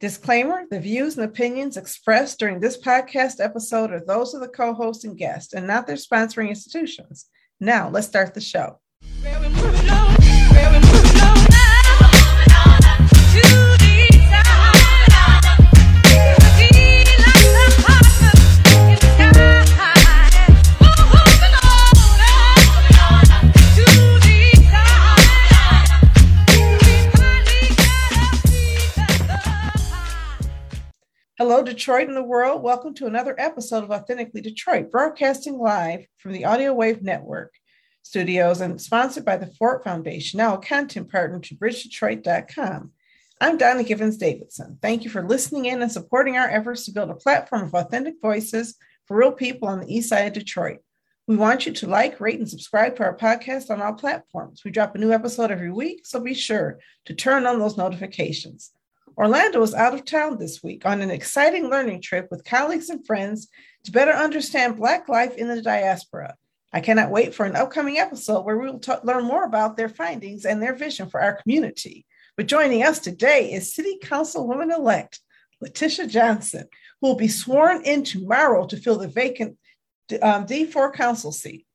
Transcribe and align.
Disclaimer 0.00 0.62
The 0.70 0.80
views 0.80 1.18
and 1.18 1.26
opinions 1.26 1.76
expressed 1.76 2.38
during 2.38 2.58
this 2.58 2.80
podcast 2.80 3.38
episode 3.38 3.92
are 3.92 4.00
those 4.00 4.32
of 4.32 4.40
the 4.40 4.48
co 4.48 4.72
host 4.72 5.04
and 5.04 5.14
guest 5.14 5.52
and 5.52 5.66
not 5.66 5.86
their 5.86 5.96
sponsoring 5.96 6.48
institutions. 6.48 7.26
Now, 7.60 7.90
let's 7.90 8.06
start 8.06 8.32
the 8.32 8.40
show. 8.40 8.80
Detroit 31.62 32.08
and 32.08 32.16
the 32.16 32.22
world. 32.22 32.62
Welcome 32.62 32.94
to 32.94 33.06
another 33.06 33.34
episode 33.38 33.84
of 33.84 33.90
Authentically 33.90 34.40
Detroit, 34.40 34.90
broadcasting 34.90 35.58
live 35.58 36.06
from 36.16 36.32
the 36.32 36.46
Audio 36.46 36.72
Wave 36.72 37.02
Network 37.02 37.52
studios 38.02 38.62
and 38.62 38.80
sponsored 38.80 39.26
by 39.26 39.36
the 39.36 39.46
Ford 39.46 39.82
Foundation, 39.84 40.38
now 40.38 40.54
a 40.54 40.58
content 40.58 41.10
partner 41.10 41.38
to 41.38 41.54
bridgedetroit.com. 41.54 42.92
I'm 43.42 43.58
Donna 43.58 43.84
Givens 43.84 44.16
Davidson. 44.16 44.78
Thank 44.80 45.04
you 45.04 45.10
for 45.10 45.26
listening 45.26 45.66
in 45.66 45.82
and 45.82 45.92
supporting 45.92 46.36
our 46.36 46.48
efforts 46.48 46.86
to 46.86 46.92
build 46.92 47.10
a 47.10 47.14
platform 47.14 47.64
of 47.64 47.74
authentic 47.74 48.14
voices 48.22 48.76
for 49.06 49.18
real 49.18 49.32
people 49.32 49.68
on 49.68 49.80
the 49.80 49.94
east 49.94 50.08
side 50.08 50.26
of 50.28 50.32
Detroit. 50.32 50.78
We 51.26 51.36
want 51.36 51.66
you 51.66 51.72
to 51.72 51.86
like, 51.86 52.20
rate, 52.20 52.38
and 52.38 52.48
subscribe 52.48 52.96
to 52.96 53.04
our 53.04 53.16
podcast 53.16 53.70
on 53.70 53.82
all 53.82 53.92
platforms. 53.92 54.62
We 54.64 54.70
drop 54.70 54.94
a 54.94 54.98
new 54.98 55.12
episode 55.12 55.50
every 55.50 55.70
week, 55.70 56.06
so 56.06 56.20
be 56.20 56.34
sure 56.34 56.78
to 57.04 57.14
turn 57.14 57.46
on 57.46 57.58
those 57.58 57.76
notifications. 57.76 58.72
Orlando 59.20 59.60
is 59.60 59.74
out 59.74 59.92
of 59.92 60.06
town 60.06 60.38
this 60.38 60.62
week 60.62 60.86
on 60.86 61.02
an 61.02 61.10
exciting 61.10 61.68
learning 61.68 62.00
trip 62.00 62.28
with 62.30 62.42
colleagues 62.42 62.88
and 62.88 63.06
friends 63.06 63.48
to 63.84 63.92
better 63.92 64.12
understand 64.12 64.78
Black 64.78 65.10
life 65.10 65.36
in 65.36 65.46
the 65.46 65.60
diaspora. 65.60 66.36
I 66.72 66.80
cannot 66.80 67.10
wait 67.10 67.34
for 67.34 67.44
an 67.44 67.54
upcoming 67.54 67.98
episode 67.98 68.46
where 68.46 68.56
we 68.56 68.70
will 68.70 68.78
t- 68.78 68.94
learn 69.04 69.24
more 69.24 69.44
about 69.44 69.76
their 69.76 69.90
findings 69.90 70.46
and 70.46 70.62
their 70.62 70.74
vision 70.74 71.10
for 71.10 71.20
our 71.20 71.34
community. 71.34 72.06
But 72.38 72.46
joining 72.46 72.82
us 72.82 72.98
today 72.98 73.52
is 73.52 73.74
City 73.74 73.98
Councilwoman 74.02 74.74
elect 74.74 75.20
Latisha 75.62 76.08
Johnson, 76.08 76.66
who 77.02 77.08
will 77.08 77.16
be 77.16 77.28
sworn 77.28 77.82
in 77.82 78.04
tomorrow 78.04 78.66
to 78.68 78.78
fill 78.78 78.96
the 78.96 79.06
vacant 79.06 79.58
um, 80.22 80.46
D4 80.46 80.94
council 80.94 81.30
seat. 81.30 81.66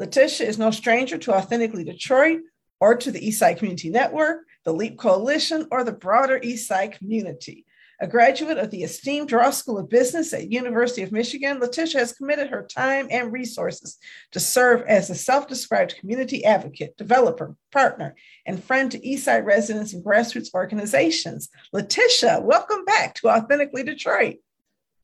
Latisha 0.00 0.46
is 0.46 0.56
no 0.56 0.70
stranger 0.70 1.18
to 1.18 1.34
Authentically 1.34 1.82
Detroit 1.82 2.42
or 2.78 2.94
to 2.94 3.10
the 3.10 3.20
Eastside 3.20 3.58
Community 3.58 3.90
Network 3.90 4.42
the 4.64 4.72
LEAP 4.72 4.98
Coalition, 4.98 5.66
or 5.70 5.84
the 5.84 5.92
broader 5.92 6.38
Eastside 6.40 6.98
community. 6.98 7.66
A 8.00 8.06
graduate 8.06 8.58
of 8.58 8.70
the 8.72 8.82
esteemed 8.82 9.30
Ross 9.30 9.58
School 9.58 9.78
of 9.78 9.88
Business 9.88 10.32
at 10.32 10.50
University 10.50 11.02
of 11.02 11.12
Michigan, 11.12 11.60
Latisha 11.60 12.00
has 12.00 12.12
committed 12.12 12.48
her 12.50 12.66
time 12.66 13.06
and 13.10 13.32
resources 13.32 13.96
to 14.32 14.40
serve 14.40 14.82
as 14.88 15.08
a 15.08 15.14
self-described 15.14 15.96
community 16.00 16.44
advocate, 16.44 16.96
developer, 16.96 17.54
partner, 17.70 18.16
and 18.44 18.64
friend 18.64 18.90
to 18.90 18.98
Eastside 18.98 19.44
residents 19.44 19.92
and 19.92 20.04
grassroots 20.04 20.52
organizations. 20.52 21.48
Latisha, 21.72 22.42
welcome 22.42 22.84
back 22.84 23.14
to 23.14 23.28
Authentically 23.28 23.84
Detroit. 23.84 24.38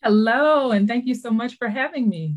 Hello, 0.02 0.72
and 0.72 0.88
thank 0.88 1.06
you 1.06 1.14
so 1.14 1.30
much 1.30 1.56
for 1.56 1.68
having 1.68 2.08
me. 2.08 2.34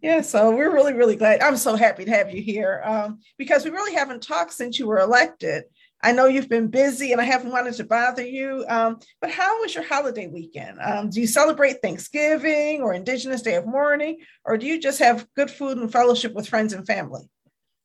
Yeah, 0.00 0.20
so 0.20 0.54
we're 0.54 0.72
really, 0.72 0.92
really 0.92 1.16
glad. 1.16 1.40
I'm 1.40 1.56
so 1.56 1.74
happy 1.74 2.04
to 2.04 2.10
have 2.10 2.32
you 2.32 2.42
here 2.42 2.82
um, 2.84 3.20
because 3.38 3.64
we 3.64 3.70
really 3.70 3.94
haven't 3.94 4.22
talked 4.22 4.52
since 4.52 4.78
you 4.78 4.86
were 4.86 4.98
elected. 4.98 5.64
I 6.02 6.12
know 6.12 6.26
you've 6.26 6.48
been 6.48 6.68
busy 6.68 7.12
and 7.12 7.20
I 7.20 7.24
haven't 7.24 7.52
wanted 7.52 7.74
to 7.74 7.84
bother 7.84 8.24
you, 8.24 8.64
um, 8.68 8.98
but 9.20 9.30
how 9.30 9.60
was 9.60 9.74
your 9.74 9.84
holiday 9.84 10.28
weekend? 10.28 10.78
Um, 10.82 11.10
do 11.10 11.20
you 11.20 11.26
celebrate 11.26 11.82
Thanksgiving 11.82 12.80
or 12.80 12.94
Indigenous 12.94 13.42
Day 13.42 13.56
of 13.56 13.66
Mourning, 13.66 14.18
or 14.44 14.56
do 14.56 14.66
you 14.66 14.80
just 14.80 14.98
have 15.00 15.26
good 15.36 15.50
food 15.50 15.76
and 15.76 15.92
fellowship 15.92 16.32
with 16.32 16.48
friends 16.48 16.72
and 16.72 16.86
family? 16.86 17.28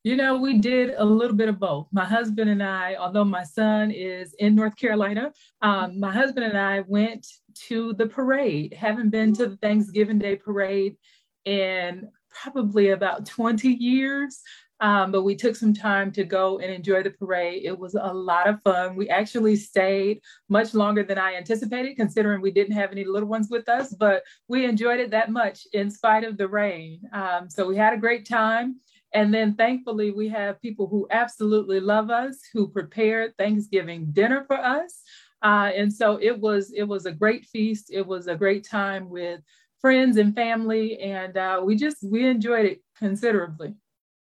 You 0.02 0.16
know, 0.16 0.38
we 0.38 0.58
did 0.58 0.94
a 0.96 1.04
little 1.04 1.36
bit 1.36 1.48
of 1.48 1.58
both. 1.58 1.88
My 1.90 2.04
husband 2.04 2.48
and 2.48 2.62
I, 2.62 2.94
although 2.94 3.24
my 3.24 3.42
son 3.42 3.90
is 3.90 4.34
in 4.38 4.54
North 4.54 4.76
Carolina, 4.76 5.32
um, 5.62 5.98
my 5.98 6.12
husband 6.12 6.46
and 6.46 6.56
I 6.56 6.84
went 6.86 7.26
to 7.66 7.92
the 7.94 8.06
parade. 8.06 8.72
Haven't 8.72 9.10
been 9.10 9.34
to 9.34 9.48
the 9.48 9.56
Thanksgiving 9.56 10.20
Day 10.20 10.36
parade 10.36 10.96
in 11.44 12.08
probably 12.30 12.90
about 12.90 13.26
20 13.26 13.68
years. 13.68 14.42
Um, 14.80 15.10
but 15.10 15.22
we 15.22 15.34
took 15.34 15.56
some 15.56 15.72
time 15.72 16.12
to 16.12 16.24
go 16.24 16.58
and 16.58 16.70
enjoy 16.70 17.02
the 17.02 17.10
parade. 17.10 17.64
It 17.64 17.78
was 17.78 17.94
a 17.94 18.12
lot 18.12 18.48
of 18.48 18.60
fun. 18.62 18.94
We 18.94 19.08
actually 19.08 19.56
stayed 19.56 20.20
much 20.48 20.74
longer 20.74 21.02
than 21.02 21.18
I 21.18 21.34
anticipated, 21.34 21.96
considering 21.96 22.40
we 22.42 22.50
didn't 22.50 22.74
have 22.74 22.92
any 22.92 23.04
little 23.04 23.28
ones 23.28 23.48
with 23.50 23.68
us, 23.68 23.94
but 23.94 24.22
we 24.48 24.66
enjoyed 24.66 25.00
it 25.00 25.10
that 25.12 25.30
much 25.30 25.66
in 25.72 25.90
spite 25.90 26.24
of 26.24 26.36
the 26.36 26.48
rain. 26.48 27.00
Um, 27.12 27.48
so 27.48 27.66
we 27.66 27.76
had 27.76 27.94
a 27.94 27.98
great 27.98 28.28
time. 28.28 28.80
And 29.14 29.32
then 29.32 29.54
thankfully, 29.54 30.10
we 30.10 30.28
have 30.28 30.60
people 30.60 30.88
who 30.88 31.06
absolutely 31.10 31.80
love 31.80 32.10
us, 32.10 32.38
who 32.52 32.68
prepared 32.68 33.32
Thanksgiving 33.38 34.08
dinner 34.12 34.44
for 34.46 34.56
us. 34.56 35.00
Uh, 35.42 35.70
and 35.74 35.92
so 35.92 36.18
it 36.20 36.38
was 36.38 36.72
it 36.72 36.82
was 36.82 37.06
a 37.06 37.12
great 37.12 37.44
feast. 37.46 37.90
It 37.90 38.06
was 38.06 38.26
a 38.26 38.36
great 38.36 38.66
time 38.68 39.08
with 39.08 39.40
friends 39.80 40.16
and 40.16 40.34
family, 40.34 40.98
and 40.98 41.36
uh, 41.36 41.62
we 41.64 41.76
just 41.76 41.98
we 42.02 42.26
enjoyed 42.26 42.66
it 42.66 42.82
considerably. 42.98 43.74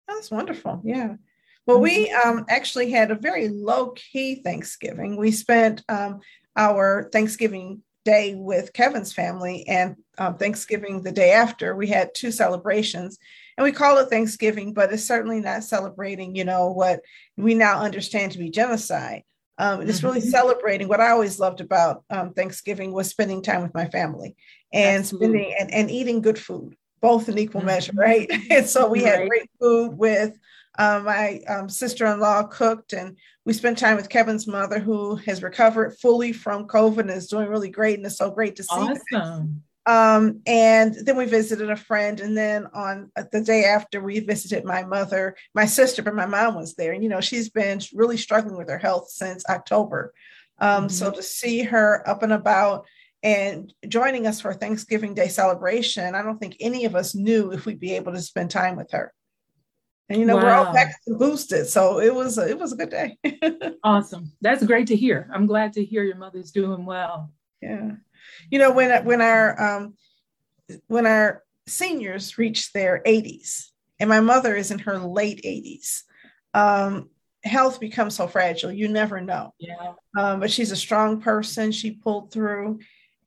That's 0.07 0.31
wonderful. 0.31 0.81
Yeah. 0.83 1.15
Well, 1.65 1.79
we 1.79 2.07
mm-hmm. 2.07 2.29
um, 2.29 2.45
actually 2.49 2.91
had 2.91 3.11
a 3.11 3.15
very 3.15 3.49
low 3.49 3.91
key 3.91 4.35
Thanksgiving. 4.35 5.17
We 5.17 5.31
spent 5.31 5.83
um, 5.89 6.21
our 6.55 7.09
Thanksgiving 7.11 7.83
day 8.05 8.35
with 8.35 8.71
Kevin's 8.71 9.11
family 9.11 9.67
and 9.67 9.97
um, 10.17 10.37
Thanksgiving 10.37 11.01
the 11.03 11.11
day 11.11 11.31
after. 11.31 11.75
We 11.75 11.87
had 11.87 12.15
two 12.15 12.31
celebrations 12.31 13.19
and 13.57 13.65
we 13.65 13.73
call 13.73 13.97
it 13.97 14.09
Thanksgiving, 14.09 14.73
but 14.73 14.93
it's 14.93 15.03
certainly 15.03 15.41
not 15.41 15.65
celebrating, 15.65 16.33
you 16.33 16.45
know, 16.45 16.67
what 16.67 17.01
we 17.35 17.53
now 17.53 17.81
understand 17.81 18.31
to 18.31 18.37
be 18.37 18.49
genocide. 18.49 19.23
Um, 19.57 19.81
it's 19.81 20.03
really 20.03 20.19
mm-hmm. 20.19 20.29
celebrating 20.29 20.87
what 20.87 21.01
I 21.01 21.09
always 21.09 21.37
loved 21.37 21.59
about 21.59 22.05
um, 22.09 22.31
Thanksgiving 22.31 22.93
was 22.93 23.09
spending 23.09 23.41
time 23.41 23.63
with 23.63 23.73
my 23.73 23.89
family 23.89 24.37
and 24.71 24.99
Absolutely. 24.99 25.27
spending 25.27 25.55
and, 25.59 25.73
and 25.73 25.91
eating 25.91 26.21
good 26.21 26.39
food 26.39 26.77
both 27.01 27.29
in 27.29 27.37
equal 27.37 27.63
measure, 27.63 27.91
mm-hmm. 27.91 27.99
right? 27.99 28.31
and 28.51 28.65
so 28.65 28.87
we 28.87 29.03
had 29.03 29.27
great 29.27 29.49
food 29.59 29.97
with 29.97 30.37
um, 30.77 31.05
my 31.05 31.41
um, 31.47 31.69
sister-in-law 31.69 32.43
cooked, 32.43 32.93
and 32.93 33.17
we 33.45 33.53
spent 33.53 33.77
time 33.77 33.95
with 33.95 34.09
Kevin's 34.09 34.47
mother, 34.47 34.79
who 34.79 35.15
has 35.15 35.41
recovered 35.41 35.97
fully 35.97 36.33
from 36.33 36.67
COVID 36.67 36.99
and 36.99 37.09
is 37.09 37.27
doing 37.27 37.47
really 37.47 37.69
great, 37.69 37.97
and 37.97 38.05
it's 38.05 38.17
so 38.17 38.29
great 38.29 38.55
to 38.57 38.63
see. 38.63 38.69
Awesome. 38.71 39.63
Um, 39.87 40.41
and 40.45 40.93
then 40.93 41.15
we 41.15 41.25
visited 41.25 41.69
a 41.69 41.77
friend, 41.77 42.19
and 42.19 42.37
then 42.37 42.67
on 42.73 43.09
uh, 43.15 43.23
the 43.31 43.41
day 43.41 43.63
after, 43.63 44.01
we 44.01 44.19
visited 44.19 44.65
my 44.65 44.83
mother, 44.83 45.37
my 45.55 45.65
sister, 45.65 46.03
but 46.03 46.13
my 46.13 46.25
mom 46.25 46.55
was 46.55 46.75
there, 46.75 46.91
and 46.91 47.01
you 47.01 47.09
know 47.09 47.21
she's 47.21 47.49
been 47.49 47.79
really 47.93 48.17
struggling 48.17 48.57
with 48.57 48.69
her 48.69 48.77
health 48.77 49.09
since 49.09 49.45
October. 49.49 50.13
Um, 50.59 50.83
mm-hmm. 50.83 50.89
So 50.89 51.11
to 51.11 51.23
see 51.23 51.63
her 51.63 52.07
up 52.07 52.21
and 52.21 52.33
about 52.33 52.85
and 53.27 53.73
joining 53.89 54.25
us 54.25 54.39
for 54.39 54.53
Thanksgiving 54.53 55.13
Day 55.13 55.27
celebration. 55.27 56.15
I 56.15 56.21
don't 56.21 56.39
think 56.39 56.55
any 56.61 56.85
of 56.85 56.95
us 56.95 57.13
knew 57.13 57.51
if 57.51 57.65
we'd 57.65 57.77
be 57.77 57.95
able 57.95 58.13
to 58.13 58.21
spend 58.21 58.49
time 58.49 58.77
with 58.77 58.89
her. 58.91 59.13
And 60.07 60.17
you 60.17 60.25
know, 60.25 60.37
wow. 60.37 60.43
we're 60.43 60.53
all 60.53 60.73
back 60.73 60.95
and 61.05 61.19
boosted, 61.19 61.67
so 61.67 61.99
it 61.99 62.15
was 62.15 62.37
a, 62.37 62.47
it 62.47 62.57
was 62.57 62.71
a 62.71 62.77
good 62.77 62.89
day. 62.89 63.17
awesome, 63.83 64.31
that's 64.39 64.65
great 64.65 64.87
to 64.87 64.95
hear. 64.95 65.29
I'm 65.33 65.45
glad 65.45 65.73
to 65.73 65.83
hear 65.83 66.03
your 66.03 66.15
mother's 66.15 66.51
doing 66.51 66.85
well. 66.85 67.29
Yeah, 67.61 67.91
you 68.49 68.59
know 68.59 68.71
when 68.71 69.03
when 69.03 69.21
our 69.21 69.61
um, 69.61 69.95
when 70.87 71.05
our 71.05 71.43
seniors 71.67 72.37
reach 72.37 72.71
their 72.71 73.01
80s, 73.05 73.65
and 73.99 74.07
my 74.07 74.21
mother 74.21 74.55
is 74.55 74.71
in 74.71 74.79
her 74.79 74.97
late 74.97 75.41
80s. 75.43 76.03
Um, 76.53 77.09
health 77.43 77.79
becomes 77.79 78.15
so 78.15 78.27
fragile 78.27 78.71
you 78.71 78.89
never 78.89 79.21
know 79.21 79.53
yeah 79.57 79.93
um, 80.17 80.39
but 80.41 80.51
she's 80.51 80.71
a 80.71 80.75
strong 80.75 81.21
person 81.21 81.71
she 81.71 81.91
pulled 81.91 82.29
through 82.29 82.77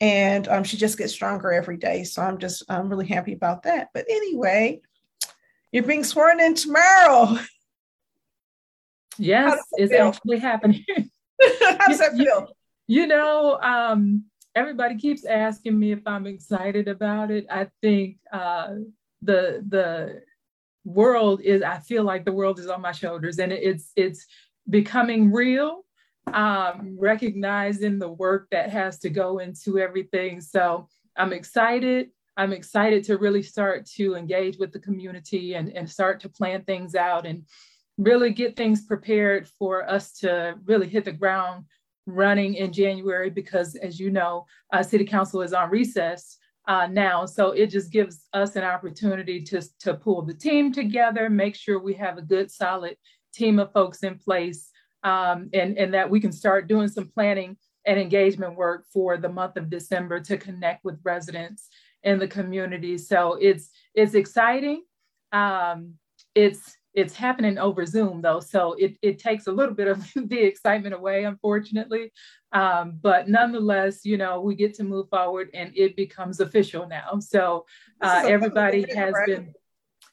and 0.01 0.49
um, 0.49 0.65
she 0.65 0.77
just 0.77 0.97
gets 0.97 1.13
stronger 1.13 1.53
every 1.53 1.77
day. 1.77 2.05
So 2.05 2.23
I'm 2.23 2.39
just 2.39 2.63
I'm 2.69 2.89
really 2.89 3.07
happy 3.07 3.33
about 3.33 3.65
that. 3.65 3.89
But 3.93 4.07
anyway, 4.09 4.81
you're 5.73 5.85
being 5.85 6.05
sworn 6.05 6.41
in 6.41 6.55
tomorrow. 6.55 7.39
Yes, 9.19 9.61
it's 9.73 9.93
feel? 9.93 10.09
actually 10.09 10.39
happening. 10.39 10.85
How 11.61 11.89
does 11.89 11.99
that 11.99 12.17
feel? 12.17 12.49
You, 12.87 13.03
you 13.03 13.07
know, 13.07 13.59
um, 13.61 14.25
everybody 14.55 14.97
keeps 14.97 15.27
asking 15.27 15.79
me 15.79 15.93
if 15.93 16.01
I'm 16.07 16.27
excited 16.27 16.89
about 16.89 17.31
it. 17.31 17.45
I 17.51 17.69
think 17.83 18.17
uh, 18.33 18.77
the 19.21 19.63
the 19.69 20.23
world 20.85 21.43
is. 21.43 21.63
I 21.63 21.81
feel 21.81 22.03
like 22.03 22.25
the 22.25 22.33
world 22.33 22.59
is 22.61 22.69
on 22.69 22.81
my 22.81 22.93
shoulders, 22.93 23.39
and 23.39 23.53
it's 23.53 23.93
it's 23.95 24.27
becoming 24.71 25.33
real 25.33 25.85
um, 26.27 26.97
recognizing 26.99 27.99
the 27.99 28.09
work 28.09 28.49
that 28.51 28.71
has 28.71 28.99
to 29.01 29.11
go 29.11 29.39
into 29.39 29.79
everything. 29.79 30.41
So 30.41 30.89
I'm 31.17 31.33
excited. 31.33 32.11
I'm 32.37 32.53
excited 32.53 33.05
to 33.05 33.19
really 33.19 33.43
start 33.43 33.87
to 33.97 34.15
engage 34.15 34.59
with 34.59 34.73
the 34.73 34.79
community 34.79 35.55
and, 35.55 35.71
and 35.71 35.89
start 35.89 36.21
to 36.21 36.29
plan 36.29 36.63
things 36.65 36.95
out 36.95 37.27
and 37.27 37.45
really 37.99 38.33
get 38.33 38.57
things 38.57 38.87
prepared 38.87 39.47
for 39.47 39.89
us 39.89 40.13
to 40.19 40.55
really 40.65 40.89
hit 40.89 41.05
the 41.05 41.13
ground 41.13 41.65
running 42.07 42.55
in 42.55 42.73
January 42.73 43.31
because, 43.31 43.75
as 43.77 44.01
you 44.01 44.11
know, 44.11 44.47
uh, 44.73 44.83
City 44.83 45.05
Council 45.05 45.43
is 45.43 45.53
on 45.53 45.71
recess 45.71 46.39
uh, 46.67 46.87
now. 46.87 47.27
So 47.27 47.51
it 47.51 47.67
just 47.67 47.93
gives 47.93 48.27
us 48.33 48.57
an 48.57 48.65
opportunity 48.65 49.43
to, 49.43 49.63
to 49.81 49.95
pull 49.95 50.23
the 50.23 50.35
team 50.35 50.73
together, 50.73 51.29
make 51.29 51.57
sure 51.57 51.79
we 51.79 51.95
have 51.95 52.17
a 52.19 52.23
good, 52.23 52.51
solid 52.51 52.97
team 53.35 53.59
of 53.59 53.73
folks 53.73 54.03
in 54.03 54.19
place, 54.19 54.71
um, 55.03 55.51
and, 55.53 55.79
and 55.79 55.95
that 55.95 56.11
we 56.11 56.21
can 56.21 56.33
start 56.33 56.69
doing 56.69 56.89
some 56.89 57.09
planning 57.09 57.57
and 57.87 57.99
engagement 57.99 58.57
work 58.57 58.85
for 58.93 59.17
the 59.17 59.29
month 59.29 59.57
of 59.57 59.71
December 59.71 60.21
to 60.21 60.37
connect 60.37 60.85
with 60.85 61.01
residents 61.03 61.69
in 62.03 62.19
the 62.19 62.29
community. 62.29 62.99
So 62.99 63.35
it's 63.41 63.71
it's 63.95 64.15
exciting. 64.15 64.83
Um, 65.33 65.95
it's 66.35 66.77
it's 66.93 67.15
happening 67.15 67.57
over 67.59 67.87
Zoom 67.87 68.21
though, 68.21 68.41
so 68.41 68.73
it, 68.75 68.97
it 69.01 69.19
takes 69.19 69.47
a 69.47 69.53
little 69.53 69.75
bit 69.75 69.89
of 69.89 70.05
the 70.17 70.39
excitement 70.39 70.95
away, 70.95 71.25
unfortunately. 71.25 72.13
Um, 72.53 72.99
but 73.01 73.29
nonetheless, 73.29 74.05
you 74.05 74.17
know, 74.17 74.41
we 74.41 74.57
get 74.57 74.75
to 74.75 74.85
move 74.85 75.09
forward 75.09 75.51
and 75.55 75.73
it 75.77 75.95
becomes 75.95 76.41
official 76.41 76.89
now. 76.89 77.21
So 77.21 77.65
uh, 78.01 78.25
everybody 78.27 78.85
has 78.95 79.15
been. 79.27 79.55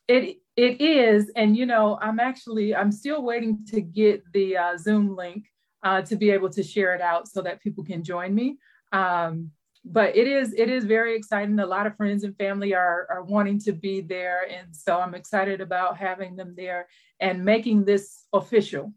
It 0.08 0.38
it 0.56 0.82
is, 0.82 1.32
and 1.36 1.56
you 1.56 1.66
know, 1.66 2.00
I'm 2.02 2.20
actually 2.20 2.76
I'm 2.76 2.92
still 2.92 3.22
waiting 3.22 3.66
to 3.68 3.82
get 3.82 4.24
the 4.34 4.58
uh, 4.58 4.78
Zoom 4.78 5.16
link 5.16 5.46
uh, 5.84 6.02
to 6.04 6.16
be 6.16 6.32
able 6.32 6.50
to 6.50 6.64
share 6.64 6.96
it 6.96 7.02
out 7.02 7.28
so 7.28 7.42
that 7.42 7.62
people 7.62 7.84
can 7.84 8.04
join 8.04 8.34
me. 8.34 8.58
Um, 8.92 9.52
but 9.86 10.16
it 10.16 10.28
is 10.28 10.54
it 10.54 10.70
is 10.70 10.84
very 10.86 11.16
exciting. 11.16 11.60
A 11.60 11.66
lot 11.66 11.88
of 11.88 11.96
friends 11.96 12.24
and 12.24 12.36
family 12.38 12.74
are 12.74 13.08
are 13.10 13.24
wanting 13.24 13.60
to 13.62 13.72
be 13.72 14.02
there, 14.02 14.48
and 14.50 14.76
so 14.76 15.00
I'm 15.00 15.16
excited 15.16 15.62
about 15.62 15.98
having 15.98 16.36
them 16.36 16.54
there 16.58 16.88
and 17.20 17.46
making 17.46 17.86
this 17.86 18.26
official. 18.34 18.94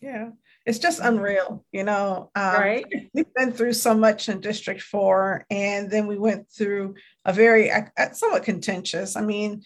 Yeah, 0.00 0.30
it's 0.64 0.78
just 0.78 1.00
unreal, 1.00 1.64
you 1.72 1.84
know. 1.84 2.30
Um, 2.34 2.54
right. 2.54 2.84
We've 3.12 3.34
been 3.34 3.52
through 3.52 3.74
so 3.74 3.94
much 3.94 4.28
in 4.28 4.40
District 4.40 4.80
Four, 4.80 5.44
and 5.50 5.90
then 5.90 6.06
we 6.06 6.18
went 6.18 6.48
through 6.50 6.94
a 7.24 7.32
very 7.32 7.70
uh, 7.70 7.82
somewhat 8.12 8.44
contentious. 8.44 9.16
I 9.16 9.22
mean, 9.22 9.62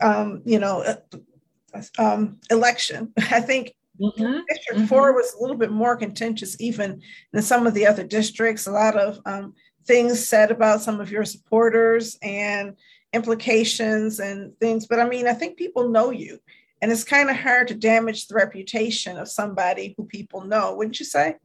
um, 0.00 0.42
you 0.44 0.58
know, 0.58 0.82
uh, 0.82 1.82
um, 1.98 2.38
election. 2.50 3.12
I 3.18 3.40
think 3.40 3.74
Mm-hmm. 4.00 4.40
District 4.48 4.78
mm-hmm. 4.78 4.84
four 4.86 5.12
was 5.12 5.34
a 5.34 5.40
little 5.40 5.56
bit 5.56 5.72
more 5.72 5.96
contentious, 5.96 6.56
even 6.60 7.02
than 7.32 7.42
some 7.42 7.66
of 7.66 7.74
the 7.74 7.86
other 7.86 8.04
districts. 8.04 8.66
A 8.66 8.70
lot 8.70 8.96
of 8.96 9.18
um, 9.26 9.54
things 9.86 10.26
said 10.26 10.50
about 10.50 10.82
some 10.82 11.00
of 11.00 11.10
your 11.10 11.24
supporters 11.24 12.16
and 12.22 12.76
implications 13.12 14.20
and 14.20 14.56
things. 14.60 14.86
But 14.86 15.00
I 15.00 15.08
mean, 15.08 15.26
I 15.26 15.32
think 15.32 15.56
people 15.56 15.88
know 15.88 16.10
you, 16.10 16.38
and 16.80 16.92
it's 16.92 17.04
kind 17.04 17.30
of 17.30 17.36
hard 17.36 17.68
to 17.68 17.74
damage 17.74 18.28
the 18.28 18.36
reputation 18.36 19.18
of 19.18 19.28
somebody 19.28 19.94
who 19.96 20.04
people 20.04 20.42
know, 20.42 20.74
wouldn't 20.74 21.00
you 21.00 21.06
say? 21.06 21.36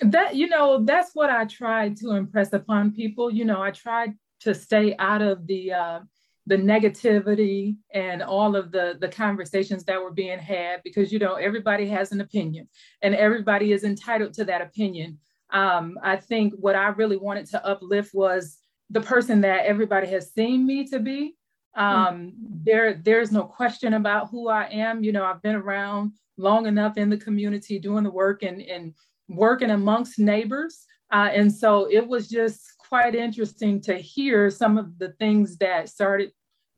That, 0.00 0.34
you 0.34 0.48
know, 0.48 0.82
that's 0.84 1.10
what 1.14 1.30
I 1.30 1.44
tried 1.44 1.98
to 1.98 2.12
impress 2.12 2.52
upon 2.52 2.92
people. 2.92 3.30
You 3.30 3.44
know, 3.44 3.62
I 3.62 3.70
tried 3.70 4.14
to 4.40 4.54
stay 4.54 4.96
out 4.98 5.22
of 5.22 5.46
the, 5.46 5.72
uh, 5.72 6.00
the 6.46 6.56
negativity 6.56 7.76
and 7.92 8.22
all 8.22 8.54
of 8.54 8.70
the 8.70 8.96
the 9.00 9.08
conversations 9.08 9.84
that 9.84 10.00
were 10.00 10.12
being 10.12 10.38
had 10.38 10.82
because 10.84 11.12
you 11.12 11.18
know 11.18 11.34
everybody 11.34 11.86
has 11.86 12.12
an 12.12 12.20
opinion 12.20 12.68
and 13.02 13.14
everybody 13.14 13.72
is 13.72 13.84
entitled 13.84 14.34
to 14.34 14.44
that 14.44 14.60
opinion 14.60 15.18
um, 15.54 15.98
I 16.02 16.16
think 16.16 16.52
what 16.54 16.74
I 16.74 16.88
really 16.88 17.16
wanted 17.16 17.46
to 17.50 17.64
uplift 17.64 18.12
was 18.12 18.58
the 18.90 19.00
person 19.00 19.40
that 19.42 19.66
everybody 19.66 20.08
has 20.08 20.32
seen 20.32 20.66
me 20.66 20.84
to 20.88 20.98
be. 20.98 21.36
Um, 21.76 22.32
there, 22.36 22.94
there's 22.94 23.32
no 23.32 23.44
question 23.44 23.94
about 23.94 24.30
who 24.30 24.48
I 24.48 24.64
am. 24.64 25.02
You 25.02 25.12
know, 25.12 25.24
I've 25.24 25.42
been 25.42 25.54
around 25.54 26.12
long 26.36 26.66
enough 26.66 26.96
in 26.96 27.08
the 27.08 27.16
community 27.16 27.78
doing 27.78 28.04
the 28.04 28.10
work 28.10 28.42
and, 28.42 28.62
and 28.62 28.94
working 29.28 29.70
amongst 29.70 30.18
neighbors. 30.18 30.86
Uh, 31.12 31.30
and 31.32 31.52
so 31.52 31.88
it 31.90 32.06
was 32.06 32.28
just 32.28 32.73
quite 32.94 33.16
interesting 33.16 33.80
to 33.80 33.96
hear 33.96 34.48
some 34.50 34.78
of 34.78 35.00
the 35.00 35.08
things 35.18 35.56
that 35.56 35.88
started 35.88 36.30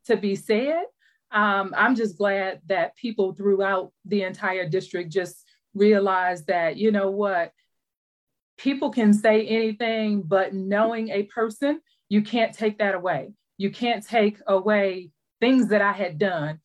to 0.06 0.16
be 0.16 0.34
said. 0.34 0.84
Um, 1.30 1.74
I'm 1.76 1.94
just 1.94 2.16
glad 2.16 2.62
that 2.68 2.96
people 2.96 3.34
throughout 3.34 3.92
the 4.06 4.22
entire 4.22 4.66
district 4.66 5.12
just 5.12 5.44
realized 5.74 6.46
that, 6.46 6.78
you 6.78 6.90
know 6.90 7.10
what, 7.10 7.52
people 8.56 8.88
can 8.88 9.12
say 9.12 9.46
anything, 9.46 10.22
but 10.22 10.54
knowing 10.54 11.10
a 11.10 11.24
person, 11.24 11.82
you 12.08 12.22
can't 12.22 12.54
take 12.54 12.78
that 12.78 12.94
away. 12.94 13.34
You 13.58 13.70
can't 13.70 14.02
take 14.02 14.38
away 14.46 15.10
things 15.38 15.68
that 15.68 15.82
I 15.82 15.92
had 15.92 16.18
done, 16.18 16.60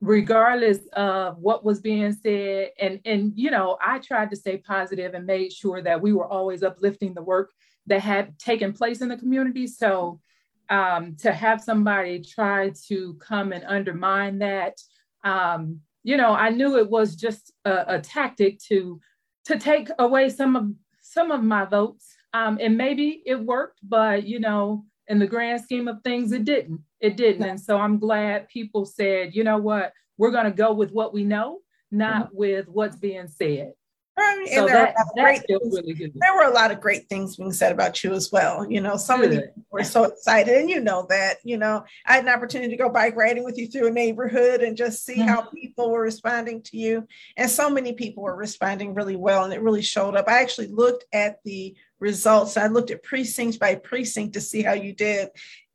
regardless 0.00 0.78
of 0.94 1.36
what 1.36 1.66
was 1.66 1.82
being 1.82 2.14
said. 2.14 2.70
And, 2.80 3.00
and 3.04 3.34
you 3.36 3.50
know, 3.50 3.76
I 3.78 3.98
tried 3.98 4.30
to 4.30 4.36
stay 4.36 4.56
positive 4.56 5.12
and 5.12 5.26
made 5.26 5.52
sure 5.52 5.82
that 5.82 6.00
we 6.00 6.14
were 6.14 6.26
always 6.26 6.62
uplifting 6.62 7.12
the 7.12 7.20
work 7.20 7.50
that 7.86 8.00
had 8.00 8.38
taken 8.38 8.72
place 8.72 9.00
in 9.00 9.08
the 9.08 9.16
community. 9.16 9.66
So 9.66 10.20
um, 10.68 11.16
to 11.16 11.32
have 11.32 11.60
somebody 11.60 12.22
try 12.22 12.72
to 12.88 13.14
come 13.14 13.52
and 13.52 13.64
undermine 13.64 14.38
that, 14.38 14.80
um, 15.24 15.80
you 16.02 16.16
know, 16.16 16.32
I 16.32 16.50
knew 16.50 16.78
it 16.78 16.88
was 16.88 17.16
just 17.16 17.52
a, 17.64 17.96
a 17.96 18.00
tactic 18.00 18.58
to 18.68 19.00
to 19.46 19.58
take 19.58 19.88
away 19.98 20.28
some 20.28 20.56
of 20.56 20.70
some 21.00 21.30
of 21.30 21.42
my 21.42 21.64
votes. 21.64 22.14
Um, 22.32 22.58
and 22.60 22.76
maybe 22.76 23.22
it 23.26 23.34
worked, 23.34 23.80
but 23.82 24.24
you 24.24 24.38
know, 24.38 24.84
in 25.08 25.18
the 25.18 25.26
grand 25.26 25.60
scheme 25.62 25.88
of 25.88 26.02
things, 26.04 26.30
it 26.30 26.44
didn't. 26.44 26.80
It 27.00 27.16
didn't. 27.16 27.42
And 27.42 27.60
so 27.60 27.76
I'm 27.76 27.98
glad 27.98 28.48
people 28.48 28.84
said, 28.84 29.34
you 29.34 29.42
know 29.42 29.58
what, 29.58 29.92
we're 30.16 30.30
going 30.30 30.44
to 30.44 30.52
go 30.52 30.72
with 30.72 30.92
what 30.92 31.12
we 31.12 31.24
know, 31.24 31.58
not 31.90 32.26
mm-hmm. 32.26 32.36
with 32.36 32.68
what's 32.68 32.96
being 32.96 33.26
said. 33.26 33.72
And 34.20 34.48
so 34.48 34.66
there, 34.66 34.94
that, 34.94 35.44
were 35.48 35.58
really 35.70 36.12
there 36.14 36.34
were 36.34 36.44
a 36.44 36.52
lot 36.52 36.70
of 36.70 36.80
great 36.80 37.08
things 37.08 37.36
being 37.36 37.52
said 37.52 37.72
about 37.72 38.02
you 38.02 38.12
as 38.12 38.30
well. 38.30 38.70
You 38.70 38.80
know, 38.80 38.96
so 38.96 39.16
many 39.16 39.36
people 39.36 39.64
were 39.70 39.84
so 39.84 40.04
excited, 40.04 40.56
and 40.56 40.68
you 40.68 40.80
know 40.80 41.06
that. 41.08 41.38
You 41.44 41.58
know, 41.58 41.84
I 42.06 42.14
had 42.14 42.24
an 42.24 42.30
opportunity 42.30 42.70
to 42.70 42.76
go 42.76 42.88
bike 42.88 43.16
riding 43.16 43.44
with 43.44 43.58
you 43.58 43.68
through 43.68 43.88
a 43.88 43.92
neighborhood 43.92 44.62
and 44.62 44.76
just 44.76 45.04
see 45.04 45.16
mm-hmm. 45.16 45.28
how 45.28 45.42
people 45.42 45.90
were 45.90 46.02
responding 46.02 46.62
to 46.62 46.76
you, 46.76 47.06
and 47.36 47.50
so 47.50 47.70
many 47.70 47.92
people 47.92 48.22
were 48.22 48.36
responding 48.36 48.94
really 48.94 49.16
well, 49.16 49.44
and 49.44 49.52
it 49.52 49.62
really 49.62 49.82
showed 49.82 50.16
up. 50.16 50.28
I 50.28 50.40
actually 50.40 50.68
looked 50.68 51.04
at 51.12 51.38
the 51.44 51.74
results. 51.98 52.56
I 52.56 52.66
looked 52.66 52.90
at 52.90 53.02
precincts 53.02 53.58
by 53.58 53.74
precinct 53.74 54.34
to 54.34 54.40
see 54.40 54.62
how 54.62 54.74
you 54.74 54.92
did, 54.92 55.28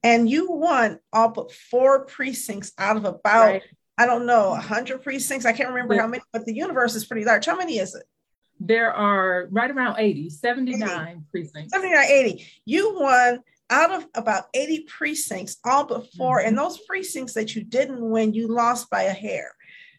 and 0.04 0.30
you 0.30 0.52
won 0.52 1.00
all 1.14 1.30
but 1.30 1.52
four 1.52 2.06
precincts 2.06 2.74
out 2.78 2.98
of 2.98 3.06
about. 3.06 3.46
Right. 3.46 3.64
I 3.98 4.06
don't 4.06 4.26
know, 4.26 4.50
100 4.50 5.04
precincts. 5.04 5.46
I 5.46 5.54
can't 5.54 5.70
remember 5.70 5.94
yeah. 5.94 6.02
how 6.02 6.08
many, 6.08 6.22
but 6.34 6.46
the 6.46 6.54
universe 6.54 6.96
is 6.96 7.06
pretty 7.06 7.24
large. 7.26 7.46
How 7.46 7.56
many 7.56 7.78
is 7.78 7.96
it? 7.96 8.04
There 8.60 8.94
are 8.94 9.48
right 9.52 9.72
around 9.72 9.98
80, 10.00 10.30
79 10.30 11.07
80. 11.07 11.22
precincts. 11.31 11.74
79, 11.74 12.06
80. 12.10 12.48
You 12.66 13.00
won 13.00 13.42
out 13.69 13.91
of 13.91 14.08
about 14.15 14.46
80 14.53 14.84
precincts, 14.84 15.58
all 15.65 15.86
but 15.86 16.12
4 16.13 16.39
mm-hmm. 16.39 16.48
And 16.48 16.58
those 16.58 16.77
precincts 16.80 17.34
that 17.34 17.56
you 17.56 17.63
didn't 17.63 18.01
win, 18.01 18.34
you 18.34 18.48
lost 18.48 18.89
by 18.89 19.03
a 19.03 19.13
hair. 19.13 19.51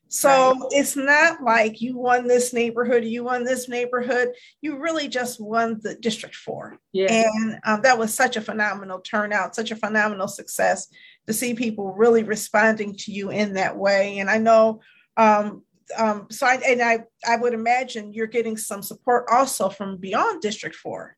So 0.09 0.53
right. 0.53 0.61
it's 0.71 0.95
not 0.95 1.43
like 1.43 1.81
you 1.81 1.99
won 1.99 2.29
this 2.29 2.53
neighborhood, 2.53 3.05
you 3.05 3.25
won 3.25 3.45
this 3.45 3.69
neighborhood. 3.69 4.29
You 4.61 4.79
really 4.79 5.09
just 5.09 5.41
won 5.41 5.81
the 5.83 5.97
District 5.97 6.35
4. 6.35 6.79
Yeah. 6.93 7.07
And 7.11 7.59
um, 7.65 7.83
that 7.83 7.99
was 7.99 8.15
such 8.15 8.37
a 8.37 8.41
phenomenal 8.41 9.01
turnout, 9.01 9.57
such 9.57 9.73
a 9.73 9.77
phenomenal 9.77 10.29
success 10.29 10.89
to 11.27 11.33
see 11.33 11.55
people 11.55 11.93
really 11.93 12.23
responding 12.23 12.95
to 12.95 13.13
you 13.13 13.31
in 13.31 13.55
that 13.55 13.77
way. 13.77 14.21
And 14.21 14.31
I 14.31 14.39
know 14.39 14.81
um, 15.17 15.65
um, 15.97 16.27
so 16.31 16.47
I, 16.47 16.55
and 16.67 16.83
I, 16.83 17.05
I 17.27 17.37
would 17.37 17.55
imagine 17.55 18.13
you're 18.13 18.27
getting 18.27 18.57
some 18.57 18.83
support 18.83 19.27
also 19.31 19.69
from 19.69 19.99
beyond 19.99 20.43
District 20.43 20.75
Four. 20.75 21.17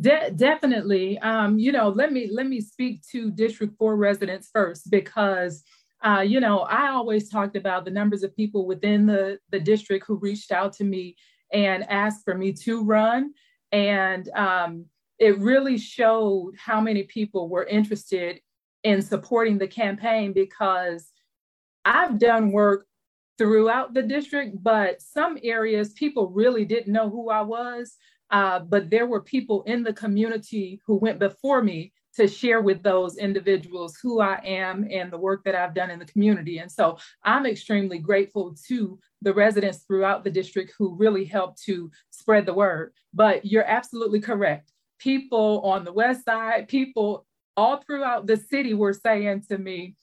De- 0.00 0.30
definitely. 0.32 1.18
Um, 1.20 1.58
you 1.58 1.72
know, 1.72 1.88
let 1.88 2.12
me 2.12 2.28
let 2.30 2.46
me 2.46 2.60
speak 2.60 3.02
to 3.12 3.30
District 3.30 3.74
Four 3.78 3.96
residents 3.96 4.50
first 4.52 4.90
because 4.90 5.64
uh, 6.04 6.20
you 6.26 6.40
know 6.40 6.60
I 6.60 6.88
always 6.88 7.30
talked 7.30 7.56
about 7.56 7.84
the 7.84 7.90
numbers 7.90 8.22
of 8.22 8.36
people 8.36 8.66
within 8.66 9.06
the 9.06 9.38
the 9.50 9.60
district 9.60 10.06
who 10.06 10.16
reached 10.16 10.52
out 10.52 10.74
to 10.74 10.84
me 10.84 11.16
and 11.52 11.88
asked 11.88 12.24
for 12.24 12.34
me 12.34 12.52
to 12.52 12.84
run, 12.84 13.32
and 13.72 14.28
um, 14.30 14.86
it 15.18 15.38
really 15.38 15.78
showed 15.78 16.52
how 16.58 16.80
many 16.80 17.04
people 17.04 17.48
were 17.48 17.64
interested 17.64 18.40
in 18.84 19.00
supporting 19.00 19.58
the 19.58 19.66
campaign 19.66 20.32
because 20.32 21.10
I've 21.84 22.18
done 22.18 22.52
work 22.52 22.86
throughout 23.38 23.94
the 23.94 24.02
district, 24.02 24.62
but 24.62 25.00
some 25.00 25.38
areas 25.42 25.92
people 25.92 26.28
really 26.30 26.64
didn't 26.64 26.92
know 26.92 27.10
who 27.10 27.30
I 27.30 27.42
was. 27.42 27.96
Uh, 28.30 28.60
but 28.60 28.90
there 28.90 29.06
were 29.06 29.20
people 29.20 29.62
in 29.64 29.82
the 29.84 29.92
community 29.92 30.80
who 30.86 30.96
went 30.96 31.18
before 31.18 31.62
me 31.62 31.92
to 32.16 32.26
share 32.26 32.62
with 32.62 32.82
those 32.82 33.18
individuals 33.18 33.98
who 34.02 34.20
I 34.20 34.40
am 34.42 34.88
and 34.90 35.12
the 35.12 35.18
work 35.18 35.44
that 35.44 35.54
I've 35.54 35.74
done 35.74 35.90
in 35.90 35.98
the 35.98 36.06
community. 36.06 36.58
And 36.58 36.72
so 36.72 36.98
I'm 37.22 37.46
extremely 37.46 37.98
grateful 37.98 38.56
to 38.68 38.98
the 39.20 39.34
residents 39.34 39.84
throughout 39.84 40.24
the 40.24 40.30
district 40.30 40.72
who 40.78 40.96
really 40.96 41.24
helped 41.24 41.62
to 41.64 41.90
spread 42.10 42.46
the 42.46 42.54
word. 42.54 42.94
But 43.12 43.44
you're 43.44 43.68
absolutely 43.68 44.20
correct. 44.20 44.72
People 44.98 45.60
on 45.60 45.84
the 45.84 45.92
west 45.92 46.24
side, 46.24 46.68
people 46.68 47.26
all 47.54 47.82
throughout 47.82 48.26
the 48.26 48.38
city 48.38 48.72
were 48.72 48.94
saying 48.94 49.44
to 49.50 49.58
me, 49.58 49.94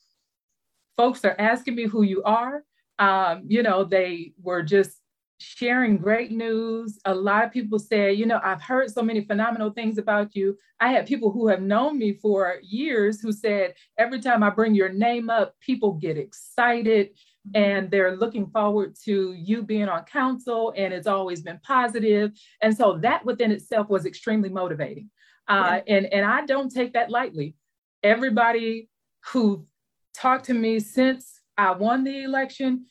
folks 0.96 1.24
are 1.24 1.36
asking 1.38 1.74
me 1.74 1.86
who 1.86 2.02
you 2.02 2.22
are 2.22 2.62
um, 2.98 3.44
you 3.46 3.62
know, 3.62 3.84
they 3.84 4.32
were 4.42 4.62
just 4.62 5.00
sharing 5.38 5.96
great 5.96 6.30
news. 6.30 6.98
A 7.04 7.14
lot 7.14 7.44
of 7.44 7.52
people 7.52 7.78
said, 7.78 8.16
you 8.16 8.26
know, 8.26 8.40
I've 8.42 8.62
heard 8.62 8.90
so 8.90 9.02
many 9.02 9.24
phenomenal 9.24 9.70
things 9.70 9.98
about 9.98 10.34
you. 10.34 10.56
I 10.80 10.88
had 10.88 11.06
people 11.06 11.30
who 11.30 11.48
have 11.48 11.60
known 11.60 11.98
me 11.98 12.14
for 12.14 12.56
years 12.62 13.20
who 13.20 13.32
said, 13.32 13.74
every 13.98 14.20
time 14.20 14.42
I 14.42 14.50
bring 14.50 14.74
your 14.74 14.90
name 14.90 15.30
up, 15.30 15.54
people 15.60 15.94
get 15.94 16.16
excited 16.16 17.10
and 17.54 17.90
they're 17.90 18.16
looking 18.16 18.46
forward 18.46 18.96
to 19.04 19.34
you 19.34 19.62
being 19.62 19.88
on 19.88 20.04
council 20.04 20.72
and 20.76 20.94
it's 20.94 21.06
always 21.06 21.42
been 21.42 21.60
positive 21.62 22.32
and 22.62 22.74
so 22.74 22.98
that 23.02 23.24
within 23.26 23.50
itself 23.50 23.88
was 23.90 24.06
extremely 24.06 24.48
motivating 24.48 25.10
uh, 25.48 25.80
yeah. 25.86 25.96
and 25.96 26.06
and 26.06 26.24
i 26.24 26.46
don't 26.46 26.72
take 26.72 26.94
that 26.94 27.10
lightly 27.10 27.54
everybody 28.02 28.88
who 29.32 29.66
talked 30.14 30.46
to 30.46 30.54
me 30.54 30.80
since 30.80 31.33
i 31.56 31.70
won 31.72 32.04
the 32.04 32.22
election 32.22 32.84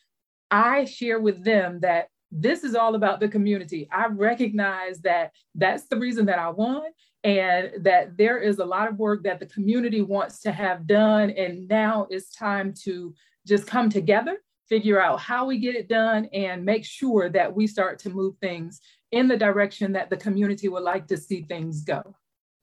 i 0.51 0.85
share 0.85 1.19
with 1.19 1.43
them 1.43 1.79
that 1.81 2.07
this 2.31 2.63
is 2.63 2.75
all 2.75 2.95
about 2.95 3.19
the 3.19 3.27
community 3.27 3.87
i 3.91 4.07
recognize 4.07 4.99
that 5.01 5.31
that's 5.55 5.85
the 5.85 5.97
reason 5.97 6.25
that 6.25 6.39
i 6.39 6.49
won 6.49 6.83
and 7.23 7.71
that 7.85 8.17
there 8.17 8.39
is 8.39 8.59
a 8.59 8.65
lot 8.65 8.89
of 8.89 8.99
work 8.99 9.23
that 9.23 9.39
the 9.39 9.45
community 9.45 10.01
wants 10.01 10.39
to 10.41 10.51
have 10.51 10.85
done 10.85 11.29
and 11.29 11.67
now 11.67 12.05
it's 12.09 12.35
time 12.35 12.73
to 12.83 13.13
just 13.45 13.67
come 13.67 13.89
together, 13.89 14.37
figure 14.69 15.01
out 15.01 15.19
how 15.19 15.45
we 15.45 15.57
get 15.57 15.75
it 15.75 15.89
done, 15.89 16.25
and 16.33 16.63
make 16.63 16.85
sure 16.85 17.29
that 17.29 17.53
we 17.53 17.67
start 17.67 17.99
to 17.99 18.09
move 18.09 18.35
things 18.41 18.79
in 19.11 19.27
the 19.27 19.37
direction 19.37 19.91
that 19.93 20.09
the 20.09 20.17
community 20.17 20.67
would 20.69 20.83
like 20.83 21.07
to 21.07 21.17
see 21.17 21.41
things 21.43 21.83
go. 21.83 22.15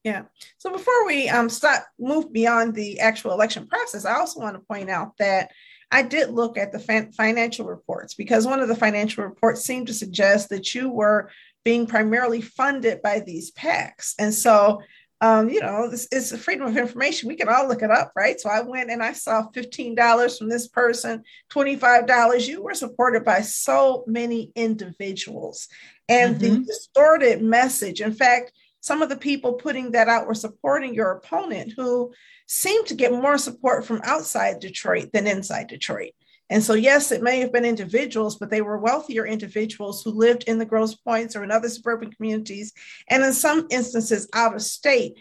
Yeah. 0.05 0.23
So 0.57 0.73
before 0.73 1.07
we 1.07 1.29
um 1.29 1.51
start 1.51 1.83
move 1.99 2.33
beyond 2.33 2.75
the 2.75 3.01
actual 3.01 3.33
election 3.33 3.67
process, 3.67 4.07
I 4.07 4.15
also 4.15 4.41
want 4.41 4.57
to 4.57 4.61
point 4.61 4.89
out 4.89 5.17
that 5.19 5.51
I 5.91 6.03
did 6.03 6.31
look 6.31 6.57
at 6.57 6.73
the 6.73 6.79
fin- 6.79 7.13
financial 7.13 7.67
reports 7.67 8.15
because 8.15 8.47
one 8.47 8.61
of 8.61 8.69
the 8.69 8.77
financial 8.77 9.25
reports 9.25 9.63
seemed 9.63 9.89
to 9.89 9.95
suggest 9.95 10.49
that 10.51 10.75
you 10.75 10.89
were 10.89 11.31
being 11.65 11.87
primarily 11.87 12.41
funded 12.41 13.03
by 13.03 13.21
these 13.21 13.51
PACs. 13.53 14.15
And 14.19 14.33
so 14.33 14.81
um, 15.23 15.51
you 15.51 15.61
know, 15.61 15.89
it's, 15.93 16.09
it's 16.11 16.37
freedom 16.43 16.67
of 16.67 16.77
information. 16.77 17.29
We 17.29 17.37
can 17.37 17.49
all 17.49 17.69
look 17.69 17.83
it 17.83 17.91
up, 17.91 18.13
right? 18.17 18.41
So 18.41 18.49
I 18.49 18.63
went 18.63 18.91
and 18.91 19.03
I 19.03 19.13
saw 19.13 19.47
$15 19.55 20.39
from 20.39 20.49
this 20.49 20.67
person, 20.69 21.23
$25. 21.53 22.49
You 22.49 22.63
were 22.63 22.75
supported 22.75 23.25
by 23.25 23.43
so 23.43 24.05
many 24.07 24.51
individuals. 24.55 25.69
And 26.09 26.37
mm-hmm. 26.37 26.55
the 26.55 26.61
distorted 26.61 27.43
message, 27.43 28.01
in 28.01 28.15
fact, 28.15 28.53
some 28.81 29.03
of 29.03 29.09
the 29.09 29.17
people 29.17 29.55
putting 29.55 29.93
that 29.93 30.09
out 30.09 30.27
were 30.27 30.35
supporting 30.35 30.95
your 30.95 31.13
opponent 31.13 31.75
who 31.77 32.13
seemed 32.47 32.87
to 32.87 32.95
get 32.95 33.13
more 33.13 33.39
support 33.39 33.85
from 33.85 34.01
outside 34.05 34.59
Detroit 34.61 35.11
than 35.13 35.27
inside 35.27 35.69
Detroit. 35.69 36.13
And 36.49 36.63
so, 36.65 36.75
yes, 36.75 37.13
it 37.13 37.23
may 37.23 37.39
have 37.41 37.53
been 37.53 37.65
individuals, 37.65 38.37
but 38.37 38.51
they 38.51 38.61
were 38.61 38.79
wealthier 38.79 39.25
individuals 39.25 40.03
who 40.03 40.11
lived 40.11 40.45
in 40.49 40.59
the 40.59 40.67
Grosse 40.67 40.97
Pointes 40.97 41.37
or 41.37 41.45
in 41.45 41.53
other 41.53 41.69
suburban 41.69 42.11
communities, 42.11 42.73
and 43.09 43.23
in 43.23 43.33
some 43.33 43.69
instances 43.71 44.29
out 44.35 44.57
of 44.57 44.63
state. 44.63 45.17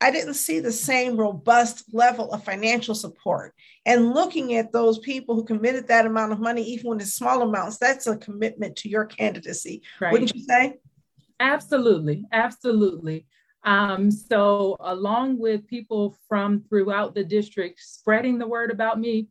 I 0.00 0.12
didn't 0.12 0.34
see 0.34 0.60
the 0.60 0.70
same 0.70 1.16
robust 1.16 1.92
level 1.92 2.30
of 2.30 2.44
financial 2.44 2.94
support. 2.94 3.54
And 3.84 4.14
looking 4.14 4.54
at 4.54 4.70
those 4.70 5.00
people 5.00 5.34
who 5.34 5.42
committed 5.42 5.88
that 5.88 6.06
amount 6.06 6.30
of 6.30 6.38
money, 6.38 6.62
even 6.62 6.90
when 6.90 7.00
it's 7.00 7.14
small 7.14 7.42
amounts, 7.42 7.78
that's 7.78 8.06
a 8.06 8.16
commitment 8.16 8.76
to 8.76 8.88
your 8.88 9.06
candidacy. 9.06 9.82
Right. 10.00 10.12
Wouldn't 10.12 10.32
you 10.32 10.42
say? 10.42 10.76
Absolutely. 11.40 12.24
Absolutely. 12.32 13.26
Um, 13.64 14.10
so, 14.10 14.76
along 14.80 15.38
with 15.38 15.66
people 15.66 16.16
from 16.28 16.64
throughout 16.68 17.14
the 17.14 17.24
district 17.24 17.80
spreading 17.80 18.38
the 18.38 18.46
word 18.46 18.70
about 18.70 19.00
me, 19.00 19.28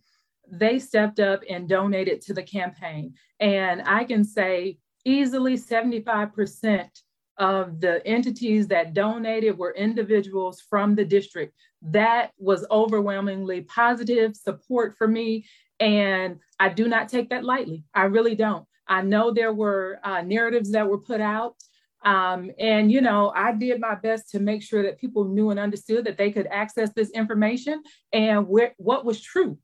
they 0.50 0.80
stepped 0.80 1.20
up 1.20 1.42
and 1.50 1.68
donated 1.68 2.22
to 2.22 2.34
the 2.34 2.44
campaign. 2.44 3.14
And 3.40 3.82
I 3.86 4.04
can 4.04 4.24
say 4.24 4.80
easily 5.06 5.58
75% 5.58 6.90
of 7.38 7.80
the 7.80 8.06
entities 8.06 8.68
that 8.68 8.94
donated 8.94 9.58
were 9.58 9.74
individuals 9.76 10.62
from 10.62 10.96
the 10.96 11.06
district. 11.06 11.54
That 11.82 12.32
was 12.38 12.66
overwhelmingly 12.72 13.62
positive 13.62 14.36
support 14.36 14.98
for 14.98 15.08
me. 15.08 15.46
And 15.80 16.40
I 16.60 16.70
do 16.70 16.88
not 16.88 17.10
take 17.10 17.30
that 17.30 17.44
lightly. 17.44 17.84
I 17.94 18.04
really 18.04 18.36
don't. 18.36 18.66
I 18.88 19.02
know 19.02 19.32
there 19.32 19.54
were 19.54 20.00
uh, 20.04 20.22
narratives 20.22 20.72
that 20.72 20.88
were 20.88 20.98
put 20.98 21.22
out. 21.22 21.56
Um, 22.04 22.52
and, 22.60 22.92
you 22.92 23.02
know, 23.02 23.34
I 23.36 23.52
did 23.54 23.82
my 23.82 23.96
best 23.96 24.30
to 24.32 24.40
make 24.40 24.62
sure 24.62 24.84
that 24.84 25.00
people 25.00 25.26
knew 25.26 25.50
and 25.50 25.60
understood 25.60 26.06
that 26.06 26.18
they 26.18 26.32
could 26.32 26.48
access 26.48 26.92
this 26.94 27.10
information 27.10 27.84
and 28.14 28.48
where, 28.48 28.74
what 28.78 29.04
was 29.04 29.20
true 29.20 29.58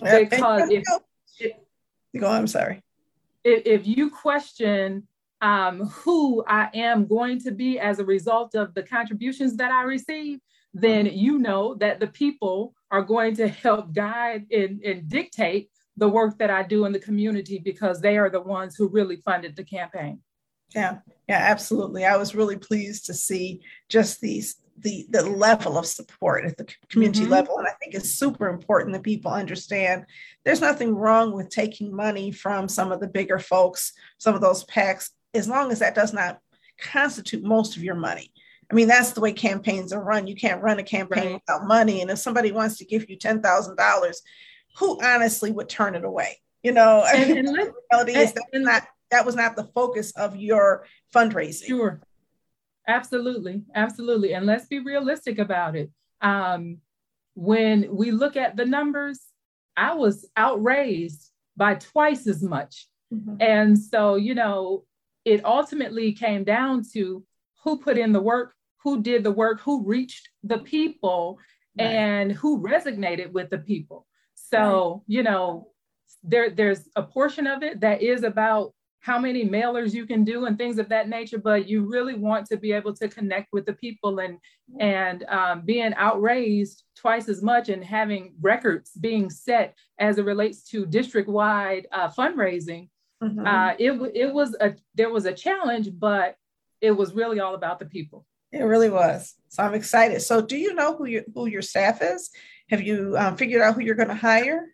because 0.00 0.70
if, 0.70 0.84
if 1.38 1.52
go 2.18 2.28
I'm 2.28 2.46
sorry. 2.46 2.82
If, 3.44 3.62
if 3.66 3.86
you 3.86 4.10
question 4.10 5.06
um, 5.40 5.86
who 5.88 6.44
I 6.46 6.68
am 6.74 7.06
going 7.06 7.40
to 7.40 7.50
be 7.50 7.78
as 7.78 7.98
a 7.98 8.04
result 8.04 8.54
of 8.54 8.74
the 8.74 8.82
contributions 8.82 9.56
that 9.56 9.70
I 9.70 9.82
receive, 9.82 10.40
then 10.74 11.06
mm-hmm. 11.06 11.16
you 11.16 11.38
know 11.38 11.74
that 11.76 12.00
the 12.00 12.06
people 12.06 12.74
are 12.90 13.02
going 13.02 13.36
to 13.36 13.48
help 13.48 13.92
guide 13.92 14.46
and, 14.50 14.82
and 14.82 15.08
dictate 15.08 15.70
the 15.96 16.08
work 16.08 16.38
that 16.38 16.50
I 16.50 16.62
do 16.62 16.84
in 16.84 16.92
the 16.92 16.98
community 16.98 17.58
because 17.58 18.00
they 18.00 18.16
are 18.16 18.30
the 18.30 18.40
ones 18.40 18.76
who 18.76 18.88
really 18.88 19.16
funded 19.16 19.56
the 19.56 19.64
campaign. 19.64 20.20
Yeah, 20.74 20.98
yeah, 21.28 21.38
absolutely. 21.38 22.04
I 22.04 22.16
was 22.16 22.34
really 22.34 22.56
pleased 22.56 23.06
to 23.06 23.14
see 23.14 23.60
just 23.88 24.20
these 24.20 24.56
the 24.82 25.06
the 25.10 25.22
level 25.22 25.78
of 25.78 25.86
support 25.86 26.44
at 26.44 26.56
the 26.56 26.66
community 26.88 27.22
mm-hmm. 27.22 27.32
level 27.32 27.58
and 27.58 27.66
i 27.66 27.72
think 27.80 27.94
it's 27.94 28.10
super 28.10 28.48
important 28.48 28.92
that 28.92 29.02
people 29.02 29.30
understand 29.30 30.04
there's 30.44 30.60
nothing 30.60 30.94
wrong 30.94 31.32
with 31.32 31.48
taking 31.48 31.94
money 31.94 32.30
from 32.30 32.68
some 32.68 32.92
of 32.92 33.00
the 33.00 33.08
bigger 33.08 33.38
folks 33.38 33.92
some 34.18 34.34
of 34.34 34.40
those 34.40 34.64
PACs 34.64 35.10
as 35.34 35.48
long 35.48 35.70
as 35.70 35.78
that 35.80 35.94
does 35.94 36.12
not 36.12 36.38
constitute 36.78 37.42
most 37.42 37.76
of 37.76 37.82
your 37.82 37.94
money 37.94 38.32
i 38.70 38.74
mean 38.74 38.88
that's 38.88 39.12
the 39.12 39.20
way 39.20 39.32
campaigns 39.32 39.92
are 39.92 40.02
run 40.02 40.26
you 40.26 40.34
can't 40.34 40.62
run 40.62 40.78
a 40.78 40.84
campaign 40.84 41.24
right. 41.24 41.34
without 41.34 41.66
money 41.66 42.00
and 42.00 42.10
if 42.10 42.18
somebody 42.18 42.52
wants 42.52 42.78
to 42.78 42.84
give 42.84 43.08
you 43.10 43.18
$10000 43.18 44.14
who 44.78 45.02
honestly 45.02 45.50
would 45.50 45.68
turn 45.68 45.94
it 45.94 46.04
away 46.04 46.40
you 46.62 46.72
know 46.72 47.04
and, 47.12 47.38
and 47.38 47.48
the 47.48 47.74
reality 47.90 48.12
is 48.12 48.32
that 48.32 48.44
not 48.54 48.86
that 49.10 49.26
was 49.26 49.36
not 49.36 49.56
the 49.56 49.64
focus 49.64 50.12
of 50.12 50.36
your 50.36 50.86
fundraising 51.14 51.66
sure 51.66 52.00
Absolutely, 52.90 53.62
absolutely. 53.74 54.34
And 54.34 54.46
let's 54.46 54.66
be 54.66 54.80
realistic 54.80 55.38
about 55.38 55.76
it. 55.76 55.90
Um, 56.20 56.78
when 57.34 57.94
we 57.94 58.10
look 58.10 58.36
at 58.36 58.56
the 58.56 58.64
numbers, 58.64 59.20
I 59.76 59.94
was 59.94 60.28
outraised 60.36 61.30
by 61.56 61.76
twice 61.76 62.26
as 62.26 62.42
much. 62.42 62.88
Mm-hmm. 63.14 63.36
And 63.40 63.78
so, 63.78 64.16
you 64.16 64.34
know, 64.34 64.84
it 65.24 65.44
ultimately 65.44 66.12
came 66.12 66.42
down 66.42 66.82
to 66.94 67.24
who 67.62 67.78
put 67.78 67.96
in 67.96 68.12
the 68.12 68.20
work, 68.20 68.54
who 68.82 69.02
did 69.02 69.22
the 69.22 69.30
work, 69.30 69.60
who 69.60 69.84
reached 69.84 70.28
the 70.42 70.58
people, 70.58 71.38
right. 71.78 71.86
and 71.86 72.32
who 72.32 72.60
resonated 72.60 73.30
with 73.30 73.50
the 73.50 73.58
people. 73.58 74.06
So, 74.34 74.92
right. 74.92 75.02
you 75.06 75.22
know, 75.22 75.68
there, 76.24 76.50
there's 76.50 76.88
a 76.96 77.02
portion 77.02 77.46
of 77.46 77.62
it 77.62 77.80
that 77.80 78.02
is 78.02 78.24
about 78.24 78.74
how 79.00 79.18
many 79.18 79.48
mailers 79.48 79.94
you 79.94 80.06
can 80.06 80.24
do 80.24 80.46
and 80.46 80.58
things 80.58 80.78
of 80.78 80.88
that 80.88 81.08
nature 81.08 81.38
but 81.38 81.68
you 81.68 81.82
really 81.82 82.14
want 82.14 82.46
to 82.46 82.56
be 82.56 82.72
able 82.72 82.94
to 82.94 83.08
connect 83.08 83.48
with 83.52 83.66
the 83.66 83.72
people 83.72 84.18
and 84.18 84.38
and 84.78 85.24
um, 85.24 85.62
being 85.62 85.92
outraised 85.94 86.84
twice 86.94 87.28
as 87.28 87.42
much 87.42 87.68
and 87.68 87.84
having 87.84 88.34
records 88.40 88.92
being 89.00 89.30
set 89.30 89.74
as 89.98 90.18
it 90.18 90.24
relates 90.24 90.62
to 90.62 90.86
district 90.86 91.28
wide 91.28 91.86
uh, 91.92 92.08
fundraising 92.08 92.88
mm-hmm. 93.22 93.46
uh, 93.46 93.72
it, 93.78 93.92
it 94.14 94.32
was 94.32 94.54
a 94.60 94.74
there 94.94 95.10
was 95.10 95.24
a 95.26 95.32
challenge 95.32 95.88
but 95.98 96.36
it 96.80 96.92
was 96.92 97.14
really 97.14 97.40
all 97.40 97.54
about 97.54 97.78
the 97.78 97.86
people. 97.86 98.26
It 98.52 98.62
really 98.62 98.90
was. 98.90 99.34
So 99.48 99.62
i'm 99.62 99.74
excited. 99.74 100.22
So 100.22 100.40
do 100.40 100.56
you 100.56 100.74
know 100.74 100.96
who 100.96 101.06
your 101.06 101.22
who 101.34 101.46
your 101.46 101.62
staff 101.62 102.02
is? 102.02 102.30
Have 102.70 102.82
you 102.82 103.16
um, 103.18 103.36
figured 103.36 103.62
out 103.62 103.74
who 103.74 103.80
you're 103.80 103.94
going 103.94 104.08
to 104.08 104.14
hire 104.14 104.66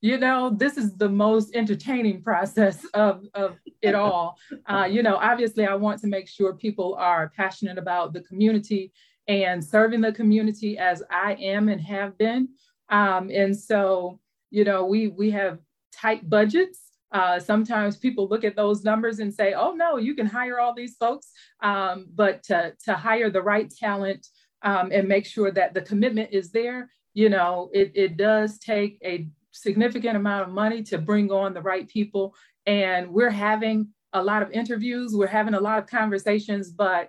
you 0.00 0.18
know, 0.18 0.50
this 0.50 0.76
is 0.76 0.96
the 0.96 1.08
most 1.08 1.54
entertaining 1.54 2.22
process 2.22 2.84
of, 2.94 3.24
of 3.34 3.56
it 3.82 3.94
all. 3.94 4.38
Uh, 4.66 4.86
you 4.88 5.02
know, 5.02 5.16
obviously, 5.16 5.66
I 5.66 5.74
want 5.74 6.00
to 6.00 6.06
make 6.06 6.28
sure 6.28 6.54
people 6.54 6.94
are 6.94 7.32
passionate 7.36 7.78
about 7.78 8.12
the 8.12 8.20
community 8.20 8.92
and 9.26 9.62
serving 9.62 10.00
the 10.00 10.12
community 10.12 10.78
as 10.78 11.02
I 11.10 11.34
am 11.34 11.68
and 11.68 11.80
have 11.80 12.16
been. 12.16 12.48
Um, 12.90 13.30
and 13.30 13.56
so, 13.56 14.20
you 14.50 14.64
know, 14.64 14.86
we 14.86 15.08
we 15.08 15.30
have 15.32 15.58
tight 15.92 16.28
budgets. 16.30 16.80
Uh, 17.10 17.40
sometimes 17.40 17.96
people 17.96 18.28
look 18.28 18.44
at 18.44 18.56
those 18.56 18.84
numbers 18.84 19.18
and 19.18 19.34
say, 19.34 19.54
"Oh 19.54 19.72
no, 19.72 19.96
you 19.96 20.14
can 20.14 20.26
hire 20.26 20.60
all 20.60 20.74
these 20.74 20.96
folks," 20.96 21.32
um, 21.62 22.06
but 22.14 22.42
to 22.44 22.74
to 22.84 22.94
hire 22.94 23.30
the 23.30 23.42
right 23.42 23.70
talent 23.70 24.26
um, 24.62 24.90
and 24.92 25.08
make 25.08 25.26
sure 25.26 25.50
that 25.50 25.74
the 25.74 25.82
commitment 25.82 26.30
is 26.32 26.50
there, 26.50 26.90
you 27.14 27.28
know, 27.28 27.70
it, 27.72 27.92
it 27.94 28.16
does 28.16 28.58
take 28.58 28.98
a 29.04 29.28
significant 29.62 30.16
amount 30.16 30.48
of 30.48 30.54
money 30.54 30.82
to 30.84 30.98
bring 30.98 31.30
on 31.30 31.54
the 31.54 31.62
right 31.62 31.88
people. 31.88 32.34
And 32.66 33.10
we're 33.10 33.30
having 33.30 33.88
a 34.12 34.22
lot 34.22 34.42
of 34.42 34.50
interviews, 34.52 35.12
we're 35.14 35.26
having 35.26 35.54
a 35.54 35.60
lot 35.60 35.78
of 35.78 35.86
conversations, 35.86 36.70
but 36.70 37.08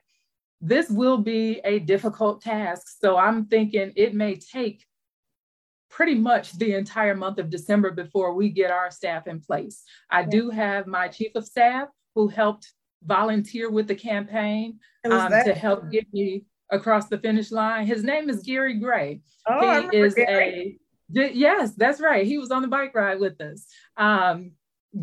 this 0.62 0.89
will 0.89 1.18
be 1.18 1.62
a 1.63 1.79
difficult 1.79 2.41
task. 2.41 2.88
So 3.00 3.18
I'm 3.18 3.46
thinking 3.46 3.94
it 3.96 4.13
may 4.13 4.36
take 4.36 4.86
pretty 5.89 6.15
much 6.15 6.53
the 6.53 6.74
entire 6.74 7.15
month 7.15 7.39
of 7.39 7.50
December 7.50 7.91
before 7.91 8.34
we 8.34 8.50
get 8.50 8.72
our 8.72 8.91
staff 8.91 9.27
in 9.27 9.39
place. 9.39 9.84
I 10.10 10.24
do 10.24 10.50
have 10.50 10.88
my 10.88 11.08
chief 11.08 11.32
of 11.36 11.46
staff 11.46 11.88
who 12.15 12.27
helped 12.27 12.72
volunteer 13.03 13.70
with 13.72 13.88
the 13.88 13.96
campaign 13.96 14.79
um, 15.10 15.32
to 15.32 15.53
help 15.53 15.89
get 15.89 16.06
me 16.13 16.46
across 16.70 17.08
the 17.08 17.18
finish 17.18 17.51
line. 17.51 17.88
His 17.88 18.03
name 18.03 18.29
is 18.29 18.44
Gary 18.44 18.79
Gray. 18.79 19.22
Oh, 19.48 19.89
he 19.89 19.98
is 19.98 20.13
Gary. 20.13 20.79
Yes, 21.11 21.73
that's 21.75 21.99
right. 21.99 22.25
He 22.25 22.37
was 22.37 22.51
on 22.51 22.61
the 22.61 22.67
bike 22.67 22.95
ride 22.95 23.19
with 23.19 23.39
us. 23.41 23.65
Um, 23.97 24.51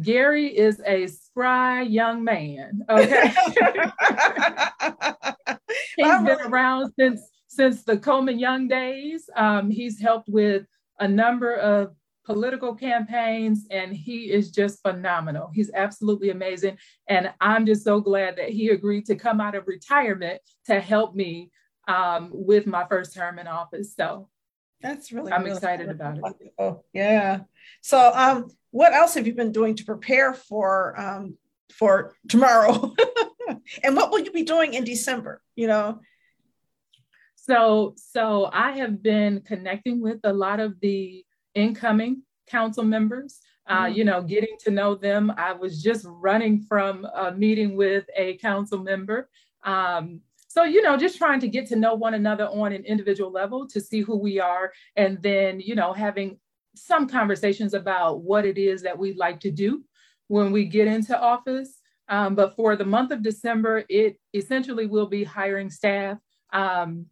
Gary 0.02 0.46
is 0.46 0.80
a 0.84 1.06
spry 1.06 1.82
young 1.82 2.25
man. 2.25 2.82
Okay. 2.88 3.32
He's 5.96 6.22
been 6.22 6.40
around 6.40 6.92
since 6.98 7.20
since 7.48 7.84
the 7.84 7.96
Coleman 7.96 8.38
Young 8.38 8.68
days. 8.68 9.30
Um, 9.34 9.70
he's 9.70 9.98
helped 9.98 10.28
with 10.28 10.66
a 11.00 11.08
number 11.08 11.54
of 11.54 11.94
political 12.26 12.75
campaigns, 12.75 13.66
and 13.70 13.96
he 13.96 14.30
is 14.30 14.50
just 14.50 14.82
phenomenal. 14.82 15.50
He's 15.54 15.70
absolutely 15.72 16.30
amazing. 16.30 16.76
And 17.08 17.32
I'm 17.40 17.64
just 17.64 17.82
so 17.82 18.00
glad 18.00 18.36
that 18.36 18.50
he 18.50 18.70
agreed 18.70 19.06
to 19.06 19.14
come 19.14 19.40
out 19.40 19.54
of 19.54 19.68
retirement 19.68 20.42
to 20.66 20.80
help 20.80 21.14
me 21.14 21.50
um, 21.88 22.30
with 22.32 22.66
my 22.66 22.84
first 22.88 23.14
term 23.14 23.38
in 23.38 23.46
office. 23.46 23.94
So 23.94 24.28
that's 24.80 25.12
really 25.12 25.33
I'm 25.33 25.42
really 25.42 25.56
excited 25.56 25.88
about 25.88 26.18
it. 26.18 26.54
Oh, 26.59 26.85
yeah. 26.92 27.40
So 27.80 28.12
um, 28.14 28.50
what 28.71 28.92
else 28.92 29.14
have 29.14 29.26
you 29.26 29.35
been 29.35 29.52
doing 29.52 29.75
to 29.76 29.85
prepare 29.85 30.35
for 30.35 30.99
um, 31.00 31.37
for 31.73 32.14
tomorrow? 32.28 32.95
and 33.83 33.97
what 33.97 34.11
will 34.11 34.21
you 34.21 34.33
be 34.33 34.42
doing 34.45 34.75
in 34.75 34.85
December? 34.85 35.42
You 35.54 35.68
know, 35.68 36.00
so, 37.47 37.95
so 37.97 38.50
I 38.52 38.73
have 38.73 39.02
been 39.02 39.40
connecting 39.40 40.00
with 40.00 40.18
a 40.25 40.33
lot 40.33 40.59
of 40.59 40.80
the 40.80 41.25
incoming 41.54 42.23
council 42.49 42.83
members. 42.83 43.40
Uh, 43.68 43.85
mm-hmm. 43.85 43.95
you 43.95 44.04
know, 44.04 44.23
getting 44.23 44.56
to 44.61 44.71
know 44.71 44.95
them. 44.95 45.33
I 45.37 45.52
was 45.52 45.83
just 45.83 46.06
running 46.09 46.62
from 46.62 47.04
a 47.04 47.33
meeting 47.33 47.76
with 47.76 48.04
a 48.16 48.37
council 48.38 48.78
member. 48.78 49.28
Um, 49.64 50.21
so, 50.56 50.64
you 50.64 50.80
know, 50.80 50.96
just 50.96 51.18
trying 51.18 51.38
to 51.40 51.48
get 51.48 51.66
to 51.66 51.76
know 51.76 51.92
one 51.92 52.14
another 52.14 52.46
on 52.46 52.72
an 52.72 52.82
individual 52.86 53.30
level 53.30 53.68
to 53.68 53.78
see 53.78 54.00
who 54.00 54.16
we 54.16 54.40
are, 54.40 54.72
and 54.96 55.22
then, 55.22 55.60
you 55.60 55.75
know, 55.75 55.92
having 55.92 56.38
some 56.75 57.06
conversations 57.06 57.75
about 57.75 58.22
what 58.22 58.46
it 58.46 58.56
is 58.56 58.80
that 58.80 58.96
we'd 58.96 59.18
like 59.18 59.38
to 59.40 59.50
do 59.50 59.84
when 60.28 60.52
we 60.52 60.64
get 60.64 60.88
into 60.88 61.14
office. 61.20 61.78
Um, 62.08 62.34
but 62.34 62.56
for 62.56 62.75
the 62.75 62.86
month 62.86 63.10
of 63.10 63.22
December, 63.22 63.84
it 63.90 64.18
essentially 64.32 64.86
will 64.86 65.08
be 65.08 65.25
hiring 65.25 65.68
staff. 65.68 66.16
Um, 66.54 67.04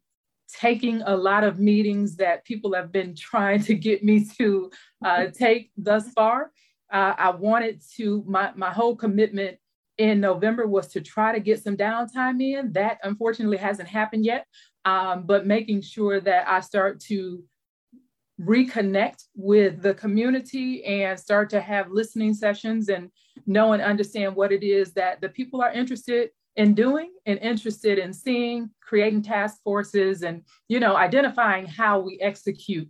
taking 0.48 1.02
a 1.02 1.14
lot 1.14 1.44
of 1.44 1.58
meetings 1.58 2.16
that 2.16 2.46
people 2.46 2.72
have 2.72 2.92
been 2.92 3.14
trying 3.30 3.62
to 3.64 3.74
get 3.74 4.02
me 4.02 4.24
to 4.38 4.70
uh, 5.04 5.26
take 5.26 5.70
thus 5.76 6.08
far. 6.12 6.50
Uh, 6.90 7.12
I 7.18 7.28
wanted 7.28 7.82
to, 7.96 8.24
my, 8.26 8.52
my 8.56 8.70
whole 8.70 8.96
commitment 8.96 9.58
in 9.98 10.20
November 10.20 10.66
was 10.66 10.88
to 10.88 11.00
try 11.00 11.32
to 11.32 11.40
get 11.40 11.62
some 11.62 11.76
downtime 11.76 12.42
in. 12.42 12.72
That 12.72 12.98
unfortunately 13.02 13.56
hasn't 13.58 13.88
happened 13.88 14.24
yet, 14.24 14.46
um, 14.84 15.24
but 15.26 15.46
making 15.46 15.82
sure 15.82 16.20
that 16.20 16.48
I 16.48 16.60
start 16.60 17.00
to 17.00 17.42
reconnect 18.40 19.24
with 19.36 19.80
the 19.80 19.94
community 19.94 20.84
and 20.84 21.18
start 21.18 21.50
to 21.50 21.60
have 21.60 21.90
listening 21.90 22.34
sessions 22.34 22.88
and 22.88 23.10
know 23.46 23.72
and 23.72 23.82
understand 23.82 24.34
what 24.34 24.52
it 24.52 24.64
is 24.64 24.92
that 24.94 25.20
the 25.20 25.28
people 25.28 25.62
are 25.62 25.72
interested 25.72 26.30
in 26.56 26.74
doing 26.74 27.12
and 27.26 27.38
interested 27.38 27.98
in 27.98 28.12
seeing, 28.12 28.70
creating 28.80 29.22
task 29.22 29.60
forces 29.62 30.22
and, 30.22 30.42
you 30.68 30.80
know, 30.80 30.96
identifying 30.96 31.66
how 31.66 32.00
we 32.00 32.18
execute 32.20 32.88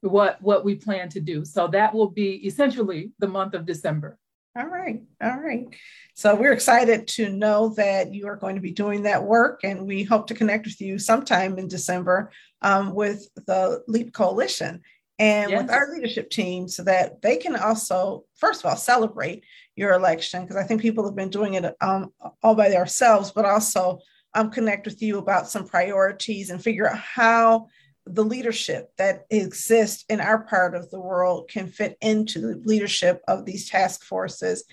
what, 0.00 0.40
what 0.40 0.64
we 0.64 0.74
plan 0.74 1.08
to 1.08 1.20
do. 1.20 1.44
So 1.44 1.66
that 1.68 1.92
will 1.94 2.10
be 2.10 2.46
essentially 2.46 3.12
the 3.18 3.26
month 3.26 3.54
of 3.54 3.66
December. 3.66 4.18
All 4.58 4.66
right. 4.66 5.00
All 5.22 5.38
right. 5.38 5.68
So 6.14 6.34
we're 6.34 6.52
excited 6.52 7.06
to 7.08 7.28
know 7.28 7.68
that 7.76 8.12
you 8.12 8.26
are 8.26 8.34
going 8.34 8.56
to 8.56 8.60
be 8.60 8.72
doing 8.72 9.04
that 9.04 9.22
work, 9.22 9.60
and 9.62 9.86
we 9.86 10.02
hope 10.02 10.26
to 10.26 10.34
connect 10.34 10.66
with 10.66 10.80
you 10.80 10.98
sometime 10.98 11.58
in 11.58 11.68
December 11.68 12.32
um, 12.62 12.92
with 12.92 13.28
the 13.46 13.84
LEAP 13.86 14.12
Coalition 14.12 14.82
and 15.20 15.50
yes. 15.52 15.62
with 15.62 15.70
our 15.70 15.92
leadership 15.94 16.28
team 16.30 16.66
so 16.66 16.82
that 16.82 17.22
they 17.22 17.36
can 17.36 17.54
also, 17.54 18.24
first 18.34 18.64
of 18.64 18.66
all, 18.68 18.76
celebrate 18.76 19.44
your 19.76 19.92
election 19.92 20.42
because 20.42 20.56
I 20.56 20.64
think 20.64 20.80
people 20.80 21.04
have 21.04 21.14
been 21.14 21.30
doing 21.30 21.54
it 21.54 21.76
um, 21.80 22.12
all 22.42 22.56
by 22.56 22.68
themselves, 22.68 23.30
but 23.30 23.44
also 23.44 24.00
um, 24.34 24.50
connect 24.50 24.86
with 24.86 25.00
you 25.00 25.18
about 25.18 25.48
some 25.48 25.68
priorities 25.68 26.50
and 26.50 26.60
figure 26.60 26.88
out 26.88 26.98
how 26.98 27.68
the 28.14 28.24
leadership 28.24 28.92
that 28.96 29.26
exists 29.30 30.04
in 30.08 30.20
our 30.20 30.42
part 30.44 30.74
of 30.74 30.90
the 30.90 31.00
world 31.00 31.48
can 31.48 31.68
fit 31.68 31.96
into 32.00 32.40
the 32.40 32.60
leadership 32.64 33.22
of 33.28 33.44
these 33.44 33.68
task 33.68 34.02
forces 34.04 34.64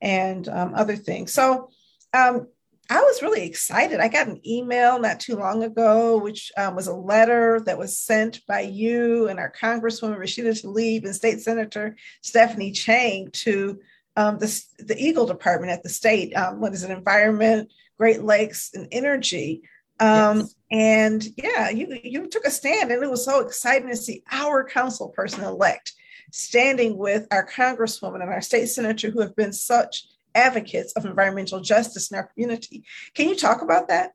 and 0.00 0.48
um, 0.48 0.74
other 0.74 0.96
things. 0.96 1.32
So 1.32 1.70
um, 2.12 2.48
I 2.90 3.00
was 3.00 3.22
really 3.22 3.44
excited. 3.46 4.00
I 4.00 4.08
got 4.08 4.28
an 4.28 4.40
email 4.46 4.98
not 4.98 5.20
too 5.20 5.36
long 5.36 5.62
ago, 5.62 6.18
which 6.18 6.52
um, 6.56 6.76
was 6.76 6.86
a 6.86 6.94
letter 6.94 7.60
that 7.60 7.78
was 7.78 7.98
sent 7.98 8.44
by 8.46 8.60
you 8.60 9.28
and 9.28 9.38
our 9.38 9.52
Congresswoman 9.52 10.18
Rashida 10.18 10.50
Tlaib 10.62 11.04
and 11.04 11.14
State 11.14 11.40
Senator 11.40 11.96
Stephanie 12.22 12.72
Chang 12.72 13.30
to 13.32 13.80
um, 14.16 14.38
the, 14.38 14.62
the 14.78 14.96
EGLE 15.02 15.26
Department 15.26 15.72
at 15.72 15.82
the 15.82 15.88
state. 15.88 16.34
Um, 16.34 16.60
what 16.60 16.74
is 16.74 16.84
it? 16.84 16.90
Environment, 16.90 17.72
Great 17.98 18.22
Lakes, 18.22 18.70
and 18.74 18.86
Energy. 18.92 19.62
Um, 20.00 20.38
yes. 20.38 20.54
And 20.70 21.24
yeah, 21.36 21.70
you 21.70 21.98
you 22.02 22.28
took 22.28 22.44
a 22.44 22.50
stand, 22.50 22.90
and 22.90 23.02
it 23.02 23.10
was 23.10 23.24
so 23.24 23.40
exciting 23.40 23.88
to 23.88 23.96
see 23.96 24.22
our 24.30 24.68
council 24.68 25.10
person 25.10 25.44
elect 25.44 25.92
standing 26.32 26.96
with 26.96 27.28
our 27.30 27.46
congresswoman 27.46 28.20
and 28.20 28.30
our 28.30 28.40
state 28.40 28.66
senator 28.66 29.10
who 29.10 29.20
have 29.20 29.36
been 29.36 29.52
such 29.52 30.06
advocates 30.34 30.92
of 30.94 31.04
environmental 31.04 31.60
justice 31.60 32.10
in 32.10 32.16
our 32.16 32.26
community. 32.26 32.84
Can 33.14 33.28
you 33.28 33.36
talk 33.36 33.62
about 33.62 33.88
that? 33.88 34.12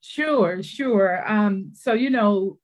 Sure, 0.00 0.62
sure. 0.62 1.22
Um, 1.30 1.72
so 1.74 1.92
you 1.92 2.08
know, 2.08 2.58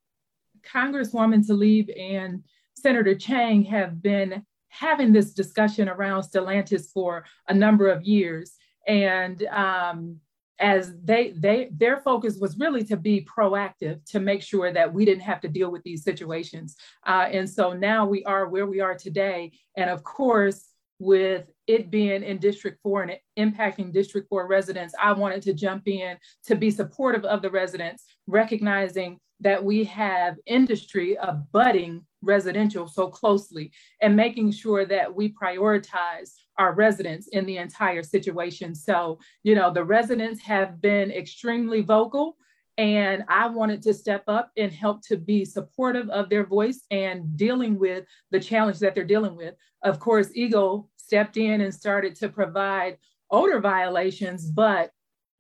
Congresswoman 0.62 1.46
Tlaib 1.46 1.92
and 2.00 2.42
Senator 2.74 3.14
Chang 3.14 3.64
have 3.64 4.00
been 4.02 4.46
having 4.68 5.12
this 5.12 5.34
discussion 5.34 5.88
around 5.88 6.22
Stellantis 6.22 6.90
for 6.92 7.24
a 7.48 7.54
number 7.54 7.88
of 7.88 8.02
years. 8.04 8.56
And 8.88 9.42
um, 9.44 10.20
as 10.62 10.94
they 11.02 11.32
they 11.32 11.68
their 11.72 11.98
focus 11.98 12.38
was 12.40 12.56
really 12.56 12.84
to 12.84 12.96
be 12.96 13.26
proactive 13.36 14.02
to 14.06 14.20
make 14.20 14.42
sure 14.42 14.72
that 14.72 14.94
we 14.94 15.04
didn't 15.04 15.22
have 15.22 15.40
to 15.40 15.48
deal 15.48 15.70
with 15.70 15.82
these 15.82 16.04
situations. 16.04 16.76
Uh, 17.06 17.26
and 17.30 17.50
so 17.50 17.72
now 17.72 18.06
we 18.06 18.24
are 18.24 18.48
where 18.48 18.66
we 18.66 18.80
are 18.80 18.94
today. 18.94 19.50
And 19.76 19.90
of 19.90 20.04
course 20.04 20.68
with 21.00 21.50
it 21.66 21.90
being 21.90 22.22
in 22.22 22.38
district 22.38 22.78
4 22.84 23.02
and 23.02 23.18
impacting 23.36 23.92
district 23.92 24.28
4 24.28 24.46
residents 24.46 24.94
i 25.02 25.10
wanted 25.10 25.42
to 25.42 25.52
jump 25.52 25.88
in 25.88 26.16
to 26.44 26.54
be 26.54 26.70
supportive 26.70 27.24
of 27.24 27.42
the 27.42 27.50
residents 27.50 28.04
recognizing 28.28 29.18
that 29.42 29.62
we 29.62 29.84
have 29.84 30.36
industry 30.46 31.16
abutting 31.20 32.04
residential 32.22 32.86
so 32.86 33.08
closely 33.08 33.72
and 34.00 34.16
making 34.16 34.52
sure 34.52 34.84
that 34.86 35.12
we 35.14 35.32
prioritize 35.32 36.30
our 36.58 36.74
residents 36.74 37.28
in 37.28 37.44
the 37.44 37.58
entire 37.58 38.02
situation. 38.02 38.74
So, 38.74 39.18
you 39.42 39.54
know, 39.54 39.72
the 39.72 39.84
residents 39.84 40.40
have 40.42 40.80
been 40.80 41.10
extremely 41.10 41.80
vocal 41.82 42.36
and 42.78 43.24
I 43.28 43.48
wanted 43.48 43.82
to 43.82 43.94
step 43.94 44.24
up 44.28 44.50
and 44.56 44.72
help 44.72 45.02
to 45.08 45.16
be 45.16 45.44
supportive 45.44 46.08
of 46.08 46.30
their 46.30 46.46
voice 46.46 46.84
and 46.90 47.36
dealing 47.36 47.78
with 47.78 48.06
the 48.30 48.40
challenge 48.40 48.78
that 48.78 48.94
they're 48.94 49.04
dealing 49.04 49.36
with. 49.36 49.54
Of 49.82 49.98
course, 50.00 50.30
EGLE 50.34 50.88
stepped 50.96 51.36
in 51.36 51.60
and 51.60 51.74
started 51.74 52.14
to 52.16 52.28
provide 52.28 52.96
odor 53.30 53.60
violations, 53.60 54.50
but 54.50 54.90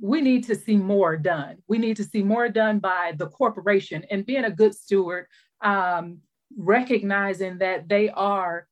we 0.02 0.20
need 0.20 0.42
to 0.42 0.56
see 0.56 0.76
more 0.76 1.16
done. 1.16 1.58
We 1.68 1.78
need 1.78 1.96
to 1.98 2.04
see 2.04 2.24
more 2.24 2.48
done 2.48 2.80
by 2.80 3.12
the 3.16 3.28
corporation 3.28 4.04
and 4.10 4.26
being 4.26 4.44
a 4.44 4.50
good 4.50 4.74
steward, 4.74 5.26
um, 5.60 6.18
recognizing 6.58 7.58
that 7.58 7.88
they 7.88 8.10
are 8.10 8.66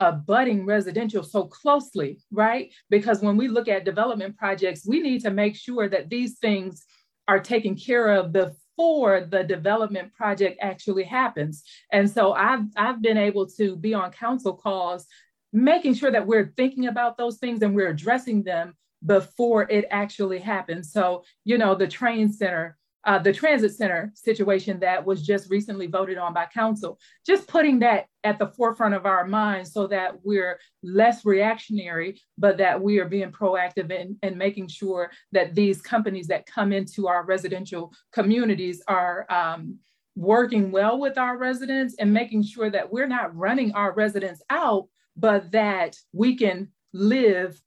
abutting 0.00 0.66
residential 0.66 1.22
so 1.22 1.44
closely, 1.44 2.20
right? 2.30 2.70
Because 2.90 3.22
when 3.22 3.38
we 3.38 3.48
look 3.48 3.68
at 3.68 3.86
development 3.86 4.36
projects, 4.36 4.86
we 4.86 5.00
need 5.00 5.22
to 5.22 5.30
make 5.30 5.56
sure 5.56 5.88
that 5.88 6.10
these 6.10 6.38
things 6.38 6.84
are 7.26 7.40
taken 7.40 7.74
care 7.74 8.12
of 8.12 8.30
before 8.30 9.22
the 9.22 9.42
development 9.42 10.12
project 10.12 10.58
actually 10.60 11.04
happens. 11.04 11.62
And 11.90 12.08
so 12.08 12.34
I've, 12.34 12.64
I've 12.76 13.00
been 13.00 13.16
able 13.16 13.46
to 13.56 13.76
be 13.76 13.94
on 13.94 14.10
council 14.12 14.54
calls, 14.54 15.06
making 15.54 15.94
sure 15.94 16.10
that 16.10 16.26
we're 16.26 16.52
thinking 16.54 16.86
about 16.86 17.16
those 17.16 17.38
things 17.38 17.62
and 17.62 17.74
we're 17.74 17.88
addressing 17.88 18.42
them 18.42 18.74
before 19.04 19.70
it 19.70 19.86
actually 19.90 20.38
happens. 20.38 20.92
So, 20.92 21.24
you 21.44 21.58
know, 21.58 21.74
the 21.74 21.88
train 21.88 22.32
center, 22.32 22.76
uh, 23.04 23.18
the 23.18 23.32
transit 23.32 23.74
center 23.74 24.12
situation 24.14 24.78
that 24.80 25.04
was 25.04 25.22
just 25.22 25.50
recently 25.50 25.86
voted 25.86 26.18
on 26.18 26.34
by 26.34 26.46
council, 26.52 26.98
just 27.26 27.48
putting 27.48 27.78
that 27.78 28.06
at 28.24 28.38
the 28.38 28.48
forefront 28.48 28.94
of 28.94 29.06
our 29.06 29.26
minds 29.26 29.72
so 29.72 29.86
that 29.86 30.16
we're 30.22 30.60
less 30.82 31.24
reactionary, 31.24 32.20
but 32.36 32.58
that 32.58 32.80
we 32.80 32.98
are 32.98 33.08
being 33.08 33.32
proactive 33.32 33.90
in, 33.90 34.16
in 34.22 34.36
making 34.36 34.68
sure 34.68 35.10
that 35.32 35.54
these 35.54 35.80
companies 35.80 36.26
that 36.26 36.44
come 36.44 36.72
into 36.72 37.08
our 37.08 37.24
residential 37.24 37.90
communities 38.12 38.82
are 38.86 39.26
um, 39.30 39.78
working 40.14 40.70
well 40.70 41.00
with 41.00 41.16
our 41.16 41.38
residents 41.38 41.94
and 41.98 42.12
making 42.12 42.42
sure 42.42 42.68
that 42.68 42.92
we're 42.92 43.06
not 43.06 43.34
running 43.34 43.72
our 43.72 43.94
residents 43.94 44.42
out, 44.50 44.88
but 45.16 45.50
that 45.52 45.96
we 46.12 46.36
can 46.36 46.68
live 46.92 47.58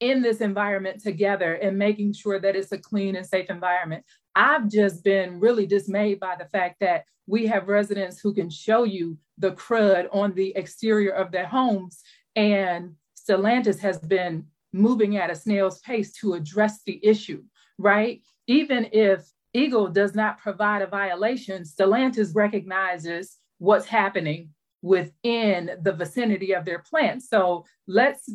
in 0.00 0.22
this 0.22 0.40
environment 0.40 1.02
together 1.02 1.54
and 1.54 1.78
making 1.78 2.14
sure 2.14 2.40
that 2.40 2.56
it's 2.56 2.72
a 2.72 2.78
clean 2.78 3.16
and 3.16 3.26
safe 3.26 3.50
environment. 3.50 4.04
I've 4.34 4.68
just 4.68 5.04
been 5.04 5.38
really 5.38 5.66
dismayed 5.66 6.20
by 6.20 6.36
the 6.36 6.46
fact 6.46 6.76
that 6.80 7.04
we 7.26 7.46
have 7.46 7.68
residents 7.68 8.18
who 8.18 8.34
can 8.34 8.50
show 8.50 8.84
you 8.84 9.16
the 9.38 9.52
crud 9.52 10.08
on 10.12 10.34
the 10.34 10.52
exterior 10.56 11.12
of 11.12 11.30
their 11.30 11.46
homes. 11.46 12.02
And 12.34 12.94
Stellantis 13.16 13.78
has 13.80 13.98
been 13.98 14.46
moving 14.72 15.16
at 15.16 15.30
a 15.30 15.34
snail's 15.34 15.80
pace 15.80 16.12
to 16.14 16.34
address 16.34 16.80
the 16.84 17.04
issue, 17.04 17.42
right? 17.78 18.22
Even 18.46 18.88
if 18.92 19.28
EGLE 19.54 19.88
does 19.88 20.14
not 20.14 20.38
provide 20.38 20.82
a 20.82 20.86
violation, 20.86 21.64
Stellantis 21.64 22.34
recognizes 22.34 23.36
what's 23.58 23.86
happening 23.86 24.50
within 24.82 25.72
the 25.82 25.92
vicinity 25.92 26.52
of 26.52 26.64
their 26.64 26.78
plant. 26.78 27.22
So 27.22 27.66
let's 27.86 28.30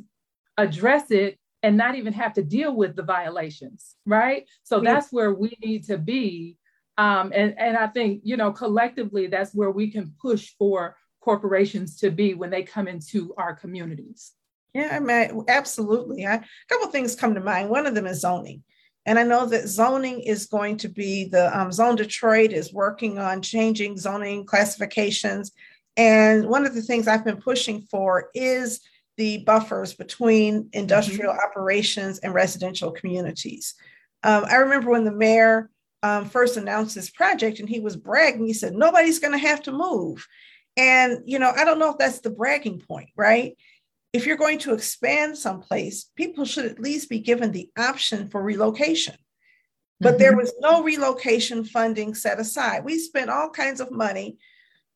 address 0.58 1.10
it 1.12 1.40
and 1.66 1.76
not 1.76 1.96
even 1.96 2.14
have 2.14 2.32
to 2.34 2.44
deal 2.44 2.76
with 2.76 2.96
the 2.96 3.02
violations, 3.02 3.96
right? 4.06 4.48
So 4.62 4.80
that's 4.82 5.12
where 5.12 5.34
we 5.34 5.58
need 5.64 5.84
to 5.86 5.98
be. 5.98 6.58
Um, 6.96 7.32
and, 7.34 7.58
and 7.58 7.76
I 7.76 7.88
think, 7.88 8.22
you 8.24 8.38
know, 8.38 8.52
collectively, 8.52 9.26
that's 9.26 9.56
where 9.56 9.72
we 9.72 9.90
can 9.90 10.14
push 10.22 10.54
for 10.60 10.96
corporations 11.22 11.98
to 12.02 12.12
be 12.12 12.36
when 12.36 12.52
they 12.52 12.62
come 12.62 12.88
into 12.88 13.34
our 13.40 13.56
communities. 13.56 14.34
Yeah, 14.76 14.90
I 14.92 15.00
mean, 15.00 15.44
absolutely. 15.48 16.28
I, 16.28 16.36
a 16.36 16.44
couple 16.70 16.88
things 16.90 17.16
come 17.16 17.34
to 17.34 17.42
mind. 17.42 17.72
One 17.72 17.88
of 17.88 17.96
them 17.96 18.06
is 18.06 18.22
zoning. 18.22 18.62
And 19.08 19.18
I 19.18 19.24
know 19.24 19.48
that 19.48 19.68
zoning 19.68 20.20
is 20.20 20.46
going 20.46 20.78
to 20.78 20.88
be 20.88 21.26
the 21.26 21.46
um, 21.60 21.72
Zone 21.72 21.96
Detroit 21.96 22.52
is 22.52 22.74
working 22.74 23.18
on 23.18 23.42
changing 23.42 23.98
zoning 23.98 24.46
classifications. 24.46 25.52
And 25.98 26.48
one 26.48 26.68
of 26.68 26.76
the 26.76 26.84
things 26.84 27.08
I've 27.08 27.26
been 27.26 27.42
pushing 27.42 27.82
for 27.90 28.30
is 28.36 28.82
the 29.18 29.40
buffers 29.40 29.94
between 29.94 30.70
industrial 30.74 31.34
mm-hmm. 31.34 31.46
operations 31.50 32.20
and 32.20 32.34
residential 32.34 32.92
communities. 32.92 33.76
Um, 34.24 34.46
I 34.46 34.56
remember 34.56 34.92
when 34.92 35.06
the 35.06 35.12
mayor 35.12 35.70
um, 36.04 36.26
first 36.26 36.58
announced 36.58 36.96
this 36.96 37.10
project 37.10 37.60
and 37.60 37.70
he 37.70 37.80
was 37.80 37.96
bragging, 37.96 38.46
he 38.46 38.54
said, 38.54 38.74
nobody's 38.74 39.20
going 39.20 39.34
to 39.34 39.38
have 39.38 39.62
to 39.64 39.72
move. 39.72 40.28
And, 40.78 41.20
you 41.26 41.40
know, 41.40 41.52
I 41.56 41.64
don't 41.64 41.80
know 41.80 41.92
if 41.92 41.98
that's 41.98 42.20
the 42.20 42.30
bragging 42.30 42.82
point, 42.82 43.10
right? 43.16 43.56
if 44.16 44.26
you're 44.26 44.38
going 44.38 44.60
to 44.60 44.74
expand 44.74 45.38
someplace, 45.38 46.10
people 46.16 46.46
should 46.46 46.66
at 46.66 46.80
least 46.80 47.10
be 47.10 47.20
given 47.20 47.52
the 47.52 47.70
option 47.78 48.30
for 48.30 48.42
relocation. 48.42 49.16
But 50.00 50.12
mm-hmm. 50.12 50.20
there 50.20 50.38
was 50.38 50.54
no 50.62 50.84
relocation 50.84 51.66
funding 51.66 52.16
set 52.16 52.40
aside. 52.40 52.86
We 52.86 52.98
spent 52.98 53.30
all 53.30 53.50
kinds 53.50 53.82
of 53.82 53.92
money, 53.92 54.38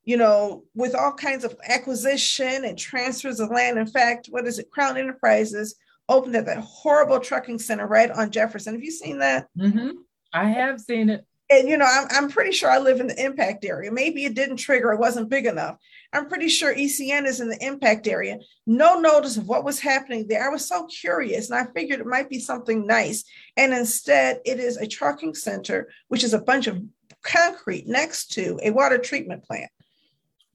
you 0.03 0.17
know, 0.17 0.63
with 0.73 0.95
all 0.95 1.13
kinds 1.13 1.43
of 1.43 1.55
acquisition 1.67 2.65
and 2.65 2.77
transfers 2.77 3.39
of 3.39 3.51
land. 3.51 3.77
In 3.77 3.87
fact, 3.87 4.27
what 4.29 4.47
is 4.47 4.59
it? 4.59 4.71
Crown 4.71 4.97
Enterprises 4.97 5.75
opened 6.07 6.35
at 6.35 6.45
that 6.47 6.63
horrible 6.63 7.19
trucking 7.19 7.59
center 7.59 7.87
right 7.87 8.09
on 8.09 8.31
Jefferson. 8.31 8.73
Have 8.73 8.83
you 8.83 8.91
seen 8.91 9.19
that? 9.19 9.47
Mm-hmm. 9.57 9.91
I 10.33 10.45
have 10.49 10.79
seen 10.79 11.09
it 11.09 11.25
and 11.49 11.67
you 11.67 11.77
know 11.77 11.85
I'm, 11.85 12.07
I'm 12.11 12.29
pretty 12.29 12.51
sure 12.51 12.69
i 12.69 12.77
live 12.77 12.99
in 12.99 13.07
the 13.07 13.23
impact 13.23 13.65
area 13.65 13.91
maybe 13.91 14.25
it 14.25 14.35
didn't 14.35 14.57
trigger 14.57 14.91
it 14.91 14.99
wasn't 14.99 15.29
big 15.29 15.45
enough 15.45 15.77
i'm 16.13 16.27
pretty 16.27 16.47
sure 16.47 16.73
ecn 16.73 17.25
is 17.25 17.39
in 17.39 17.49
the 17.49 17.65
impact 17.65 18.07
area 18.07 18.37
no 18.65 18.99
notice 18.99 19.37
of 19.37 19.47
what 19.47 19.63
was 19.63 19.79
happening 19.79 20.27
there 20.27 20.45
i 20.45 20.49
was 20.49 20.67
so 20.67 20.85
curious 20.87 21.49
and 21.49 21.59
i 21.59 21.71
figured 21.73 21.99
it 21.99 22.05
might 22.05 22.29
be 22.29 22.39
something 22.39 22.85
nice 22.85 23.23
and 23.57 23.73
instead 23.73 24.39
it 24.45 24.59
is 24.59 24.77
a 24.77 24.87
trucking 24.87 25.33
center 25.33 25.89
which 26.07 26.23
is 26.23 26.33
a 26.33 26.41
bunch 26.41 26.67
of 26.67 26.81
concrete 27.23 27.87
next 27.87 28.31
to 28.31 28.59
a 28.63 28.71
water 28.71 28.97
treatment 28.97 29.43
plant 29.43 29.69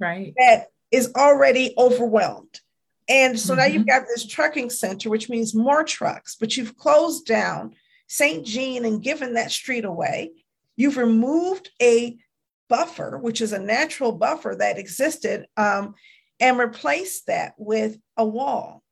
right 0.00 0.34
that 0.36 0.66
is 0.90 1.12
already 1.16 1.74
overwhelmed 1.78 2.60
and 3.08 3.38
so 3.38 3.52
mm-hmm. 3.52 3.60
now 3.60 3.66
you've 3.66 3.82
mm-hmm. 3.82 4.00
got 4.00 4.06
this 4.06 4.26
trucking 4.26 4.70
center 4.70 5.10
which 5.10 5.28
means 5.28 5.54
more 5.54 5.84
trucks 5.84 6.36
but 6.38 6.56
you've 6.56 6.76
closed 6.76 7.26
down 7.26 7.74
st 8.08 8.46
jean 8.46 8.84
and 8.84 9.02
given 9.02 9.34
that 9.34 9.50
street 9.50 9.84
away 9.84 10.30
You've 10.76 10.96
removed 10.96 11.70
a 11.80 12.18
buffer, 12.68 13.18
which 13.18 13.40
is 13.40 13.52
a 13.52 13.58
natural 13.58 14.12
buffer 14.12 14.56
that 14.58 14.78
existed, 14.78 15.46
um, 15.56 15.94
and 16.40 16.58
replaced 16.58 17.26
that 17.26 17.54
with 17.56 17.96
a 18.16 18.24
wall. 18.24 18.82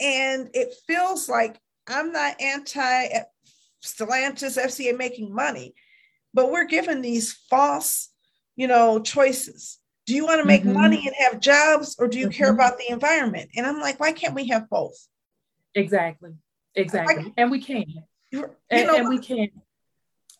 And 0.00 0.48
it 0.54 0.74
feels 0.86 1.28
like 1.28 1.58
I'm 1.86 2.12
not 2.12 2.40
anti 2.40 3.08
Stellantis, 3.84 4.58
FCA 4.58 4.96
making 4.96 5.34
money, 5.34 5.74
but 6.32 6.50
we're 6.50 6.66
given 6.66 7.02
these 7.02 7.32
false, 7.50 8.08
you 8.56 8.66
know, 8.66 9.00
choices. 9.00 9.78
Do 10.08 10.14
you 10.14 10.24
want 10.24 10.40
to 10.40 10.46
make 10.46 10.62
mm-hmm. 10.62 10.72
money 10.72 11.06
and 11.06 11.14
have 11.18 11.38
jobs, 11.38 11.94
or 11.98 12.08
do 12.08 12.18
you 12.18 12.28
mm-hmm. 12.28 12.38
care 12.38 12.50
about 12.50 12.78
the 12.78 12.90
environment? 12.90 13.50
And 13.54 13.66
I'm 13.66 13.78
like, 13.78 14.00
why 14.00 14.12
can't 14.12 14.34
we 14.34 14.48
have 14.48 14.68
both? 14.70 14.96
Exactly, 15.74 16.30
exactly, 16.74 17.30
and 17.36 17.50
we 17.50 17.60
can, 17.60 17.84
and, 18.32 18.86
know, 18.86 18.96
and 18.96 19.08
we 19.10 19.18
can 19.18 19.50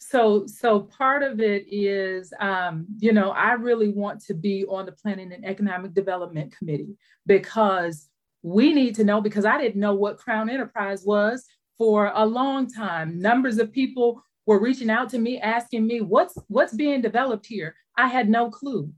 so 0.09 0.47
so 0.47 0.81
part 0.81 1.23
of 1.23 1.39
it 1.39 1.67
is 1.69 2.33
um, 2.41 2.87
you 2.99 3.13
know 3.13 3.31
i 3.31 3.53
really 3.53 3.89
want 3.89 4.21
to 4.25 4.35
be 4.35 4.65
on 4.67 4.87
the 4.87 4.93
planning 4.93 5.33
and 5.33 5.45
economic 5.45 5.93
development 5.93 6.57
committee 6.57 6.97
because 7.27 8.09
we 8.43 8.73
need 8.73 8.95
to 8.95 9.05
know 9.05 9.21
because 9.21 9.45
i 9.45 9.61
didn't 9.61 9.81
know 9.81 9.95
what 9.95 10.17
crown 10.17 10.49
enterprise 10.49 11.05
was 11.05 11.45
for 11.77 12.11
a 12.15 12.25
long 12.25 12.71
time 12.71 13.21
numbers 13.21 13.59
of 13.59 13.71
people 13.71 14.23
were 14.47 14.61
reaching 14.61 14.89
out 14.89 15.11
to 15.11 15.19
me 15.19 15.39
asking 15.41 15.87
me 15.87 16.01
what's 16.01 16.39
what's 16.49 16.73
being 16.73 17.03
developed 17.03 17.47
here 17.47 17.75
i 17.97 18.07
had 18.07 18.29
no 18.31 18.51
clue 18.51 18.91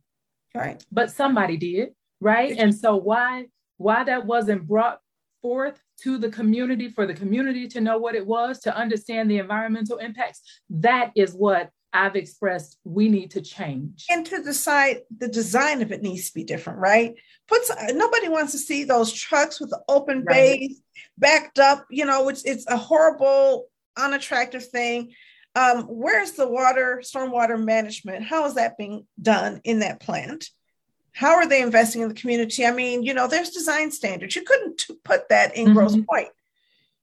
right 0.55 0.85
but 0.91 1.11
somebody 1.11 1.57
did 1.57 1.91
right 2.21 2.57
and 2.59 2.75
so 2.75 2.97
why 2.97 3.47
why 3.77 4.05
that 4.05 4.27
wasn't 4.27 4.67
brought 4.67 5.01
forth 5.43 5.81
to 6.03 6.19
the 6.19 6.31
community 6.31 6.89
for 6.89 7.07
the 7.07 7.15
community 7.15 7.69
to 7.69 7.81
know 7.81 7.99
what 7.99 8.15
it 8.15 8.27
was, 8.27 8.61
to 8.61 8.77
understand 8.77 9.31
the 9.31 9.39
environmental 9.39 9.99
impacts. 9.99 10.43
That 10.69 11.13
is 11.15 11.33
what 11.33 11.71
I've 11.93 12.15
expressed 12.15 12.79
we 12.85 13.09
need 13.09 13.33
to 13.33 13.41
change. 13.41 14.07
And 14.11 14.25
to 14.27 14.43
decide 14.43 14.99
the 15.19 15.29
design 15.29 15.83
of 15.83 15.91
it 15.93 16.03
needs 16.03 16.29
to 16.29 16.35
be 16.35 16.45
different, 16.45 16.79
right? 16.79 17.15
Puts 17.49 17.71
nobody 17.93 18.29
wants 18.29 18.53
to 18.53 18.59
see 18.59 18.85
those 18.85 19.13
trucks 19.13 19.61
with 19.61 19.71
the 19.71 19.81
open 19.89 20.25
right. 20.25 20.61
bays 20.61 20.81
backed 21.19 21.59
up, 21.59 21.87
you 21.91 22.05
know, 22.05 22.25
which 22.25 22.43
it's 22.45 22.67
a 22.69 22.77
horrible, 22.77 23.67
unattractive 23.97 24.67
thing. 24.67 25.13
Um, 25.55 25.83
where's 25.85 26.33
the 26.33 26.49
water, 26.49 27.01
stormwater 27.03 27.63
management? 27.63 28.25
How 28.25 28.47
is 28.47 28.55
that 28.55 28.79
being 28.79 29.07
done 29.21 29.61
in 29.65 29.81
that 29.81 30.01
plant? 30.01 30.49
How 31.13 31.35
are 31.35 31.49
they 31.49 31.61
investing 31.61 32.03
in 32.03 32.09
the 32.09 32.15
community? 32.15 32.65
I 32.65 32.73
mean, 32.73 33.03
you 33.03 33.15
know, 33.15 33.27
there's 33.27 33.51
design 33.51 33.91
standards. 33.91 34.37
You 34.37 34.43
couldn't 34.43 34.87
put 35.05 35.29
that 35.29 35.57
in 35.57 35.67
mm-hmm. 35.67 35.75
Grosse 35.75 35.97
Pointe. 36.09 36.31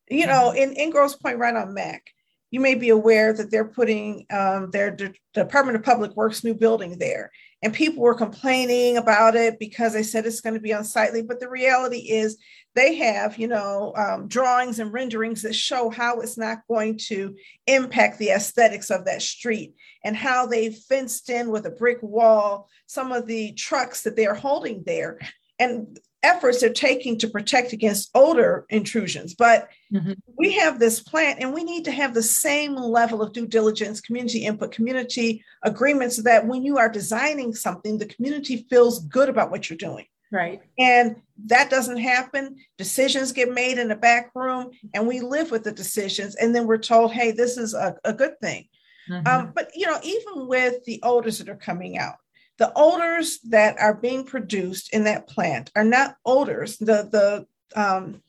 You 0.10 0.28
know, 0.28 0.54
mm-hmm. 0.56 0.58
in, 0.58 0.74
in 0.74 0.90
Grosse 0.92 1.16
Pointe, 1.16 1.40
right 1.40 1.56
on 1.56 1.74
Mack, 1.74 2.10
you 2.50 2.62
may 2.62 2.76
be 2.76 2.90
aware 2.90 3.34
that 3.34 3.52
they're 3.52 3.66
putting 3.68 4.26
um, 4.32 4.72
their 4.72 4.92
D- 4.92 5.20
Department 5.34 5.76
of 5.76 5.84
Public 5.84 6.16
Works 6.16 6.44
new 6.44 6.54
building 6.54 6.98
there. 6.98 7.32
And 7.64 7.74
people 7.74 8.04
were 8.04 8.14
complaining 8.14 8.98
about 8.98 9.36
it 9.36 9.58
because 9.60 9.94
they 9.94 10.04
said 10.04 10.26
it's 10.26 10.42
going 10.42 10.54
to 10.54 10.60
be 10.60 10.72
unsightly. 10.72 11.24
But 11.24 11.40
the 11.40 11.50
reality 11.50 12.10
is, 12.12 12.38
they 12.76 12.96
have, 12.98 13.40
you 13.40 13.48
know, 13.48 13.92
um, 13.96 14.28
drawings 14.28 14.78
and 14.78 14.94
renderings 14.94 15.42
that 15.42 15.56
show 15.56 15.90
how 15.90 16.20
it's 16.20 16.38
not 16.38 16.60
going 16.68 17.00
to 17.08 17.36
impact 17.66 18.20
the 18.20 18.30
aesthetics 18.30 18.92
of 18.92 19.06
that 19.06 19.24
street 19.24 19.74
and 20.04 20.16
how 20.16 20.46
they 20.46 20.70
fenced 20.70 21.32
in 21.32 21.50
with 21.50 21.66
a 21.66 21.72
brick 21.72 21.98
wall 22.04 22.70
some 22.86 23.12
of 23.12 23.26
the 23.26 23.54
trucks 23.54 24.04
that 24.04 24.16
they 24.16 24.28
are 24.28 24.36
holding 24.36 24.84
there. 24.86 25.18
And 25.58 26.00
efforts 26.24 26.62
they're 26.62 26.74
taking 26.74 27.18
to 27.20 27.28
protect 27.28 27.74
against 27.74 28.10
odor 28.16 28.66
intrusions. 28.70 29.36
But 29.36 29.70
mm-hmm. 29.94 30.14
we 30.38 30.54
have 30.54 30.80
this 30.80 31.00
plant 31.00 31.40
and 31.42 31.54
we 31.54 31.64
need 31.64 31.86
to 31.86 31.92
have 31.92 32.14
the 32.14 32.24
same 32.24 32.76
level 32.76 33.22
of 33.22 33.34
due 33.34 33.48
diligence, 33.48 34.02
community 34.02 34.46
input, 34.46 34.72
community 34.72 35.44
agreements 35.64 36.16
so 36.16 36.24
that 36.24 36.48
when 36.48 36.64
you 36.64 36.78
are 36.78 36.90
designing 36.90 37.54
something, 37.54 37.98
the 37.98 38.08
community 38.08 38.66
feels 38.70 39.06
good 39.06 39.30
about 39.30 39.52
what 39.52 39.70
you're 39.70 39.78
doing. 39.78 40.06
Right. 40.32 40.62
And 40.78 41.22
that 41.46 41.70
doesn't 41.70 41.98
happen. 41.98 42.58
Decisions 42.78 43.32
get 43.32 43.54
made 43.54 43.78
in 43.78 43.88
the 43.88 43.96
back 43.96 44.32
room 44.36 44.72
and 44.94 45.08
we 45.08 45.22
live 45.22 45.52
with 45.52 45.64
the 45.64 45.72
decisions. 45.72 46.36
And 46.36 46.54
then 46.54 46.68
we're 46.68 46.78
told, 46.80 47.14
hey, 47.14 47.32
this 47.32 47.58
is 47.58 47.74
a, 47.74 47.96
a 48.04 48.14
good 48.14 48.40
thing. 48.42 48.68
Mm-hmm. 49.10 49.28
Um, 49.28 49.54
but, 49.56 49.70
you 49.74 49.88
know, 49.88 50.00
even 50.04 50.48
with 50.48 50.84
the 50.84 51.00
odors 51.04 51.38
that 51.38 51.48
are 51.48 51.56
coming 51.56 51.98
out, 51.98 52.16
the 52.58 52.72
odors 52.76 53.40
that 53.50 53.80
are 53.80 53.94
being 53.94 54.26
produced 54.26 54.94
in 54.94 55.04
that 55.04 55.28
plant 55.28 55.72
are 55.76 55.84
not 55.84 56.16
odors. 56.26 56.78
The, 56.78 57.08
the 57.12 57.80
um, 57.80 58.22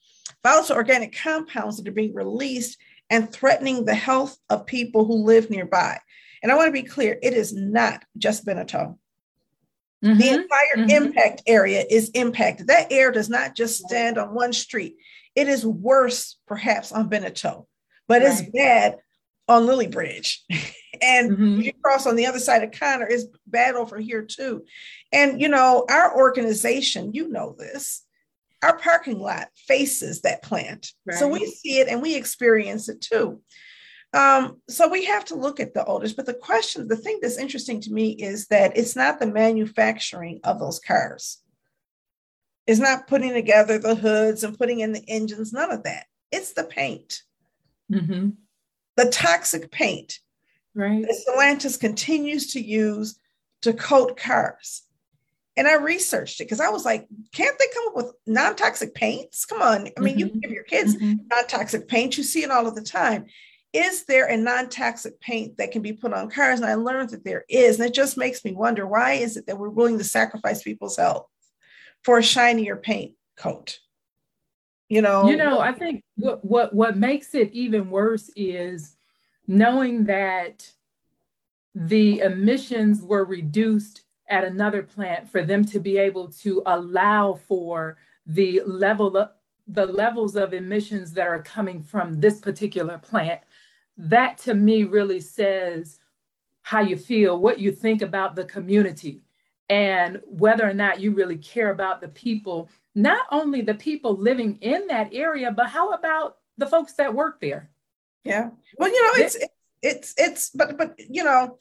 volatile 0.43 0.77
organic 0.77 1.17
compounds 1.17 1.77
that 1.77 1.89
are 1.89 1.93
being 1.93 2.15
released 2.15 2.79
and 3.11 3.33
threatening 3.33 3.85
the 3.85 3.95
health 3.95 4.37
of 4.51 4.67
people 4.67 5.05
who 5.05 5.25
live 5.25 5.51
nearby. 5.51 5.99
And 6.43 6.53
I 6.53 6.57
want 6.57 6.69
to 6.69 6.83
be 6.83 6.87
clear, 6.87 7.19
it 7.23 7.33
is 7.33 7.53
not 7.55 8.05
just 8.17 8.47
Beniteau. 8.47 8.99
Mm-hmm. 10.05 10.19
The 10.19 10.29
entire 10.29 10.77
mm-hmm. 10.77 10.91
impact 10.91 11.43
area 11.47 11.85
is 11.89 12.11
impacted. 12.11 12.69
That 12.69 12.93
air 12.93 13.11
does 13.11 13.29
not 13.29 13.57
just 13.57 13.83
stand 13.83 14.19
on 14.19 14.35
one 14.35 14.53
street. 14.53 14.97
It 15.35 15.49
is 15.49 15.67
worse, 15.67 16.37
perhaps, 16.47 16.93
on 16.93 17.11
Beniteau, 17.11 17.67
but 18.07 18.23
right. 18.23 18.31
it's 18.31 18.43
bad 18.51 18.99
on 19.49 19.67
Lillibridge. 19.67 20.39
and 21.03 21.33
mm-hmm. 21.33 21.61
you 21.61 21.73
cross 21.83 22.07
on 22.07 22.17
the 22.17 22.27
other 22.27 22.39
side 22.39 22.63
of 22.63 22.73
Conner, 22.73 23.07
it's 23.07 23.25
bad 23.47 23.75
over 23.75 23.99
here 23.99 24.23
too. 24.23 24.65
And 25.13 25.41
you 25.41 25.49
know, 25.49 25.85
our 25.89 26.17
organization, 26.17 27.13
you 27.13 27.29
know 27.29 27.55
this, 27.59 28.05
our 28.63 28.77
parking 28.79 29.19
lot 29.19 29.49
faces 29.57 30.23
that 30.23 30.43
plant. 30.43 30.93
Right. 31.07 31.19
So 31.19 31.29
we 31.29 31.47
see 31.47 31.79
it 31.79 31.89
and 31.89 32.03
we 32.03 32.17
experience 32.17 32.89
it 32.89 33.01
too. 33.01 33.41
Um, 34.15 34.61
so 34.69 34.89
we 34.89 35.05
have 35.05 35.25
to 35.27 35.35
look 35.35 35.61
at 35.61 35.75
the 35.75 35.85
odors. 35.85 36.15
But 36.15 36.27
the 36.27 36.35
question, 36.35 36.89
the 36.89 36.97
thing 36.97 37.19
that's 37.21 37.39
interesting 37.39 37.81
to 37.83 37.93
me 37.93 38.11
is 38.13 38.47
that 38.47 38.77
it's 38.77 38.97
not 38.97 39.21
the 39.21 39.27
manufacturing 39.27 40.41
of 40.45 40.59
those 40.59 40.79
cars. 40.79 41.43
It's 42.67 42.81
not 42.81 43.07
putting 43.07 43.33
together 43.33 43.79
the 43.79 43.95
hoods 43.95 44.45
and 44.45 44.59
putting 44.59 44.81
in 44.81 44.93
the 44.93 45.05
engines, 45.09 45.53
none 45.53 45.71
of 45.71 45.85
that. 45.85 46.07
It's 46.31 46.53
the 46.53 46.65
paint. 46.65 47.23
Mm-hmm. 47.93 48.31
The 48.99 49.11
toxic 49.11 49.71
paint 49.71 50.19
right. 50.75 51.03
that 51.03 51.17
Stellantis 51.17 51.79
continues 51.79 52.53
to 52.55 52.61
use 52.61 53.19
to 53.63 53.73
coat 53.73 54.17
cars. 54.17 54.83
And 55.57 55.69
I 55.69 55.75
researched 55.75 56.41
it 56.41 56.45
because 56.45 56.61
I 56.61 56.69
was 56.69 56.85
like, 56.85 57.07
can't 57.33 57.57
they 57.59 57.67
come 57.75 57.89
up 57.89 57.97
with 57.97 58.13
non 58.27 58.57
toxic 58.57 58.95
paints? 58.95 59.45
Come 59.45 59.63
on. 59.63 59.89
I 59.97 60.01
mean, 60.01 60.19
mm-hmm. 60.19 60.35
you 60.35 60.41
give 60.41 60.51
your 60.51 60.65
kids 60.65 60.97
mm-hmm. 60.97 61.27
non 61.31 61.47
toxic 61.47 61.87
paint, 61.87 62.19
you 62.19 62.25
see 62.25 62.43
it 62.43 62.51
all 62.51 62.67
of 62.67 62.75
the 62.75 62.83
time. 62.83 63.27
Is 63.73 64.05
there 64.07 64.27
a 64.27 64.37
non 64.37 64.69
toxic 64.69 65.21
paint 65.21 65.59
that 65.59 65.71
can 65.71 65.83
be 65.83 65.93
put 65.93 66.13
on 66.13 66.29
cars? 66.29 66.61
And 66.61 66.69
I 66.69 66.75
learned 66.75 67.11
that 67.11 67.25
there 67.25 67.45
is. 67.49 67.79
And 67.79 67.89
it 67.89 67.95
just 67.95 68.17
makes 68.17 68.45
me 68.45 68.53
wonder 68.53 68.85
why 68.85 69.13
is 69.13 69.37
it 69.37 69.47
that 69.47 69.59
we're 69.59 69.69
willing 69.69 69.99
to 69.99 70.05
sacrifice 70.05 70.65
people's 70.65 70.97
health 70.97 71.27
for 72.03 72.19
a 72.19 72.23
shinier 72.23 72.75
paint 72.75 73.15
coat? 73.37 73.79
You 74.89 75.03
know, 75.03 75.29
you 75.29 75.37
know, 75.37 75.61
I 75.61 75.73
think 75.73 76.03
what 76.17 76.45
what 76.45 76.75
what 76.75 76.97
makes 76.97 77.35
it 77.35 77.53
even 77.53 77.91
worse 77.91 78.31
is 78.35 78.97
knowing 79.47 80.05
that 80.05 80.71
the 81.75 82.21
emissions 82.21 83.03
were 83.03 83.25
reduced 83.25 84.03
at 84.29 84.45
another 84.45 84.83
plant 84.83 85.29
for 85.29 85.43
them 85.43 85.65
to 85.67 85.79
be 85.79 85.99
able 85.99 86.29
to 86.29 86.63
allow 86.67 87.35
for 87.35 87.99
the 88.27 88.63
level 88.67 89.17
of 89.17 89.31
the 89.67 89.85
levels 89.85 90.35
of 90.35 90.55
emissions 90.55 91.13
that 91.13 91.27
are 91.27 91.43
coming 91.43 91.83
from 91.83 92.19
this 92.21 92.41
particular 92.41 92.97
plant. 92.97 93.41
That 93.99 94.39
to 94.39 94.55
me 94.55 94.85
really 94.85 95.21
says 95.21 95.99
how 96.63 96.81
you 96.81 96.97
feel 96.97 97.39
what 97.39 97.59
you 97.59 97.73
think 97.73 98.01
about 98.01 98.35
the 98.35 98.45
community 98.45 99.23
and 99.69 100.21
whether 100.27 100.69
or 100.69 100.75
not 100.75 101.01
you 101.01 101.13
really 101.13 101.37
care 101.37 101.71
about 101.71 102.01
the 102.01 102.09
people 102.09 102.69
not 102.95 103.27
only 103.31 103.61
the 103.61 103.75
people 103.75 104.17
living 104.17 104.59
in 104.61 104.87
that 104.87 105.13
area 105.13 105.51
but 105.51 105.69
how 105.69 105.93
about 105.93 106.39
the 106.57 106.67
folks 106.67 106.95
that 106.95 107.15
work 107.15 107.41
there 107.41 107.71
yeah 108.25 108.51
well 108.79 108.89
you 108.89 109.03
know 109.03 109.25
it's 109.25 109.37
it's 109.83 110.15
it's 110.17 110.51
but 110.51 110.77
but 110.77 110.95
you 110.99 111.23
know 111.23 111.59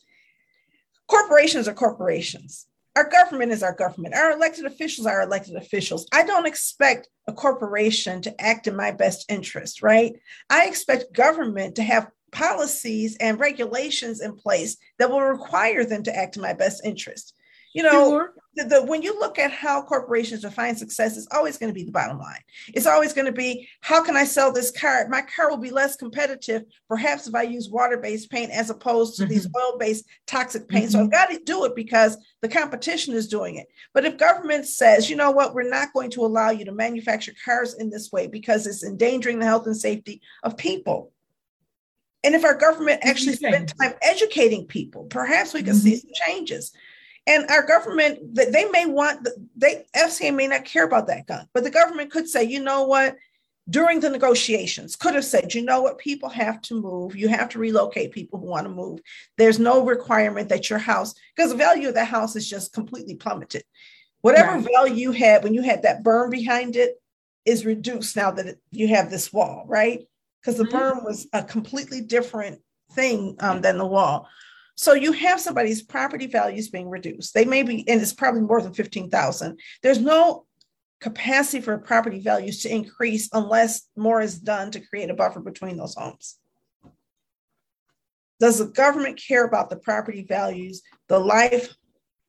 corporations 1.08 1.68
are 1.68 1.74
corporations. 1.74 2.68
Our 2.96 3.10
government 3.10 3.52
is 3.52 3.64
our 3.64 3.76
government. 3.76 4.16
Our 4.16 4.32
elected 4.32 4.66
officials 4.66 5.08
are 5.08 5.22
elected 5.22 5.56
officials. 5.56 6.08
I 6.12 6.24
don't 6.24 6.48
expect 6.48 7.10
a 7.28 7.34
corporation 7.34 8.22
to 8.24 8.42
act 8.42 8.68
in 8.68 8.76
my 8.76 8.92
best 8.92 9.30
interest, 9.30 9.84
right? 9.84 10.14
I 10.50 10.66
expect 10.68 11.14
government 11.14 11.76
to 11.76 11.84
have 11.84 12.10
policies 12.32 13.16
and 13.20 13.40
regulations 13.40 14.22
in 14.22 14.36
place 14.36 14.78
that 14.98 15.10
will 15.10 15.22
require 15.22 15.86
them 15.86 16.04
to 16.04 16.16
act 16.16 16.36
in 16.36 16.42
my 16.42 16.54
best 16.54 16.84
interest. 16.84 17.36
You 17.74 17.84
know, 17.84 18.10
sure 18.10 18.34
the, 18.58 18.64
the, 18.64 18.84
when 18.84 19.04
you 19.04 19.18
look 19.20 19.38
at 19.38 19.52
how 19.52 19.84
corporations 19.84 20.42
define 20.42 20.76
success, 20.76 21.16
it's 21.16 21.28
always 21.32 21.58
going 21.58 21.70
to 21.70 21.74
be 21.74 21.84
the 21.84 21.92
bottom 21.92 22.18
line. 22.18 22.42
It's 22.74 22.88
always 22.88 23.14
going 23.14 23.28
to 23.28 23.32
be 23.32 23.70
how 23.82 24.04
can 24.04 24.18
I 24.18 24.24
sell 24.24 24.52
this 24.52 24.72
car? 24.72 25.08
My 25.10 25.22
car 25.22 25.50
will 25.50 25.58
be 25.58 25.70
less 25.70 25.96
competitive, 25.96 26.64
perhaps 26.90 27.28
if 27.28 27.36
I 27.36 27.44
use 27.44 27.70
water-based 27.70 28.32
paint 28.32 28.52
as 28.52 28.70
opposed 28.70 29.16
to 29.18 29.24
mm-hmm. 29.24 29.32
these 29.32 29.48
oil-based 29.56 30.06
toxic 30.26 30.68
paint. 30.68 30.86
Mm-hmm. 30.86 30.92
So 30.92 31.04
I've 31.04 31.12
got 31.12 31.30
to 31.30 31.40
do 31.44 31.66
it 31.66 31.76
because 31.76 32.18
the 32.42 32.50
competition 32.50 33.14
is 33.14 33.28
doing 33.28 33.58
it. 33.58 33.68
But 33.94 34.06
if 34.06 34.18
government 34.18 34.66
says, 34.66 35.10
you 35.10 35.16
know 35.16 35.32
what, 35.32 35.54
we're 35.54 35.70
not 35.70 35.94
going 35.94 36.10
to 36.12 36.26
allow 36.26 36.50
you 36.50 36.66
to 36.66 36.72
manufacture 36.72 37.34
cars 37.46 37.76
in 37.76 37.92
this 37.92 38.12
way 38.12 38.28
because 38.28 38.66
it's 38.66 38.84
endangering 38.84 39.38
the 39.40 39.46
health 39.46 39.68
and 39.68 39.78
safety 39.78 40.22
of 40.44 40.58
people. 40.58 41.12
And 42.24 42.34
if 42.34 42.44
our 42.44 42.56
government 42.56 43.02
actually 43.04 43.36
spent 43.36 43.74
time 43.80 43.94
educating 44.02 44.66
people, 44.66 45.04
perhaps 45.06 45.54
we 45.54 45.62
can 45.62 45.74
mm-hmm. 45.74 45.80
see 45.80 45.96
some 45.98 46.12
changes. 46.28 46.74
And 47.28 47.46
our 47.50 47.66
government, 47.66 48.36
they 48.36 48.66
may 48.72 48.86
want, 48.86 49.28
they 49.56 49.86
FCA 49.96 50.34
may 50.34 50.48
not 50.48 50.64
care 50.64 50.86
about 50.86 51.08
that 51.08 51.28
gun, 51.28 51.48
but 51.54 51.64
the 51.64 51.70
government 51.70 52.10
could 52.10 52.30
say, 52.30 52.44
you 52.44 52.64
know 52.64 52.84
what, 52.84 53.18
during 53.70 54.00
the 54.00 54.10
negotiations, 54.10 54.96
could 54.96 55.14
have 55.14 55.26
said, 55.26 55.54
you 55.54 55.62
know 55.62 55.82
what, 55.82 55.98
people 55.98 56.30
have 56.30 56.62
to 56.62 56.82
move. 56.82 57.18
You 57.18 57.28
have 57.28 57.50
to 57.50 57.60
relocate 57.60 58.14
people 58.14 58.40
who 58.40 58.46
want 58.46 58.66
to 58.66 58.72
move. 58.72 59.02
There's 59.38 59.60
no 59.60 59.86
requirement 59.86 60.48
that 60.50 60.70
your 60.70 60.80
house, 60.80 61.14
because 61.36 61.52
the 61.52 61.58
value 61.58 61.90
of 61.90 61.96
that 61.96 62.08
house 62.08 62.38
is 62.38 62.50
just 62.50 62.72
completely 62.72 63.16
plummeted. 63.16 63.64
Whatever 64.22 64.54
right. 64.54 64.68
value 64.74 64.96
you 64.96 65.12
had 65.12 65.44
when 65.44 65.54
you 65.54 65.62
had 65.62 65.84
that 65.84 66.04
berm 66.04 66.32
behind 66.32 66.78
it 66.78 67.02
is 67.46 67.66
reduced 67.66 68.16
now 68.16 68.32
that 68.32 68.58
you 68.72 68.88
have 68.88 69.10
this 69.10 69.34
wall, 69.34 69.66
right? 69.68 70.08
Because 70.42 70.58
the 70.58 70.64
mm-hmm. 70.64 70.78
berm 70.78 71.04
was 71.04 71.28
a 71.34 71.44
completely 71.44 72.02
different 72.02 72.62
thing 72.94 73.36
um, 73.40 73.62
than 73.62 73.78
the 73.78 73.86
wall. 73.86 74.30
So 74.78 74.94
you 74.94 75.12
have 75.12 75.42
somebody's 75.42 75.82
property 75.82 76.28
values 76.28 76.70
being 76.70 76.88
reduced. 76.88 77.34
They 77.34 77.46
may 77.46 77.64
be, 77.64 77.88
and 77.90 78.00
it's 78.00 78.14
probably 78.14 78.42
more 78.42 78.62
than 78.62 78.76
15,000. 78.76 79.60
There's 79.82 80.00
no 80.00 80.46
capacity 81.02 81.62
for 81.62 81.76
property 81.80 82.20
values 82.20 82.62
to 82.62 82.74
increase 82.74 83.28
unless 83.34 83.90
more 83.96 84.22
is 84.22 84.38
done 84.38 84.70
to 84.72 84.80
create 84.80 85.10
a 85.10 85.16
buffer 85.16 85.40
between 85.40 85.78
those 85.78 85.96
homes. 85.96 86.38
Does 88.40 88.60
the 88.60 88.68
government 88.68 89.20
care 89.20 89.46
about 89.46 89.72
the 89.72 89.78
property 89.78 90.24
values, 90.24 90.84
the 91.08 91.20
life, 91.20 91.74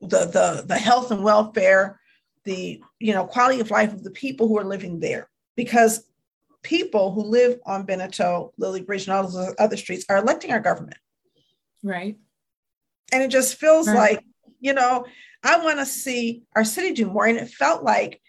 the, 0.01 0.25
the, 0.25 0.65
the 0.67 0.79
health 0.79 1.11
and 1.11 1.23
welfare, 1.23 2.01
the 2.45 2.81
you 2.99 3.13
know 3.13 3.27
quality 3.27 3.61
of 3.61 3.71
life 3.71 3.93
of 3.93 4.03
the 4.03 4.11
people 4.11 4.49
who 4.49 4.59
are 4.59 4.65
living 4.65 5.01
there? 5.01 5.29
Because 5.55 6.05
people 6.63 7.13
who 7.13 7.25
live 7.25 7.59
on 7.67 7.87
Beniteau, 7.87 8.53
Lillie 8.57 8.81
Bridge, 8.81 9.07
and 9.07 9.15
all 9.15 9.29
those 9.29 9.55
other 9.59 9.77
streets 9.77 10.07
are 10.09 10.17
electing 10.17 10.51
our 10.51 10.61
government. 10.61 10.97
Right. 11.83 12.17
And 13.13 13.23
it 13.23 13.31
just 13.31 13.57
feels 13.57 13.89
right. 13.89 13.97
like, 13.97 14.25
you 14.61 14.75
know, 14.75 15.07
I 15.43 15.63
want 15.63 15.79
to 15.79 15.87
see 15.87 16.43
our 16.55 16.65
city 16.65 16.93
do 16.93 17.07
more. 17.07 17.27
And 17.27 17.39
it 17.39 17.49
felt 17.49 17.83
like 17.83 18.21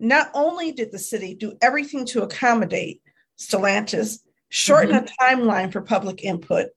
not 0.00 0.30
only 0.34 0.72
did 0.72 0.92
the 0.92 0.98
city 0.98 1.34
do 1.34 1.56
everything 1.60 2.04
to 2.06 2.22
accommodate 2.22 3.02
Stellantis, 3.38 4.20
shorten 4.48 4.94
mm-hmm. 4.94 5.06
a 5.06 5.24
timeline 5.24 5.72
for 5.72 5.80
public 5.80 6.24
input, 6.24 6.68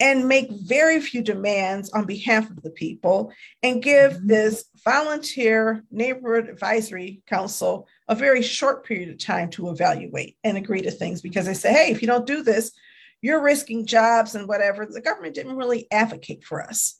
and 0.00 0.26
make 0.26 0.50
very 0.50 1.00
few 1.00 1.22
demands 1.22 1.90
on 1.90 2.04
behalf 2.04 2.50
of 2.50 2.62
the 2.62 2.70
people, 2.70 3.32
and 3.62 3.82
give 3.82 4.12
mm-hmm. 4.12 4.26
this 4.26 4.64
volunteer 4.84 5.84
neighborhood 5.90 6.48
advisory 6.48 7.22
council 7.26 7.86
a 8.08 8.14
very 8.14 8.42
short 8.42 8.84
period 8.84 9.10
of 9.10 9.18
time 9.18 9.48
to 9.50 9.70
evaluate 9.70 10.36
and 10.42 10.56
agree 10.56 10.82
to 10.82 10.90
things 10.90 11.22
because 11.22 11.46
they 11.46 11.54
say, 11.54 11.72
hey, 11.72 11.90
if 11.92 12.02
you 12.02 12.08
don't 12.08 12.26
do 12.26 12.42
this, 12.42 12.72
you're 13.22 13.40
risking 13.40 13.86
jobs 13.86 14.34
and 14.34 14.46
whatever. 14.46 14.84
The 14.84 15.00
government 15.00 15.34
didn't 15.34 15.56
really 15.56 15.86
advocate 15.90 16.44
for 16.44 16.60
us. 16.60 16.98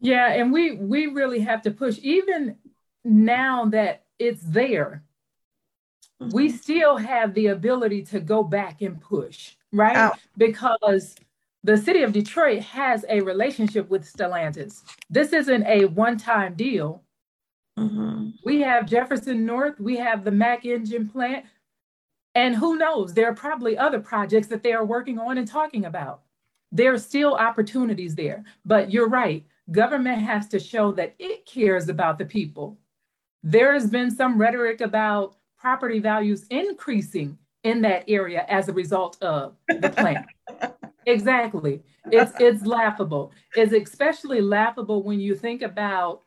Yeah, 0.00 0.28
and 0.28 0.52
we 0.52 0.72
we 0.76 1.06
really 1.06 1.40
have 1.40 1.62
to 1.62 1.70
push 1.70 1.98
even 2.02 2.56
now 3.04 3.66
that 3.66 4.04
it's 4.18 4.42
there. 4.42 5.04
Mm-hmm. 6.20 6.34
We 6.34 6.50
still 6.50 6.96
have 6.96 7.34
the 7.34 7.48
ability 7.48 8.02
to 8.06 8.20
go 8.20 8.42
back 8.42 8.82
and 8.82 9.00
push, 9.00 9.54
right? 9.72 9.96
Out. 9.96 10.18
Because 10.36 11.14
the 11.62 11.76
city 11.76 12.02
of 12.02 12.12
Detroit 12.12 12.62
has 12.62 13.04
a 13.08 13.20
relationship 13.20 13.88
with 13.88 14.10
Stellantis. 14.10 14.82
This 15.08 15.32
isn't 15.32 15.66
a 15.66 15.86
one-time 15.86 16.54
deal. 16.54 17.02
Mm-hmm. 17.78 18.30
We 18.44 18.60
have 18.60 18.86
Jefferson 18.86 19.46
North, 19.46 19.80
we 19.80 19.96
have 19.96 20.24
the 20.24 20.30
Mack 20.30 20.64
engine 20.64 21.08
plant, 21.08 21.46
and 22.34 22.56
who 22.56 22.76
knows, 22.76 23.14
there 23.14 23.28
are 23.28 23.34
probably 23.34 23.78
other 23.78 24.00
projects 24.00 24.48
that 24.48 24.62
they 24.62 24.72
are 24.72 24.84
working 24.84 25.18
on 25.18 25.38
and 25.38 25.46
talking 25.46 25.84
about. 25.84 26.22
There 26.72 26.92
are 26.92 26.98
still 26.98 27.34
opportunities 27.34 28.14
there. 28.14 28.44
But 28.64 28.90
you're 28.90 29.08
right, 29.08 29.44
government 29.70 30.22
has 30.22 30.48
to 30.48 30.58
show 30.58 30.90
that 30.92 31.14
it 31.18 31.46
cares 31.46 31.88
about 31.88 32.18
the 32.18 32.24
people. 32.24 32.76
There 33.42 33.72
has 33.72 33.88
been 33.88 34.10
some 34.10 34.38
rhetoric 34.38 34.80
about 34.80 35.36
property 35.58 36.00
values 36.00 36.46
increasing 36.50 37.38
in 37.62 37.80
that 37.82 38.04
area 38.08 38.44
as 38.48 38.68
a 38.68 38.72
result 38.72 39.22
of 39.22 39.54
the 39.68 39.90
plan. 39.90 40.26
exactly. 41.06 41.82
It's 42.10 42.32
it's 42.38 42.66
laughable. 42.66 43.32
It's 43.54 43.72
especially 43.72 44.40
laughable 44.40 45.02
when 45.02 45.20
you 45.20 45.34
think 45.34 45.62
about 45.62 46.22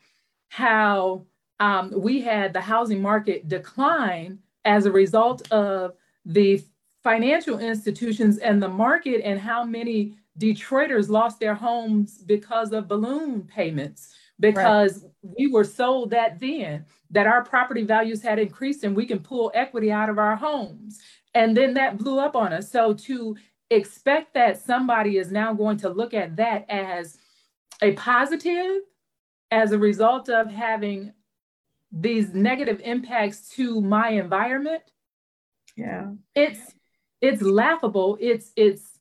how 0.49 1.25
um, 1.59 1.91
we 1.95 2.21
had 2.21 2.53
the 2.53 2.61
housing 2.61 3.01
market 3.01 3.47
decline 3.47 4.39
as 4.67 4.85
a 4.85 4.91
result 4.91 5.49
of 5.51 5.93
the 6.25 6.61
financial 7.03 7.59
institutions 7.59 8.37
and 8.37 8.61
the 8.61 8.67
market 8.67 9.21
and 9.23 9.39
how 9.39 9.63
many 9.63 10.13
Detroiters 10.37 11.09
lost 11.09 11.39
their 11.39 11.55
homes 11.55 12.19
because 12.19 12.71
of 12.71 12.87
balloon 12.87 13.41
payments 13.43 14.13
because 14.39 15.01
right. 15.01 15.33
we 15.39 15.47
were 15.47 15.63
sold 15.63 16.11
that 16.11 16.39
then 16.39 16.85
that 17.09 17.25
our 17.25 17.43
property 17.43 17.83
values 17.83 18.21
had 18.21 18.37
increased 18.37 18.83
and 18.83 18.95
we 18.95 19.05
can 19.07 19.19
pull 19.19 19.51
equity 19.55 19.91
out 19.91 20.09
of 20.09 20.19
our 20.19 20.35
homes. 20.35 20.99
And 21.33 21.57
then 21.57 21.73
that 21.73 21.97
blew 21.97 22.19
up 22.19 22.35
on 22.35 22.53
us. 22.53 22.69
So 22.69 22.93
to 22.93 23.35
expect 23.71 24.33
that 24.35 24.61
somebody 24.61 25.17
is 25.17 25.31
now 25.31 25.53
going 25.53 25.77
to 25.77 25.89
look 25.89 26.13
at 26.13 26.35
that 26.35 26.69
as 26.69 27.17
a 27.81 27.93
positive 27.93 28.81
as 29.49 29.71
a 29.71 29.79
result 29.79 30.29
of 30.29 30.51
having 30.51 31.13
these 31.99 32.33
negative 32.33 32.81
impacts 32.83 33.49
to 33.49 33.81
my 33.81 34.09
environment 34.09 34.83
yeah. 35.77 36.09
it's 36.35 36.73
it's 37.21 37.41
laughable. 37.41 38.17
It's 38.19 38.51
it's 38.57 38.99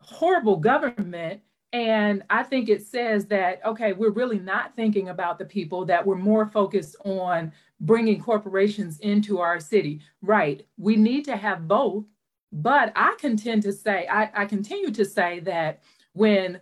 horrible 0.00 0.56
government. 0.56 1.42
And 1.72 2.22
i 2.30 2.44
think 2.44 2.68
it 2.68 2.86
says 2.86 3.26
that 3.26 3.60
okay 3.66 3.94
we're 3.94 4.12
really 4.12 4.38
not 4.38 4.76
thinking 4.76 5.08
about 5.08 5.40
the 5.40 5.44
people 5.44 5.84
that 5.86 6.06
we're 6.06 6.14
more 6.14 6.46
focused 6.46 6.94
on 7.04 7.52
bringing 7.80 8.22
corporations 8.22 9.00
into 9.00 9.40
our 9.40 9.58
city. 9.58 10.00
Right. 10.22 10.64
We 10.78 10.94
need 10.94 11.24
to 11.24 11.36
have 11.36 11.66
both. 11.66 12.04
But 12.52 12.92
i 12.94 13.16
contend 13.18 13.64
to 13.64 13.72
say 13.72 14.06
i, 14.08 14.30
I 14.32 14.44
continue 14.44 14.92
to 14.92 15.04
say 15.04 15.40
that 15.40 15.82
when 16.12 16.60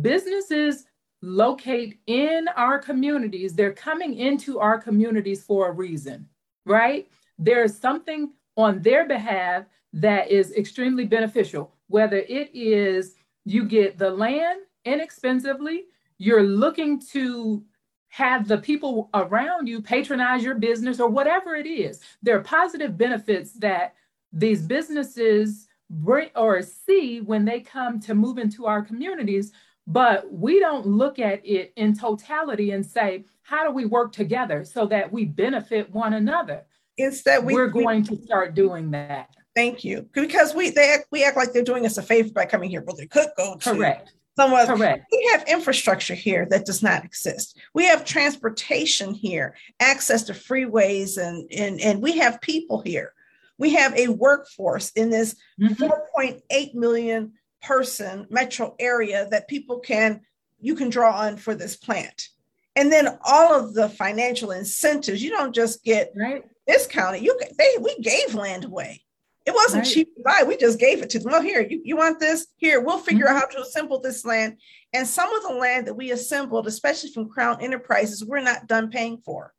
businesses 0.00 0.86
locate 1.22 1.98
in 2.06 2.46
our 2.56 2.78
communities, 2.78 3.54
they're 3.54 3.72
coming 3.72 4.14
into 4.14 4.58
our 4.60 4.78
communities 4.78 5.42
for 5.42 5.68
a 5.68 5.72
reason, 5.72 6.28
right? 6.64 7.08
There's 7.38 7.76
something 7.76 8.32
on 8.56 8.82
their 8.82 9.06
behalf 9.06 9.64
that 9.92 10.30
is 10.30 10.52
extremely 10.52 11.04
beneficial, 11.04 11.74
whether 11.88 12.18
it 12.18 12.50
is 12.54 13.14
you 13.44 13.64
get 13.64 13.98
the 13.98 14.10
land 14.10 14.60
inexpensively, 14.84 15.84
you're 16.18 16.42
looking 16.42 17.00
to 17.12 17.64
have 18.08 18.48
the 18.48 18.58
people 18.58 19.10
around 19.14 19.66
you 19.66 19.80
patronize 19.80 20.42
your 20.42 20.54
business 20.54 20.98
or 20.98 21.08
whatever 21.08 21.54
it 21.54 21.66
is. 21.66 22.00
There 22.22 22.36
are 22.36 22.42
positive 22.42 22.96
benefits 22.96 23.52
that 23.54 23.94
these 24.32 24.62
businesses 24.62 25.68
bring 25.90 26.30
or 26.34 26.62
see 26.62 27.20
when 27.20 27.44
they 27.44 27.60
come 27.60 28.00
to 28.00 28.14
move 28.14 28.38
into 28.38 28.66
our 28.66 28.82
communities 28.82 29.52
but 29.88 30.30
we 30.30 30.60
don't 30.60 30.86
look 30.86 31.18
at 31.18 31.44
it 31.46 31.72
in 31.76 31.96
totality 31.96 32.72
and 32.72 32.84
say, 32.84 33.24
how 33.40 33.66
do 33.66 33.72
we 33.72 33.86
work 33.86 34.12
together 34.12 34.62
so 34.62 34.84
that 34.84 35.10
we 35.10 35.24
benefit 35.24 35.90
one 35.90 36.12
another? 36.12 36.62
Instead, 36.98 37.42
we, 37.42 37.54
we're 37.54 37.68
going 37.68 38.02
we, 38.02 38.16
to 38.16 38.22
start 38.22 38.54
doing 38.54 38.90
that. 38.90 39.30
Thank 39.56 39.84
you. 39.84 40.06
Because 40.12 40.54
we 40.54 40.68
they 40.70 40.92
act, 40.92 41.06
we 41.10 41.24
act 41.24 41.38
like 41.38 41.54
they're 41.54 41.64
doing 41.64 41.86
us 41.86 41.96
a 41.96 42.02
favor 42.02 42.30
by 42.30 42.44
coming 42.44 42.68
here, 42.68 42.82
but 42.82 42.98
they 42.98 43.06
could 43.06 43.28
go 43.38 43.56
to 43.56 43.74
correct. 43.74 44.12
Somewhere. 44.36 44.66
Correct. 44.66 45.06
We 45.10 45.28
have 45.32 45.48
infrastructure 45.48 46.14
here 46.14 46.46
that 46.50 46.66
does 46.66 46.82
not 46.82 47.04
exist. 47.04 47.58
We 47.74 47.86
have 47.86 48.04
transportation 48.04 49.14
here, 49.14 49.56
access 49.80 50.22
to 50.24 50.32
freeways, 50.32 51.16
and 51.16 51.50
and 51.50 51.80
and 51.80 52.02
we 52.02 52.18
have 52.18 52.40
people 52.42 52.82
here. 52.82 53.14
We 53.56 53.70
have 53.74 53.96
a 53.96 54.08
workforce 54.08 54.90
in 54.90 55.10
this 55.10 55.34
mm-hmm. 55.60 55.82
4.8 55.82 56.74
million 56.74 57.32
person 57.62 58.26
metro 58.30 58.74
area 58.78 59.26
that 59.30 59.48
people 59.48 59.78
can 59.80 60.20
you 60.60 60.74
can 60.74 60.88
draw 60.88 61.12
on 61.16 61.36
for 61.36 61.54
this 61.54 61.76
plant 61.76 62.28
and 62.76 62.92
then 62.92 63.18
all 63.24 63.54
of 63.54 63.74
the 63.74 63.88
financial 63.88 64.52
incentives 64.52 65.22
you 65.22 65.30
don't 65.30 65.54
just 65.54 65.82
get 65.84 66.12
right. 66.16 66.44
discounted 66.66 67.22
you 67.22 67.38
they 67.58 67.70
we 67.80 67.98
gave 67.98 68.34
land 68.34 68.64
away 68.64 69.02
it 69.46 69.54
wasn't 69.54 69.82
right. 69.82 69.92
cheap 69.92 70.14
to 70.14 70.22
buy 70.22 70.44
we 70.46 70.56
just 70.56 70.78
gave 70.78 71.02
it 71.02 71.10
to 71.10 71.18
them 71.18 71.32
well 71.32 71.42
here 71.42 71.60
you, 71.60 71.80
you 71.84 71.96
want 71.96 72.20
this 72.20 72.46
here 72.56 72.80
we'll 72.80 72.98
figure 72.98 73.26
mm-hmm. 73.26 73.36
out 73.36 73.42
how 73.42 73.46
to 73.46 73.60
assemble 73.60 74.00
this 74.00 74.24
land 74.24 74.56
and 74.92 75.06
some 75.06 75.32
of 75.34 75.42
the 75.42 75.54
land 75.54 75.86
that 75.86 75.94
we 75.94 76.12
assembled 76.12 76.66
especially 76.66 77.10
from 77.10 77.28
crown 77.28 77.60
enterprises 77.60 78.24
we're 78.24 78.40
not 78.40 78.66
done 78.66 78.90
paying 78.90 79.18
for 79.24 79.52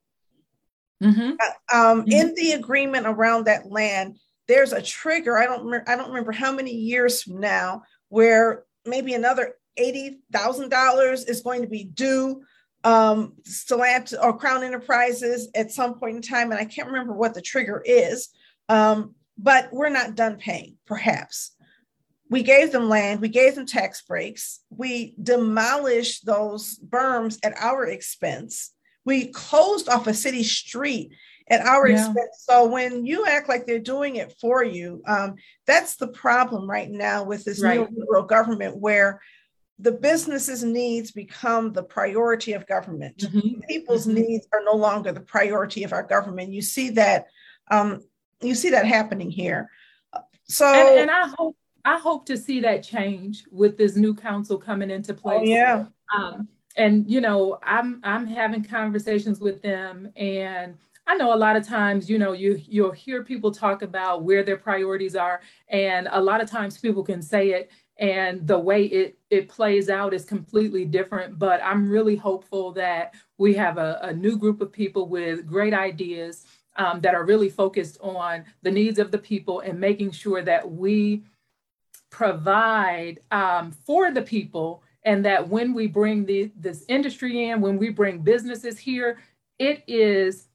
mm-hmm. 1.04 1.32
Uh, 1.32 1.76
um, 1.76 2.02
mm-hmm. 2.02 2.12
in 2.12 2.34
the 2.36 2.54
agreement 2.54 3.06
around 3.06 3.46
that 3.46 3.70
land 3.70 4.18
there's 4.50 4.74
a 4.74 4.82
trigger. 4.82 5.38
I 5.38 5.46
don't 5.46 5.88
I 5.88 5.96
don't 5.96 6.10
remember 6.10 6.34
how 6.34 6.52
many 6.52 6.74
years 6.74 7.22
from 7.22 7.40
now 7.40 7.84
where 8.10 8.66
maybe 8.86 9.14
another 9.14 9.54
eighty 9.78 10.20
thousand 10.34 10.70
dollars 10.70 11.24
is 11.26 11.42
going 11.42 11.62
to 11.62 11.68
be 11.68 11.84
due 11.86 12.42
um 12.84 13.34
Stellantis 13.48 14.22
or 14.22 14.38
Crown 14.38 14.64
Enterprises 14.64 15.50
at 15.56 15.72
some 15.72 16.00
point 16.00 16.16
in 16.16 16.22
time, 16.22 16.52
and 16.52 16.60
I 16.60 16.66
can't 16.66 16.88
remember 16.88 17.14
what 17.14 17.36
the 17.36 17.42
trigger 17.42 17.82
is. 17.86 18.30
Um, 18.68 19.16
but 19.38 19.70
we're 19.72 19.90
not 19.90 20.16
done 20.16 20.38
paying, 20.38 20.78
perhaps. 20.86 21.52
We 22.30 22.44
gave 22.44 22.72
them 22.72 22.90
land, 22.90 23.22
we 23.22 23.30
gave 23.30 23.56
them 23.56 23.66
tax 23.66 24.02
breaks, 24.02 24.62
we 24.70 25.14
demolished 25.22 26.26
those 26.26 26.80
berms 26.80 27.38
at 27.44 27.54
our 27.58 27.86
expense. 27.86 28.72
We 29.06 29.28
closed 29.28 29.90
off 29.90 30.08
a 30.08 30.14
city 30.14 30.44
street 30.44 31.12
at 31.50 31.66
our 31.66 31.88
yeah. 31.88 31.98
expense. 31.98 32.44
So 32.48 32.68
when 32.68 33.06
you 33.06 33.26
act 33.26 33.50
like 33.50 33.66
they're 33.66 33.80
doing 33.80 34.18
it 34.18 34.36
for 34.40 34.64
you, 34.64 35.02
um, 35.08 35.36
that's 35.66 35.96
the 35.96 36.08
problem 36.08 36.70
right 36.70 36.90
now 36.90 37.24
with 37.24 37.44
this 37.44 37.62
right. 37.62 37.80
neoliberal 37.80 38.28
government 38.28 38.78
where 38.78 39.22
the 39.80 39.92
businesses' 39.94 40.64
needs 40.64 41.12
become 41.12 41.72
the 41.72 41.84
priority 41.84 42.54
of 42.54 42.68
government. 42.68 43.18
Mm-hmm. 43.18 43.62
People's 43.62 44.06
mm-hmm. 44.06 44.22
needs 44.22 44.48
are 44.54 44.62
no 44.64 44.74
longer 44.74 45.12
the 45.12 45.22
priority 45.22 45.84
of 45.84 45.94
our 45.94 46.04
government. 46.04 46.52
You 46.52 46.62
see 46.62 46.90
that 46.92 47.28
um, 47.72 48.04
you 48.42 48.56
see 48.56 48.72
that 48.72 48.86
happening 48.86 49.32
here. 49.32 49.70
So 50.44 50.66
and, 50.66 51.02
and, 51.02 51.12
I 51.12 51.32
hope 51.38 51.56
I 51.86 51.98
hope 51.98 52.26
to 52.26 52.38
see 52.38 52.60
that 52.62 52.84
change 52.84 53.44
with 53.52 53.78
this 53.78 53.96
new 53.96 54.14
council 54.14 54.58
coming 54.58 54.90
into 54.90 55.14
oh, 55.14 55.16
place. 55.16 55.42
Oh, 55.42 55.46
yeah. 55.46 55.86
Um, 56.16 56.48
and 56.76 57.10
you 57.10 57.22
know, 57.22 57.60
I'm 57.64 58.02
I'm 58.04 58.26
having 58.26 58.64
conversations 58.64 59.40
with 59.40 59.62
them 59.62 60.12
and 60.16 60.76
I 61.10 61.16
know 61.16 61.34
a 61.34 61.36
lot 61.36 61.56
of 61.56 61.68
times, 61.68 62.08
you 62.08 62.20
know, 62.20 62.34
you 62.34 62.62
you'll 62.68 62.92
hear 62.92 63.24
people 63.24 63.52
talk 63.52 63.82
about 63.82 64.22
where 64.22 64.44
their 64.44 64.58
priorities 64.58 65.16
are, 65.16 65.42
and 65.68 66.08
a 66.12 66.22
lot 66.22 66.40
of 66.40 66.48
times 66.48 66.78
people 66.78 67.04
can 67.04 67.24
say 67.24 67.50
it, 67.50 67.72
and 67.98 68.46
the 68.46 68.60
way 68.60 68.84
it 68.84 69.18
it 69.32 69.50
plays 69.50 69.90
out 69.90 70.14
is 70.14 70.24
completely 70.24 70.86
different. 70.86 71.40
But 71.40 71.62
I'm 71.64 71.90
really 71.90 72.16
hopeful 72.16 72.72
that 72.74 73.16
we 73.40 73.56
have 73.56 73.80
a, 73.80 73.98
a 74.04 74.14
new 74.14 74.38
group 74.38 74.62
of 74.62 74.72
people 74.72 75.08
with 75.08 75.48
great 75.48 75.74
ideas 75.74 76.46
um, 76.76 77.02
that 77.02 77.16
are 77.16 77.26
really 77.26 77.50
focused 77.50 77.98
on 78.02 78.46
the 78.62 78.70
needs 78.70 79.00
of 79.00 79.10
the 79.10 79.18
people 79.18 79.62
and 79.62 79.80
making 79.80 80.12
sure 80.12 80.44
that 80.44 80.72
we 80.72 81.24
provide 82.12 83.20
um, 83.32 83.72
for 83.72 84.12
the 84.12 84.22
people 84.22 84.84
and 85.04 85.26
that 85.26 85.48
when 85.48 85.74
we 85.74 85.88
bring 85.88 86.24
the, 86.26 86.52
this 86.56 86.86
industry 86.88 87.46
in, 87.46 87.62
when 87.62 87.78
we 87.78 87.90
bring 87.90 88.20
businesses 88.20 88.78
here, 88.78 89.18
it 89.58 89.84
is 89.88 90.50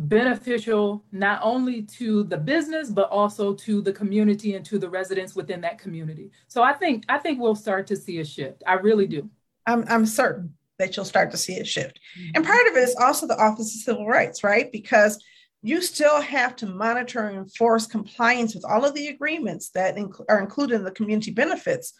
beneficial 0.00 1.04
not 1.12 1.40
only 1.42 1.82
to 1.82 2.24
the 2.24 2.36
business 2.36 2.88
but 2.88 3.10
also 3.10 3.52
to 3.52 3.82
the 3.82 3.92
community 3.92 4.54
and 4.54 4.64
to 4.64 4.78
the 4.78 4.88
residents 4.88 5.36
within 5.36 5.60
that 5.60 5.78
community. 5.78 6.30
So 6.48 6.62
i 6.62 6.72
think 6.72 7.04
i 7.08 7.18
think 7.18 7.38
we'll 7.38 7.54
start 7.54 7.86
to 7.88 7.96
see 7.96 8.18
a 8.18 8.24
shift. 8.24 8.62
I 8.66 8.74
really 8.74 9.06
do. 9.06 9.28
I'm, 9.66 9.84
I'm 9.88 10.06
certain 10.06 10.54
that 10.78 10.96
you'll 10.96 11.04
start 11.04 11.30
to 11.32 11.36
see 11.36 11.58
a 11.58 11.64
shift. 11.64 12.00
And 12.34 12.44
part 12.44 12.66
of 12.66 12.76
it 12.76 12.82
is 12.82 12.96
also 12.98 13.26
the 13.26 13.38
office 13.38 13.74
of 13.74 13.82
civil 13.82 14.06
rights 14.06 14.42
right? 14.42 14.72
Because 14.72 15.22
you 15.62 15.82
still 15.82 16.22
have 16.22 16.56
to 16.56 16.66
monitor 16.66 17.28
and 17.28 17.36
enforce 17.36 17.86
compliance 17.86 18.54
with 18.54 18.64
all 18.64 18.86
of 18.86 18.94
the 18.94 19.08
agreements 19.08 19.68
that 19.70 19.96
inc- 19.96 20.24
are 20.30 20.40
included 20.40 20.76
in 20.76 20.84
the 20.84 20.90
community 20.90 21.30
benefits 21.30 21.92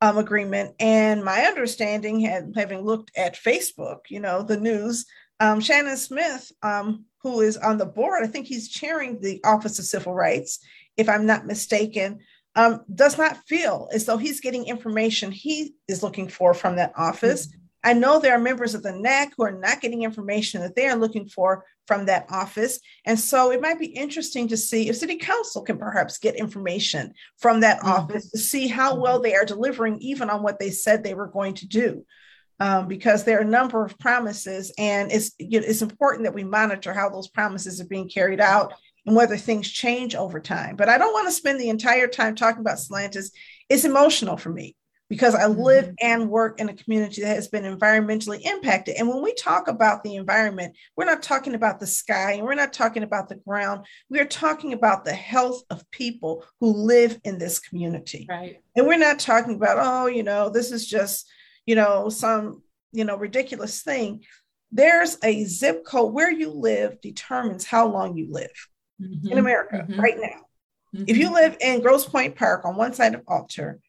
um, 0.00 0.16
agreement. 0.16 0.76
And 0.78 1.24
my 1.24 1.40
understanding 1.40 2.20
had 2.20 2.52
having 2.54 2.82
looked 2.82 3.10
at 3.16 3.34
facebook 3.34 4.02
you 4.08 4.20
know 4.20 4.42
the 4.42 4.56
news 4.56 5.06
um, 5.40 5.60
Shannon 5.60 5.96
Smith, 5.96 6.52
um, 6.62 7.04
who 7.22 7.40
is 7.40 7.56
on 7.56 7.78
the 7.78 7.86
board, 7.86 8.22
I 8.22 8.26
think 8.26 8.46
he's 8.46 8.68
chairing 8.68 9.20
the 9.20 9.40
Office 9.44 9.78
of 9.78 9.84
Civil 9.84 10.14
Rights, 10.14 10.60
if 10.96 11.08
I'm 11.08 11.26
not 11.26 11.46
mistaken, 11.46 12.20
um, 12.54 12.84
does 12.92 13.18
not 13.18 13.38
feel 13.46 13.88
as 13.92 14.04
though 14.04 14.16
he's 14.16 14.40
getting 14.40 14.66
information 14.66 15.30
he 15.30 15.74
is 15.86 16.02
looking 16.02 16.28
for 16.28 16.54
from 16.54 16.76
that 16.76 16.92
office. 16.96 17.46
Mm-hmm. 17.46 17.58
I 17.84 17.92
know 17.92 18.18
there 18.18 18.34
are 18.34 18.40
members 18.40 18.74
of 18.74 18.82
the 18.82 18.92
NAC 18.92 19.32
who 19.36 19.44
are 19.44 19.52
not 19.52 19.80
getting 19.80 20.02
information 20.02 20.60
that 20.62 20.74
they 20.74 20.88
are 20.88 20.96
looking 20.96 21.28
for 21.28 21.64
from 21.86 22.06
that 22.06 22.26
office. 22.28 22.80
And 23.04 23.18
so 23.18 23.52
it 23.52 23.60
might 23.60 23.78
be 23.78 23.86
interesting 23.86 24.48
to 24.48 24.56
see 24.56 24.88
if 24.88 24.96
City 24.96 25.16
Council 25.16 25.62
can 25.62 25.78
perhaps 25.78 26.18
get 26.18 26.34
information 26.34 27.14
from 27.38 27.60
that 27.60 27.78
mm-hmm. 27.78 27.88
office 27.88 28.30
to 28.30 28.38
see 28.38 28.66
how 28.66 28.96
well 28.96 29.14
mm-hmm. 29.14 29.22
they 29.24 29.34
are 29.36 29.44
delivering, 29.44 29.98
even 30.00 30.28
on 30.28 30.42
what 30.42 30.58
they 30.58 30.70
said 30.70 31.02
they 31.02 31.14
were 31.14 31.28
going 31.28 31.54
to 31.54 31.66
do 31.66 32.04
um, 32.60 32.88
because 32.88 33.24
there 33.24 33.38
are 33.38 33.42
a 33.42 33.44
number 33.44 33.84
of 33.84 33.98
promises, 33.98 34.72
and 34.78 35.12
it's 35.12 35.32
it's 35.38 35.82
important 35.82 36.24
that 36.24 36.34
we 36.34 36.44
monitor 36.44 36.92
how 36.92 37.08
those 37.08 37.28
promises 37.28 37.80
are 37.80 37.86
being 37.86 38.08
carried 38.08 38.40
out 38.40 38.74
and 39.06 39.16
whether 39.16 39.36
things 39.36 39.70
change 39.70 40.14
over 40.14 40.40
time. 40.40 40.76
But 40.76 40.88
I 40.88 40.98
don't 40.98 41.12
want 41.12 41.28
to 41.28 41.32
spend 41.32 41.60
the 41.60 41.70
entire 41.70 42.08
time 42.08 42.34
talking 42.34 42.60
about 42.60 42.78
Stellantis. 42.78 43.30
It's 43.68 43.84
emotional 43.84 44.36
for 44.36 44.50
me 44.50 44.76
because 45.08 45.34
I 45.34 45.46
live 45.46 45.86
mm-hmm. 45.86 45.94
and 46.00 46.30
work 46.30 46.60
in 46.60 46.68
a 46.68 46.74
community 46.74 47.22
that 47.22 47.34
has 47.34 47.48
been 47.48 47.64
environmentally 47.64 48.40
impacted. 48.42 48.96
And 48.98 49.08
when 49.08 49.22
we 49.22 49.34
talk 49.34 49.68
about 49.68 50.02
the 50.02 50.16
environment, 50.16 50.76
we're 50.96 51.06
not 51.06 51.22
talking 51.22 51.54
about 51.54 51.80
the 51.80 51.86
sky 51.86 52.32
and 52.32 52.44
we're 52.44 52.54
not 52.54 52.72
talking 52.72 53.02
about 53.02 53.28
the 53.28 53.36
ground. 53.36 53.86
We 54.10 54.20
are 54.20 54.26
talking 54.26 54.74
about 54.74 55.04
the 55.04 55.14
health 55.14 55.62
of 55.70 55.90
people 55.90 56.44
who 56.60 56.72
live 56.72 57.18
in 57.24 57.38
this 57.38 57.58
community. 57.58 58.26
Right. 58.28 58.60
And 58.76 58.86
we're 58.86 58.98
not 58.98 59.18
talking 59.18 59.54
about, 59.54 59.78
oh, 59.80 60.06
you 60.06 60.22
know, 60.22 60.50
this 60.50 60.70
is 60.70 60.86
just 60.86 61.30
you 61.68 61.74
know, 61.74 62.08
some, 62.08 62.62
you 62.92 63.04
know, 63.04 63.18
ridiculous 63.18 63.82
thing. 63.82 64.24
There's 64.72 65.18
a 65.22 65.44
zip 65.44 65.84
code 65.84 66.14
where 66.14 66.30
you 66.30 66.50
live 66.50 66.98
determines 67.02 67.66
how 67.66 67.88
long 67.88 68.16
you 68.16 68.26
live 68.30 68.68
mm-hmm. 68.98 69.28
in 69.28 69.36
America 69.36 69.86
mm-hmm. 69.86 70.00
right 70.00 70.16
now. 70.16 70.40
Mm-hmm. 70.96 71.04
If 71.06 71.18
you 71.18 71.26
mm-hmm. 71.26 71.34
live 71.34 71.56
in 71.60 71.82
Grosse 71.82 72.06
Pointe 72.06 72.36
Park 72.36 72.64
on 72.64 72.76
one 72.76 72.94
side 72.94 73.14
of 73.14 73.20
Alter, 73.28 73.80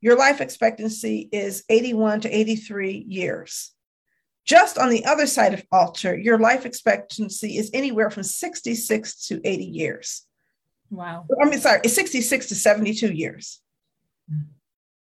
your 0.00 0.18
life 0.18 0.40
expectancy 0.40 1.28
is 1.30 1.62
81 1.68 2.22
to 2.22 2.28
83 2.28 3.04
years. 3.06 3.72
Just 4.44 4.76
on 4.76 4.90
the 4.90 5.04
other 5.06 5.28
side 5.28 5.54
of 5.54 5.64
Alter, 5.70 6.18
your 6.18 6.40
life 6.40 6.66
expectancy 6.66 7.56
is 7.56 7.70
anywhere 7.72 8.10
from 8.10 8.24
66 8.24 9.26
to 9.28 9.40
80 9.44 9.64
years. 9.64 10.26
Wow. 10.90 11.26
I 11.40 11.48
mean, 11.48 11.60
sorry, 11.60 11.82
it's 11.84 11.94
66 11.94 12.48
to 12.48 12.56
72 12.56 13.12
years. 13.12 13.60
Mm. 14.28 14.46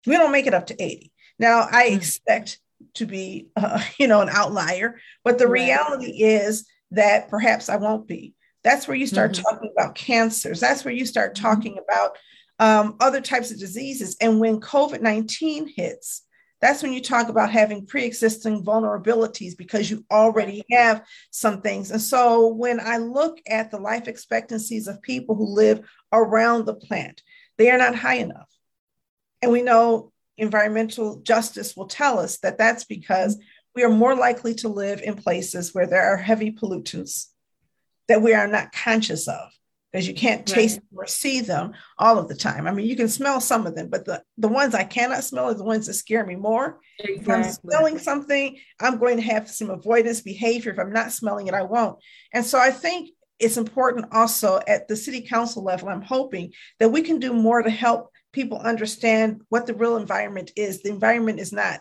We 0.07 0.17
don't 0.17 0.31
make 0.31 0.47
it 0.47 0.55
up 0.55 0.65
to 0.67 0.83
80. 0.83 1.10
Now, 1.41 1.67
I 1.71 1.89
mm. 1.89 1.95
expect 1.97 2.59
to 2.93 3.05
be, 3.07 3.47
uh, 3.57 3.83
you 3.97 4.07
know, 4.07 4.21
an 4.21 4.29
outlier, 4.29 5.01
but 5.25 5.39
the 5.39 5.47
right. 5.47 5.63
reality 5.63 6.23
is 6.23 6.67
that 6.91 7.29
perhaps 7.29 7.67
I 7.67 7.77
won't 7.77 8.07
be. 8.07 8.35
That's 8.63 8.87
where 8.87 8.95
you 8.95 9.07
start 9.07 9.31
mm-hmm. 9.31 9.41
talking 9.41 9.73
about 9.75 9.95
cancers. 9.95 10.59
That's 10.59 10.85
where 10.85 10.93
you 10.93 11.05
start 11.05 11.33
mm-hmm. 11.33 11.43
talking 11.43 11.79
about 11.83 12.17
um, 12.59 12.95
other 12.99 13.21
types 13.21 13.49
of 13.49 13.59
diseases. 13.59 14.15
And 14.21 14.39
when 14.39 14.61
COVID 14.61 15.01
19 15.01 15.73
hits, 15.75 16.21
that's 16.61 16.83
when 16.83 16.93
you 16.93 17.01
talk 17.01 17.27
about 17.27 17.49
having 17.49 17.87
pre 17.87 18.05
existing 18.05 18.63
vulnerabilities 18.63 19.57
because 19.57 19.89
you 19.89 20.05
already 20.11 20.63
have 20.69 21.03
some 21.31 21.61
things. 21.61 21.89
And 21.89 21.99
so 21.99 22.49
when 22.49 22.79
I 22.79 22.97
look 22.97 23.39
at 23.47 23.71
the 23.71 23.79
life 23.79 24.07
expectancies 24.07 24.87
of 24.87 25.01
people 25.01 25.33
who 25.33 25.47
live 25.47 25.89
around 26.13 26.65
the 26.65 26.75
plant, 26.75 27.23
they 27.57 27.71
are 27.71 27.79
not 27.79 27.95
high 27.95 28.17
enough. 28.17 28.47
And 29.41 29.51
we 29.51 29.63
know 29.63 30.10
environmental 30.41 31.21
justice 31.21 31.77
will 31.77 31.85
tell 31.85 32.19
us 32.19 32.39
that 32.39 32.57
that's 32.57 32.83
because 32.83 33.37
we 33.75 33.83
are 33.83 33.89
more 33.89 34.15
likely 34.15 34.55
to 34.55 34.67
live 34.67 35.01
in 35.01 35.15
places 35.15 35.73
where 35.73 35.87
there 35.87 36.01
are 36.01 36.17
heavy 36.17 36.51
pollutants 36.51 37.27
that 38.07 38.21
we 38.21 38.33
are 38.33 38.47
not 38.47 38.73
conscious 38.73 39.27
of 39.27 39.49
because 39.91 40.07
you 40.07 40.13
can't 40.13 40.45
taste 40.45 40.79
right. 40.91 41.03
or 41.03 41.07
see 41.07 41.41
them 41.41 41.73
all 41.97 42.17
of 42.17 42.27
the 42.27 42.35
time. 42.35 42.65
I 42.65 42.71
mean, 42.71 42.87
you 42.87 42.95
can 42.95 43.07
smell 43.07 43.39
some 43.39 43.67
of 43.67 43.75
them, 43.75 43.89
but 43.89 44.05
the, 44.05 44.23
the 44.37 44.47
ones 44.47 44.73
I 44.73 44.83
cannot 44.83 45.23
smell 45.23 45.45
are 45.45 45.53
the 45.53 45.63
ones 45.63 45.85
that 45.85 45.93
scare 45.93 46.25
me 46.25 46.35
more. 46.35 46.79
Exactly. 46.99 47.21
If 47.21 47.29
I'm 47.29 47.51
smelling 47.51 47.99
something, 47.99 48.57
I'm 48.79 48.97
going 48.97 49.17
to 49.17 49.23
have 49.23 49.49
some 49.49 49.69
avoidance 49.69 50.21
behavior. 50.21 50.71
If 50.71 50.79
I'm 50.79 50.93
not 50.93 51.11
smelling 51.11 51.47
it, 51.47 51.53
I 51.53 51.63
won't. 51.63 51.99
And 52.33 52.43
so 52.43 52.57
I 52.57 52.71
think 52.71 53.11
it's 53.37 53.57
important 53.57 54.07
also 54.11 54.59
at 54.67 54.87
the 54.87 54.95
city 54.95 55.21
council 55.21 55.63
level. 55.63 55.89
I'm 55.89 56.01
hoping 56.01 56.53
that 56.79 56.89
we 56.89 57.01
can 57.01 57.19
do 57.19 57.33
more 57.33 57.61
to 57.61 57.69
help 57.69 58.10
people 58.31 58.57
understand 58.57 59.41
what 59.49 59.65
the 59.65 59.73
real 59.73 59.97
environment 59.97 60.51
is. 60.55 60.81
The 60.81 60.89
environment 60.89 61.39
is 61.39 61.51
not 61.51 61.79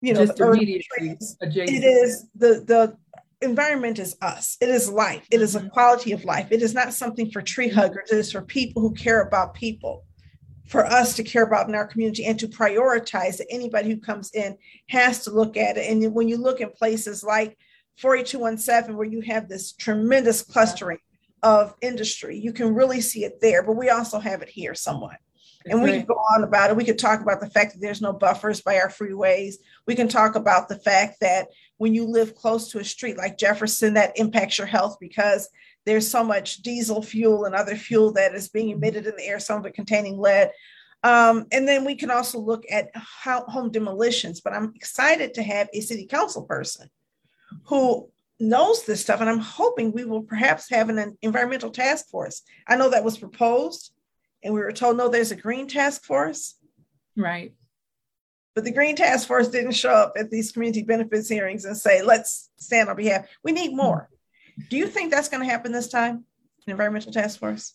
you 0.00 0.14
know, 0.14 0.24
Just 0.26 0.40
it 0.40 1.84
is 1.84 2.26
the 2.34 2.64
the 2.66 2.96
environment 3.42 3.98
is 3.98 4.16
us. 4.22 4.56
It 4.60 4.68
is 4.68 4.90
life. 4.90 5.26
It 5.30 5.42
is 5.42 5.56
a 5.56 5.60
mm-hmm. 5.60 5.68
quality 5.68 6.12
of 6.12 6.24
life. 6.24 6.48
It 6.50 6.62
is 6.62 6.74
not 6.74 6.94
something 6.94 7.30
for 7.30 7.42
tree 7.42 7.68
mm-hmm. 7.68 7.78
huggers. 7.78 8.10
It 8.10 8.18
is 8.18 8.32
for 8.32 8.42
people 8.42 8.82
who 8.82 8.94
care 8.94 9.22
about 9.22 9.54
people, 9.54 10.04
for 10.66 10.86
us 10.86 11.16
to 11.16 11.22
care 11.22 11.42
about 11.42 11.68
in 11.68 11.74
our 11.74 11.86
community 11.86 12.24
and 12.24 12.38
to 12.38 12.48
prioritize 12.48 13.38
that 13.38 13.46
anybody 13.50 13.90
who 13.90 14.00
comes 14.00 14.30
in 14.34 14.56
has 14.88 15.24
to 15.24 15.30
look 15.30 15.56
at 15.56 15.76
it. 15.76 15.90
And 15.90 16.14
when 16.14 16.28
you 16.28 16.38
look 16.38 16.60
in 16.60 16.70
places 16.70 17.22
like 17.22 17.58
4217, 17.98 18.96
where 18.96 19.06
you 19.06 19.20
have 19.20 19.48
this 19.48 19.72
tremendous 19.72 20.40
clustering 20.42 20.98
of 21.42 21.74
industry, 21.80 22.38
you 22.38 22.52
can 22.52 22.74
really 22.74 23.00
see 23.00 23.24
it 23.24 23.40
there. 23.40 23.62
But 23.62 23.76
we 23.76 23.90
also 23.90 24.18
have 24.18 24.42
it 24.42 24.48
here 24.48 24.74
somewhat. 24.74 25.16
And 25.66 25.82
we 25.82 25.90
right. 25.90 25.98
could 25.98 26.08
go 26.08 26.22
on 26.34 26.42
about 26.42 26.70
it. 26.70 26.76
We 26.76 26.84
could 26.84 26.98
talk 26.98 27.20
about 27.20 27.40
the 27.40 27.50
fact 27.50 27.74
that 27.74 27.80
there's 27.80 28.00
no 28.00 28.14
buffers 28.14 28.62
by 28.62 28.76
our 28.78 28.88
freeways. 28.88 29.56
We 29.86 29.94
can 29.94 30.08
talk 30.08 30.34
about 30.34 30.68
the 30.68 30.78
fact 30.78 31.20
that 31.20 31.48
when 31.76 31.94
you 31.94 32.06
live 32.06 32.34
close 32.34 32.70
to 32.70 32.78
a 32.78 32.84
street 32.84 33.18
like 33.18 33.36
Jefferson, 33.36 33.94
that 33.94 34.18
impacts 34.18 34.56
your 34.56 34.66
health 34.66 34.96
because 35.00 35.50
there's 35.84 36.10
so 36.10 36.24
much 36.24 36.58
diesel 36.58 37.02
fuel 37.02 37.44
and 37.44 37.54
other 37.54 37.76
fuel 37.76 38.12
that 38.12 38.34
is 38.34 38.48
being 38.48 38.70
emitted 38.70 39.06
in 39.06 39.16
the 39.16 39.26
air, 39.26 39.38
some 39.38 39.58
of 39.58 39.66
it 39.66 39.74
containing 39.74 40.18
lead. 40.18 40.50
Um, 41.02 41.46
and 41.52 41.66
then 41.66 41.84
we 41.84 41.94
can 41.94 42.10
also 42.10 42.38
look 42.38 42.64
at 42.70 42.90
how, 42.94 43.44
home 43.44 43.70
demolitions. 43.70 44.40
But 44.40 44.54
I'm 44.54 44.72
excited 44.74 45.34
to 45.34 45.42
have 45.42 45.68
a 45.72 45.80
city 45.80 46.06
council 46.06 46.42
person 46.42 46.88
who 47.64 48.08
knows 48.40 48.84
this 48.84 49.00
stuff. 49.00 49.20
And 49.20 49.30
I'm 49.30 49.38
hoping 49.38 49.92
we 49.92 50.04
will 50.04 50.22
perhaps 50.22 50.70
have 50.70 50.88
an 50.88 51.16
environmental 51.22 51.70
task 51.70 52.08
force. 52.08 52.42
I 52.66 52.76
know 52.76 52.90
that 52.90 53.04
was 53.04 53.18
proposed, 53.18 53.92
and 54.42 54.54
we 54.54 54.60
were 54.60 54.72
told, 54.72 54.96
no, 54.96 55.08
there's 55.08 55.32
a 55.32 55.36
green 55.36 55.68
task 55.68 56.04
force. 56.04 56.56
Right. 57.16 57.52
But 58.54 58.64
the 58.64 58.72
Green 58.72 58.96
Task 58.96 59.28
Force 59.28 59.48
didn't 59.48 59.72
show 59.72 59.90
up 59.92 60.14
at 60.18 60.28
these 60.28 60.50
community 60.50 60.82
benefits 60.82 61.28
hearings 61.28 61.64
and 61.64 61.76
say, 61.76 62.02
let's 62.02 62.50
stand 62.56 62.88
on 62.88 62.96
behalf. 62.96 63.28
We 63.44 63.52
need 63.52 63.74
more. 63.74 64.08
Do 64.68 64.76
you 64.76 64.88
think 64.88 65.12
that's 65.12 65.28
going 65.28 65.42
to 65.42 65.48
happen 65.48 65.70
this 65.70 65.88
time, 65.88 66.24
an 66.66 66.72
Environmental 66.72 67.12
Task 67.12 67.38
Force? 67.38 67.74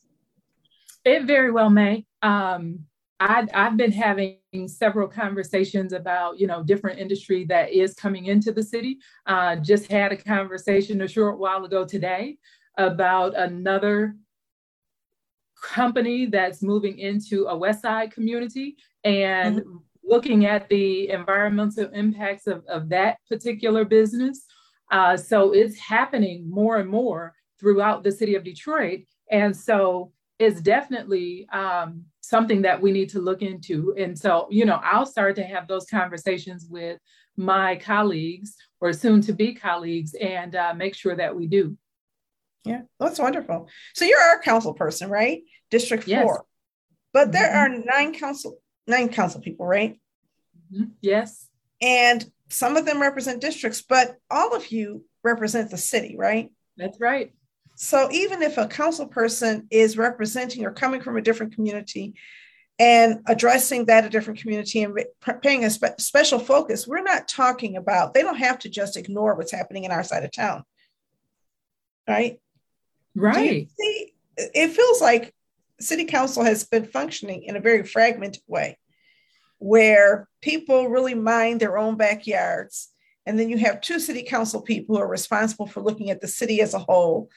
It 1.05 1.25
very 1.25 1.49
well 1.49 1.69
may. 1.69 2.05
Um, 2.21 2.87
I, 3.19 3.47
I've 3.53 3.77
been 3.77 3.91
having 3.91 4.37
several 4.67 5.07
conversations 5.07 5.93
about, 5.93 6.39
you 6.39 6.47
know, 6.47 6.63
different 6.63 6.99
industry 6.99 7.45
that 7.45 7.71
is 7.71 7.93
coming 7.93 8.25
into 8.25 8.51
the 8.51 8.63
city. 8.63 8.97
Uh, 9.25 9.55
just 9.55 9.89
had 9.89 10.11
a 10.11 10.17
conversation 10.17 11.01
a 11.01 11.07
short 11.07 11.39
while 11.39 11.63
ago 11.63 11.85
today 11.85 12.37
about 12.77 13.37
another 13.37 14.15
company 15.63 16.25
that's 16.25 16.61
moving 16.61 16.99
into 16.99 17.45
a 17.45 17.55
West 17.57 17.81
Side 17.81 18.11
community 18.11 18.75
and 19.03 19.61
mm-hmm 19.61 19.77
looking 20.05 20.45
at 20.45 20.69
the 20.69 21.09
environmental 21.09 21.89
impacts 21.93 22.47
of, 22.47 22.63
of 22.67 22.89
that 22.89 23.17
particular 23.27 23.83
business. 23.83 24.45
Uh, 24.91 25.17
so 25.17 25.51
it's 25.51 25.77
happening 25.77 26.49
more 26.49 26.77
and 26.77 26.89
more 26.89 27.33
throughout 27.59 28.03
the 28.03 28.11
city 28.11 28.35
of 28.35 28.43
Detroit. 28.43 29.01
And 29.31 29.55
so 29.55 30.11
it's 30.39 30.61
definitely 30.61 31.47
um, 31.51 32.03
something 32.21 32.63
that 32.63 32.81
we 32.81 32.91
need 32.91 33.09
to 33.09 33.19
look 33.19 33.41
into. 33.41 33.95
And 33.97 34.17
so, 34.17 34.47
you 34.49 34.65
know, 34.65 34.79
I'll 34.83 35.05
start 35.05 35.35
to 35.37 35.43
have 35.43 35.67
those 35.67 35.85
conversations 35.85 36.67
with 36.69 36.99
my 37.37 37.77
colleagues 37.77 38.55
or 38.81 38.93
soon 38.93 39.21
to 39.21 39.33
be 39.33 39.53
colleagues 39.53 40.13
and 40.13 40.55
uh, 40.55 40.73
make 40.73 40.95
sure 40.95 41.15
that 41.15 41.35
we 41.35 41.47
do. 41.47 41.77
Yeah, 42.65 42.81
that's 42.99 43.19
wonderful. 43.19 43.69
So 43.93 44.05
you're 44.05 44.19
our 44.19 44.41
council 44.41 44.73
person, 44.73 45.09
right? 45.09 45.43
District 45.69 46.07
yes. 46.07 46.23
four. 46.23 46.43
But 47.13 47.31
there 47.31 47.49
mm-hmm. 47.49 47.79
are 47.81 47.85
nine 47.85 48.13
council 48.13 48.59
nine 48.87 49.09
council 49.09 49.41
people, 49.41 49.65
right? 49.65 49.99
Mm-hmm. 50.73 50.91
Yes. 51.01 51.47
And 51.81 52.25
some 52.49 52.77
of 52.77 52.85
them 52.85 53.01
represent 53.01 53.41
districts, 53.41 53.83
but 53.87 54.17
all 54.29 54.55
of 54.55 54.71
you 54.71 55.05
represent 55.23 55.71
the 55.71 55.77
city, 55.77 56.15
right? 56.17 56.51
That's 56.77 56.99
right. 56.99 57.33
So 57.75 58.09
even 58.11 58.41
if 58.41 58.57
a 58.57 58.67
council 58.67 59.05
person 59.05 59.67
is 59.69 59.97
representing 59.97 60.65
or 60.65 60.71
coming 60.71 61.01
from 61.01 61.17
a 61.17 61.21
different 61.21 61.53
community 61.53 62.15
and 62.79 63.21
addressing 63.27 63.85
that 63.85 64.05
a 64.05 64.09
different 64.09 64.39
community 64.39 64.83
and 64.83 64.97
paying 65.41 65.65
a 65.65 65.69
spe- 65.69 65.99
special 65.99 66.39
focus, 66.39 66.87
we're 66.87 67.03
not 67.03 67.27
talking 67.27 67.75
about, 67.75 68.13
they 68.13 68.21
don't 68.21 68.37
have 68.37 68.59
to 68.59 68.69
just 68.69 68.97
ignore 68.97 69.35
what's 69.35 69.51
happening 69.51 69.83
in 69.83 69.91
our 69.91 70.03
side 70.03 70.23
of 70.23 70.31
town. 70.31 70.63
Right? 72.07 72.39
Right. 73.13 73.69
See, 73.77 74.13
it 74.37 74.69
feels 74.69 75.01
like 75.01 75.33
city 75.79 76.05
council 76.05 76.43
has 76.43 76.63
been 76.63 76.85
functioning 76.85 77.43
in 77.43 77.55
a 77.55 77.61
very 77.61 77.83
fragmented 77.83 78.43
way 78.47 78.77
where 79.57 80.27
people 80.41 80.89
really 80.89 81.15
mind 81.15 81.59
their 81.59 81.77
own 81.77 81.95
backyards. 81.97 82.89
And 83.25 83.39
then 83.39 83.49
you 83.49 83.57
have 83.57 83.81
two 83.81 83.99
city 83.99 84.23
council 84.23 84.61
people 84.61 84.95
who 84.95 85.01
are 85.01 85.07
responsible 85.07 85.65
for 85.65 85.81
looking 85.81 86.09
at 86.09 86.21
the 86.21 86.27
city 86.27 86.61
as 86.61 86.73
a 86.73 86.79
whole. 86.79 87.29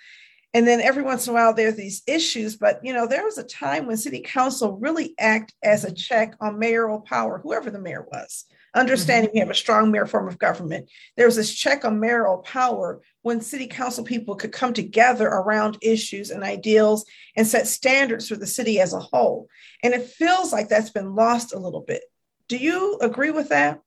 And 0.54 0.66
then 0.66 0.80
every 0.80 1.02
once 1.02 1.26
in 1.26 1.30
a 1.30 1.34
while 1.34 1.52
there's 1.52 1.76
these 1.76 2.02
issues, 2.06 2.56
but 2.56 2.80
you 2.82 2.92
know, 2.92 3.06
there 3.06 3.24
was 3.24 3.38
a 3.38 3.44
time 3.44 3.86
when 3.86 3.96
city 3.96 4.20
council 4.20 4.78
really 4.78 5.14
act 5.18 5.52
as 5.62 5.84
a 5.84 5.92
check 5.92 6.34
on 6.40 6.58
mayoral 6.58 7.00
power, 7.00 7.38
whoever 7.38 7.70
the 7.70 7.78
mayor 7.78 8.06
was. 8.10 8.46
Understanding 8.74 9.30
mm-hmm. 9.30 9.36
we 9.36 9.40
have 9.40 9.50
a 9.50 9.54
strong 9.54 9.90
mayor 9.90 10.06
form 10.06 10.28
of 10.28 10.38
government. 10.38 10.90
There 11.16 11.26
was 11.26 11.36
this 11.36 11.54
check 11.54 11.84
on 11.84 12.00
mayoral 12.00 12.38
power 12.38 13.00
when 13.22 13.40
city 13.40 13.66
council 13.66 14.04
people 14.04 14.36
could 14.36 14.52
come 14.52 14.72
together 14.72 15.26
around 15.26 15.78
issues 15.82 16.30
and 16.30 16.42
ideals 16.42 17.04
and 17.36 17.46
set 17.46 17.66
standards 17.66 18.28
for 18.28 18.36
the 18.36 18.46
city 18.46 18.80
as 18.80 18.92
a 18.92 19.00
whole. 19.00 19.48
And 19.82 19.94
it 19.94 20.06
feels 20.06 20.52
like 20.52 20.68
that's 20.68 20.90
been 20.90 21.14
lost 21.14 21.54
a 21.54 21.58
little 21.58 21.80
bit. 21.80 22.02
Do 22.48 22.56
you 22.56 22.98
agree 23.00 23.30
with 23.30 23.50
that? 23.50 23.80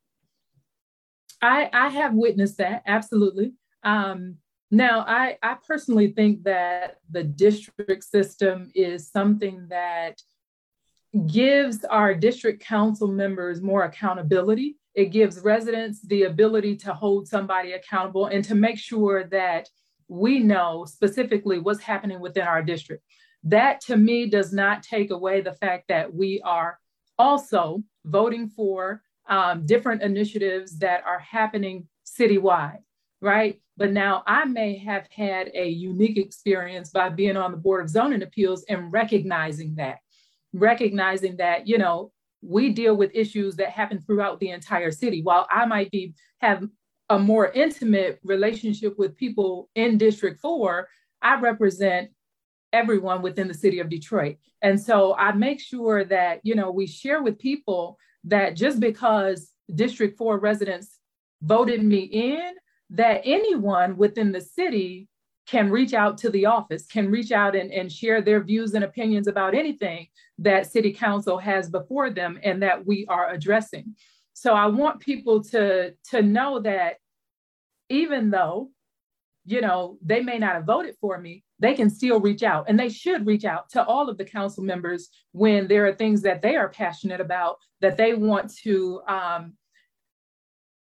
I, 1.42 1.70
I 1.74 1.90
have 1.90 2.14
witnessed 2.14 2.58
that, 2.58 2.84
absolutely. 2.86 3.54
Um, 3.84 4.38
now, 4.74 5.04
I, 5.06 5.38
I 5.44 5.58
personally 5.68 6.14
think 6.14 6.44
that 6.44 7.00
the 7.10 7.26
district 7.26 8.06
system 8.06 8.72
is 8.74 9.10
something 9.10 9.68
that 9.70 10.22
gives 11.28 11.84
our 11.84 12.16
district 12.16 12.64
council 12.64 13.10
members 13.10 13.62
more 13.62 13.84
accountability. 13.84 14.78
It 14.96 15.08
gives 15.08 15.40
residents 15.40 16.02
the 16.02 16.24
ability 16.24 16.78
to 16.78 16.94
hold 16.94 17.28
somebody 17.28 17.74
accountable 17.74 18.28
and 18.28 18.46
to 18.46 18.56
make 18.56 18.78
sure 18.78 19.26
that 19.26 19.68
we 20.08 20.40
know 20.40 20.86
specifically 20.86 21.60
what's 21.60 21.82
happening 21.82 22.22
within 22.22 22.44
our 22.44 22.64
district. 22.64 23.04
That 23.44 23.82
to 23.82 23.98
me 23.98 24.30
does 24.30 24.54
not 24.54 24.84
take 24.84 25.12
away 25.12 25.42
the 25.42 25.54
fact 25.54 25.90
that 25.90 26.14
we 26.14 26.42
are 26.46 26.80
also 27.20 27.84
voting 28.06 28.48
for 28.48 29.02
um, 29.28 29.66
different 29.66 30.02
initiatives 30.02 30.78
that 30.80 31.04
are 31.06 31.20
happening 31.20 31.88
citywide. 32.06 32.80
Right? 33.22 33.62
But 33.78 33.92
now 33.92 34.24
I 34.28 34.46
may 34.46 34.78
have 34.78 35.08
had 35.12 35.52
a 35.54 35.68
unique 35.68 36.18
experience 36.18 36.90
by 36.90 37.10
being 37.10 37.38
on 37.38 37.52
the 37.52 37.58
Board 37.58 37.84
of 37.84 37.90
Zoning 37.90 38.24
Appeals 38.24 38.64
and 38.68 38.92
recognizing 38.92 39.76
that, 39.76 40.00
recognizing 40.54 41.38
that, 41.38 41.68
you 41.68 41.78
know, 41.78 42.12
we 42.42 42.70
deal 42.70 42.96
with 42.96 43.12
issues 43.14 43.56
that 43.58 43.70
happen 43.70 44.00
throughout 44.02 44.40
the 44.40 44.50
entire 44.50 44.92
city. 44.92 45.22
While 45.22 45.48
I 45.52 45.66
might 45.66 45.92
be 45.92 46.16
have 46.40 46.68
a 47.10 47.20
more 47.20 47.52
intimate 47.52 48.20
relationship 48.24 48.98
with 48.98 49.16
people 49.16 49.70
in 49.76 49.98
District 49.98 50.40
4, 50.40 50.88
I 51.22 51.40
represent 51.40 52.10
everyone 52.74 53.22
within 53.22 53.48
the 53.48 53.54
city 53.54 53.80
of 53.80 53.90
Detroit. 53.90 54.38
And 54.62 54.80
so 54.80 55.16
I 55.16 55.34
make 55.34 55.60
sure 55.60 56.04
that, 56.06 56.40
you 56.44 56.56
know, 56.56 56.72
we 56.72 56.88
share 56.88 57.22
with 57.22 57.38
people 57.38 57.98
that 58.24 58.56
just 58.56 58.80
because 58.80 59.52
District 59.74 60.18
4 60.18 60.40
residents 60.40 60.98
voted 61.42 61.84
me 61.84 62.00
in, 62.00 62.54
that 62.92 63.22
anyone 63.24 63.98
within 63.98 64.32
the 64.32 64.42
city 64.42 65.08
can 65.48 65.70
reach 65.70 65.94
out 65.94 66.18
to 66.20 66.30
the 66.30 66.46
office, 66.46 66.86
can 66.86 67.10
reach 67.10 67.32
out 67.32 67.56
and, 67.56 67.72
and 67.72 67.92
share 67.92 68.22
their 68.22 68.44
views 68.44 68.74
and 68.74 68.84
opinions 68.84 69.28
about 69.28 69.56
anything 69.56 70.08
that 70.38 70.72
city 70.72 70.94
council 70.94 71.38
has 71.38 71.70
before 71.70 72.10
them 72.10 72.40
and 72.44 72.62
that 72.62 72.86
we 72.86 73.06
are 73.08 73.30
addressing. 73.32 73.96
So 74.34 74.54
I 74.54 74.68
want 74.68 75.00
people 75.00 75.44
to, 75.46 75.94
to 76.12 76.22
know 76.22 76.60
that 76.60 76.98
even 77.90 78.30
though, 78.30 78.72
you 79.46 79.62
know, 79.62 79.98
they 80.02 80.22
may 80.22 80.38
not 80.38 80.54
have 80.54 80.66
voted 80.66 80.96
for 81.02 81.18
me, 81.18 81.44
they 81.60 81.74
can 81.74 81.90
still 81.90 82.20
reach 82.20 82.44
out 82.44 82.66
and 82.68 82.80
they 82.80 82.90
should 82.90 83.26
reach 83.26 83.46
out 83.46 83.70
to 83.70 83.84
all 83.84 84.10
of 84.10 84.18
the 84.18 84.26
council 84.26 84.64
members 84.64 85.10
when 85.32 85.68
there 85.68 85.86
are 85.86 85.94
things 85.94 86.22
that 86.22 86.42
they 86.42 86.56
are 86.56 86.70
passionate 86.70 87.22
about 87.22 87.58
that 87.82 87.98
they 87.98 88.14
want 88.14 88.54
to 88.64 89.02
um, 89.08 89.54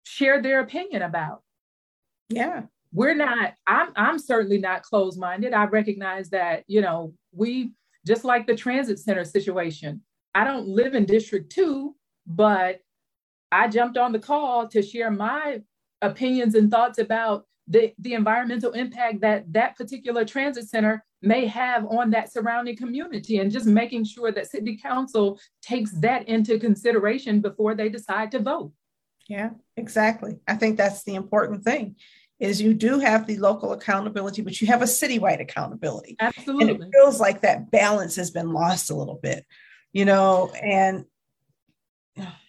share 0.03 0.41
their 0.41 0.61
opinion 0.61 1.03
about. 1.03 1.41
Yeah. 2.29 2.63
We're 2.93 3.15
not, 3.15 3.53
I'm, 3.65 3.89
I'm 3.95 4.19
certainly 4.19 4.57
not 4.57 4.83
closed 4.83 5.19
minded. 5.19 5.53
I 5.53 5.65
recognize 5.65 6.29
that, 6.29 6.63
you 6.67 6.81
know, 6.81 7.13
we, 7.31 7.71
just 8.05 8.23
like 8.23 8.47
the 8.47 8.55
transit 8.55 8.99
center 8.99 9.25
situation, 9.25 10.01
I 10.33 10.43
don't 10.43 10.67
live 10.67 10.95
in 10.95 11.05
District 11.05 11.51
2, 11.51 11.95
but 12.25 12.79
I 13.51 13.67
jumped 13.67 13.97
on 13.97 14.11
the 14.11 14.19
call 14.19 14.67
to 14.69 14.81
share 14.81 15.11
my 15.11 15.61
opinions 16.01 16.55
and 16.55 16.71
thoughts 16.71 16.99
about 16.99 17.45
the, 17.67 17.93
the 17.99 18.13
environmental 18.13 18.71
impact 18.71 19.21
that 19.21 19.51
that 19.51 19.75
particular 19.75 20.23
transit 20.23 20.69
center 20.69 21.03
may 21.21 21.45
have 21.47 21.85
on 21.87 22.11
that 22.11 22.31
surrounding 22.31 22.77
community 22.77 23.39
and 23.39 23.51
just 23.51 23.65
making 23.65 24.05
sure 24.05 24.31
that 24.31 24.49
city 24.49 24.77
council 24.77 25.39
takes 25.61 25.91
that 25.91 26.27
into 26.29 26.59
consideration 26.59 27.41
before 27.41 27.75
they 27.75 27.89
decide 27.89 28.31
to 28.31 28.39
vote. 28.39 28.71
Yeah, 29.27 29.49
exactly. 29.75 30.39
I 30.47 30.55
think 30.55 30.77
that's 30.77 31.03
the 31.03 31.15
important 31.15 31.63
thing 31.63 31.95
is 32.39 32.61
you 32.61 32.73
do 32.73 32.99
have 32.99 33.25
the 33.25 33.37
local 33.37 33.73
accountability, 33.73 34.41
but 34.41 34.61
you 34.61 34.67
have 34.67 34.81
a 34.81 34.85
citywide 34.85 35.41
accountability. 35.41 36.15
Absolutely. 36.19 36.75
And 36.75 36.83
it 36.83 36.89
feels 36.93 37.19
like 37.19 37.41
that 37.41 37.71
balance 37.71 38.15
has 38.15 38.31
been 38.31 38.51
lost 38.51 38.91
a 38.91 38.95
little 38.95 39.19
bit, 39.21 39.45
you 39.91 40.05
know, 40.05 40.51
and 40.61 41.05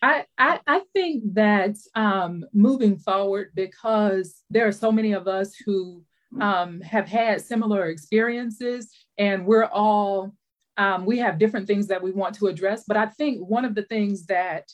I, 0.03 0.25
I, 0.39 0.61
I 0.67 0.81
think 0.95 1.35
that 1.35 1.77
um, 1.95 2.45
moving 2.53 2.99
forward, 2.99 3.51
because 3.55 4.43
there 4.51 4.67
are 4.67 4.73
so 4.73 4.91
many 4.91 5.13
of 5.13 5.29
us 5.29 5.55
who 5.57 6.05
um, 6.41 6.81
have 6.81 7.07
had 7.07 7.41
similar 7.41 7.87
experiences, 7.87 8.91
and 9.17 9.47
we're 9.47 9.65
all 9.67 10.35
um, 10.77 11.05
we 11.05 11.19
have 11.19 11.39
different 11.39 11.67
things 11.67 11.89
that 11.89 12.03
we 12.03 12.13
want 12.13 12.37
to 12.37 12.47
address. 12.47 12.85
But 12.87 12.97
I 12.97 13.07
think 13.07 13.47
one 13.47 13.65
of 13.65 13.75
the 13.75 13.83
things 13.83 14.27
that 14.27 14.71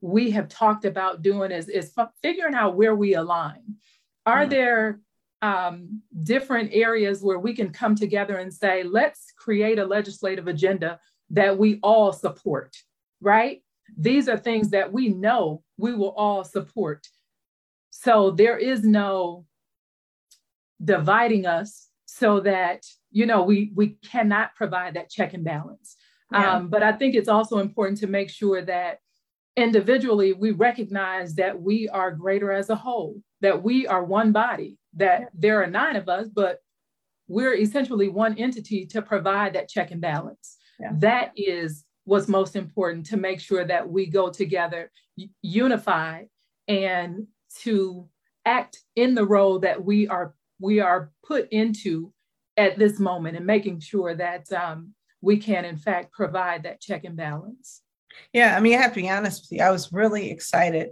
we 0.00 0.30
have 0.30 0.48
talked 0.48 0.84
about 0.84 1.22
doing 1.22 1.50
is 1.50 1.68
is 1.68 1.92
figuring 2.22 2.54
out 2.54 2.76
where 2.76 2.94
we 2.94 3.14
align. 3.14 3.76
Are 4.28 4.46
mm. 4.46 4.50
there 4.50 5.00
um, 5.40 6.02
different 6.22 6.70
areas 6.72 7.22
where 7.22 7.38
we 7.38 7.54
can 7.54 7.70
come 7.70 7.94
together 7.94 8.36
and 8.36 8.52
say, 8.52 8.82
let's 8.82 9.32
create 9.44 9.78
a 9.78 9.86
legislative 9.86 10.48
agenda 10.48 11.00
that 11.30 11.56
we 11.56 11.78
all 11.82 12.12
support, 12.12 12.76
right? 13.20 13.62
These 13.96 14.28
are 14.28 14.36
things 14.36 14.70
that 14.70 14.92
we 14.92 15.08
know 15.08 15.62
we 15.76 15.94
will 15.94 16.14
all 16.24 16.44
support. 16.44 17.06
So 17.90 18.30
there 18.30 18.58
is 18.58 18.84
no 18.84 19.46
dividing 20.82 21.46
us 21.46 21.88
so 22.04 22.40
that, 22.40 22.80
you 23.10 23.26
know, 23.26 23.42
we, 23.42 23.72
we 23.74 23.96
cannot 24.12 24.54
provide 24.54 24.94
that 24.94 25.10
check 25.10 25.34
and 25.34 25.44
balance. 25.44 25.96
Yeah. 26.32 26.56
Um, 26.56 26.68
but 26.68 26.82
I 26.82 26.92
think 26.92 27.14
it's 27.14 27.28
also 27.36 27.58
important 27.58 27.98
to 28.00 28.06
make 28.06 28.30
sure 28.30 28.60
that 28.62 28.98
individually 29.56 30.32
we 30.34 30.50
recognize 30.50 31.34
that 31.36 31.60
we 31.60 31.88
are 31.88 32.10
greater 32.12 32.52
as 32.52 32.68
a 32.70 32.76
whole, 32.76 33.16
that 33.40 33.62
we 33.62 33.86
are 33.86 34.04
one 34.04 34.32
body, 34.32 34.78
that 34.94 35.28
there 35.34 35.62
are 35.62 35.66
nine 35.66 35.96
of 35.96 36.08
us, 36.08 36.28
but 36.28 36.58
we're 37.28 37.54
essentially 37.54 38.08
one 38.08 38.36
entity 38.38 38.86
to 38.86 39.02
provide 39.02 39.52
that 39.54 39.68
check 39.68 39.90
and 39.90 40.00
balance. 40.00 40.56
Yeah. 40.80 40.92
That 40.94 41.32
is 41.36 41.84
what's 42.04 42.28
most 42.28 42.56
important 42.56 43.06
to 43.06 43.16
make 43.16 43.40
sure 43.40 43.64
that 43.64 43.88
we 43.88 44.06
go 44.06 44.30
together 44.30 44.90
unified 45.42 46.28
and 46.68 47.26
to 47.60 48.08
act 48.46 48.78
in 48.96 49.14
the 49.14 49.26
role 49.26 49.58
that 49.58 49.84
we 49.84 50.08
are 50.08 50.34
we 50.60 50.80
are 50.80 51.12
put 51.24 51.48
into 51.50 52.12
at 52.56 52.78
this 52.78 52.98
moment 52.98 53.36
and 53.36 53.46
making 53.46 53.78
sure 53.78 54.14
that 54.14 54.50
um, 54.52 54.94
we 55.20 55.36
can 55.36 55.64
in 55.64 55.76
fact 55.76 56.12
provide 56.12 56.62
that 56.62 56.80
check 56.80 57.04
and 57.04 57.16
balance 57.16 57.82
yeah 58.32 58.56
i 58.56 58.60
mean 58.60 58.74
i 58.78 58.80
have 58.80 58.92
to 58.94 59.00
be 59.00 59.10
honest 59.10 59.42
with 59.42 59.58
you 59.58 59.64
i 59.64 59.70
was 59.70 59.92
really 59.92 60.30
excited 60.30 60.90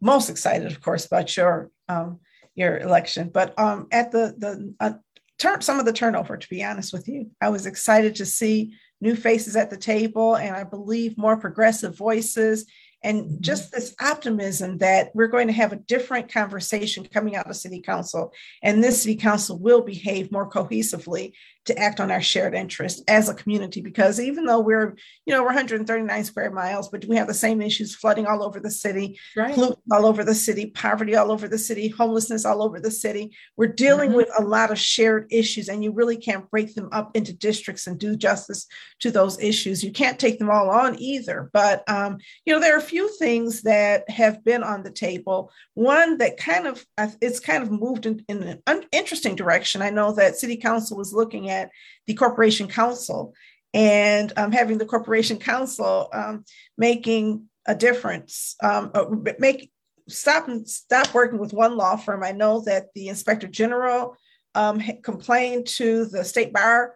most 0.00 0.30
excited 0.30 0.70
of 0.70 0.80
course 0.80 1.06
about 1.06 1.36
your 1.36 1.70
um, 1.88 2.20
your 2.54 2.78
election 2.78 3.30
but 3.32 3.58
um, 3.58 3.86
at 3.92 4.10
the 4.10 4.34
the 4.38 4.74
uh, 4.80 4.92
turn 5.38 5.60
some 5.60 5.78
of 5.78 5.86
the 5.86 5.92
turnover 5.92 6.36
to 6.36 6.48
be 6.48 6.64
honest 6.64 6.92
with 6.92 7.08
you 7.08 7.30
i 7.40 7.48
was 7.48 7.66
excited 7.66 8.14
to 8.14 8.26
see 8.26 8.72
new 9.00 9.14
faces 9.14 9.56
at 9.56 9.70
the 9.70 9.76
table, 9.76 10.36
and 10.36 10.54
I 10.54 10.64
believe 10.64 11.18
more 11.18 11.36
progressive 11.36 11.96
voices 11.96 12.66
and 13.02 13.22
mm-hmm. 13.22 13.36
just 13.40 13.70
this 13.70 13.94
optimism 14.00 14.78
that 14.78 15.10
we're 15.14 15.28
going 15.28 15.46
to 15.46 15.52
have 15.52 15.72
a 15.72 15.76
different 15.76 16.32
conversation 16.32 17.06
coming 17.06 17.36
out 17.36 17.48
of 17.48 17.56
city 17.56 17.80
council 17.80 18.32
and 18.62 18.82
this 18.82 19.02
city 19.02 19.14
council 19.14 19.56
will 19.56 19.82
behave 19.82 20.32
more 20.32 20.50
cohesively 20.50 21.32
to 21.68 21.78
act 21.78 22.00
on 22.00 22.10
our 22.10 22.20
shared 22.20 22.54
interest 22.54 23.02
as 23.08 23.28
a 23.28 23.34
community 23.34 23.82
because 23.82 24.18
even 24.18 24.46
though 24.46 24.58
we're 24.58 24.96
you 25.26 25.34
know 25.34 25.42
we're 25.42 25.48
139 25.48 26.24
square 26.24 26.50
miles 26.50 26.88
but 26.88 27.04
we 27.04 27.14
have 27.14 27.26
the 27.26 27.34
same 27.34 27.60
issues 27.60 27.94
flooding 27.94 28.26
all 28.26 28.42
over 28.42 28.58
the 28.58 28.70
city 28.70 29.18
right. 29.36 29.56
all 29.58 30.06
over 30.06 30.24
the 30.24 30.34
city 30.34 30.70
poverty 30.70 31.14
all 31.14 31.30
over 31.30 31.46
the 31.46 31.58
city 31.58 31.88
homelessness 31.88 32.46
all 32.46 32.62
over 32.62 32.80
the 32.80 32.90
city 32.90 33.30
we're 33.58 33.66
dealing 33.66 34.08
mm-hmm. 34.08 34.16
with 34.16 34.30
a 34.38 34.42
lot 34.42 34.70
of 34.70 34.78
shared 34.78 35.26
issues 35.30 35.68
and 35.68 35.84
you 35.84 35.92
really 35.92 36.16
can't 36.16 36.50
break 36.50 36.74
them 36.74 36.88
up 36.90 37.14
into 37.14 37.34
districts 37.34 37.86
and 37.86 38.00
do 38.00 38.16
justice 38.16 38.66
to 38.98 39.10
those 39.10 39.38
issues 39.38 39.84
you 39.84 39.92
can't 39.92 40.18
take 40.18 40.38
them 40.38 40.50
all 40.50 40.70
on 40.70 40.98
either 40.98 41.50
but 41.52 41.86
um, 41.88 42.16
you 42.46 42.54
know 42.54 42.60
there 42.60 42.74
are 42.74 42.78
a 42.78 42.82
few 42.82 43.14
things 43.18 43.60
that 43.60 44.08
have 44.08 44.42
been 44.42 44.62
on 44.62 44.82
the 44.82 44.90
table 44.90 45.52
one 45.74 46.16
that 46.16 46.38
kind 46.38 46.66
of 46.66 46.86
it's 47.20 47.40
kind 47.40 47.62
of 47.62 47.70
moved 47.70 48.06
in, 48.06 48.24
in 48.28 48.58
an 48.66 48.84
interesting 48.90 49.36
direction 49.36 49.82
i 49.82 49.90
know 49.90 50.12
that 50.12 50.36
city 50.36 50.56
council 50.56 50.96
was 50.96 51.12
looking 51.12 51.50
at 51.50 51.57
at 51.58 51.70
the 52.06 52.14
Corporation 52.14 52.68
Counsel 52.68 53.34
and 53.74 54.32
um, 54.36 54.52
having 54.52 54.78
the 54.78 54.86
Corporation 54.86 55.38
Counsel 55.38 56.08
um, 56.12 56.44
making 56.76 57.48
a 57.66 57.74
difference, 57.74 58.56
um, 58.62 58.90
uh, 58.94 59.04
make 59.38 59.70
stop 60.08 60.48
and 60.48 60.66
stop 60.66 61.12
working 61.12 61.38
with 61.38 61.52
one 61.52 61.76
law 61.76 61.96
firm. 61.96 62.24
I 62.24 62.32
know 62.32 62.60
that 62.62 62.86
the 62.94 63.08
Inspector 63.08 63.46
General 63.48 64.16
um, 64.54 64.82
complained 65.02 65.66
to 65.66 66.06
the 66.06 66.24
State 66.24 66.52
Bar 66.52 66.94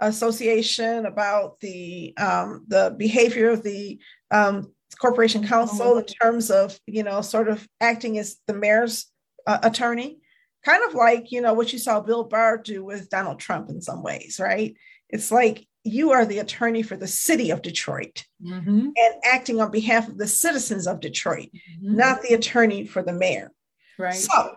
Association 0.00 1.06
about 1.06 1.60
the 1.60 2.14
um, 2.18 2.64
the 2.68 2.94
behavior 2.96 3.50
of 3.50 3.62
the 3.62 3.98
um, 4.30 4.72
Corporation 4.98 5.46
Counsel 5.46 5.98
in 5.98 6.04
terms 6.04 6.50
of 6.50 6.78
you 6.86 7.02
know 7.02 7.20
sort 7.20 7.48
of 7.48 7.66
acting 7.80 8.18
as 8.18 8.36
the 8.46 8.54
mayor's 8.54 9.06
uh, 9.46 9.58
attorney 9.62 10.20
kind 10.66 10.82
of 10.82 10.94
like 10.94 11.30
you 11.30 11.40
know 11.40 11.54
what 11.54 11.72
you 11.72 11.78
saw 11.78 12.00
bill 12.00 12.24
barr 12.24 12.58
do 12.58 12.84
with 12.84 13.08
donald 13.08 13.38
trump 13.38 13.70
in 13.70 13.80
some 13.80 14.02
ways 14.02 14.40
right 14.42 14.76
it's 15.08 15.30
like 15.30 15.66
you 15.84 16.10
are 16.10 16.26
the 16.26 16.40
attorney 16.40 16.82
for 16.82 16.96
the 16.96 17.06
city 17.06 17.50
of 17.50 17.62
detroit 17.62 18.24
mm-hmm. 18.44 18.88
and 18.96 19.14
acting 19.24 19.60
on 19.60 19.70
behalf 19.70 20.08
of 20.08 20.18
the 20.18 20.26
citizens 20.26 20.88
of 20.88 21.00
detroit 21.00 21.48
mm-hmm. 21.54 21.96
not 21.96 22.20
the 22.22 22.34
attorney 22.34 22.84
for 22.84 23.02
the 23.02 23.12
mayor 23.12 23.52
right 23.96 24.14
so 24.14 24.56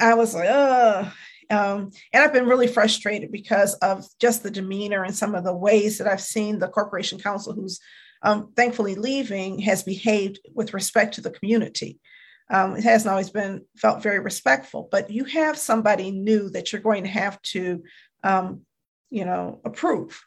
i 0.00 0.14
was 0.14 0.34
like 0.34 0.48
uh 0.48 1.08
um, 1.48 1.92
and 2.12 2.24
I've 2.24 2.32
been 2.32 2.48
really 2.48 2.66
frustrated 2.66 3.30
because 3.30 3.74
of 3.74 4.04
just 4.20 4.42
the 4.42 4.50
demeanor 4.50 5.04
and 5.04 5.14
some 5.14 5.36
of 5.36 5.44
the 5.44 5.54
ways 5.54 5.98
that 5.98 6.08
I've 6.08 6.20
seen 6.20 6.58
the 6.58 6.66
corporation 6.66 7.20
counsel, 7.20 7.52
who's 7.52 7.78
um, 8.22 8.52
thankfully 8.56 8.96
leaving, 8.96 9.60
has 9.60 9.84
behaved 9.84 10.40
with 10.56 10.74
respect 10.74 11.14
to 11.14 11.20
the 11.20 11.30
community. 11.30 12.00
Um, 12.48 12.76
it 12.76 12.84
hasn't 12.84 13.10
always 13.10 13.30
been 13.30 13.64
felt 13.76 14.02
very 14.02 14.20
respectful, 14.20 14.88
but 14.90 15.10
you 15.10 15.24
have 15.24 15.58
somebody 15.58 16.10
new 16.10 16.48
that 16.50 16.72
you're 16.72 16.82
going 16.82 17.02
to 17.02 17.10
have 17.10 17.40
to, 17.42 17.82
um, 18.22 18.62
you 19.10 19.24
know, 19.24 19.60
approve 19.64 20.24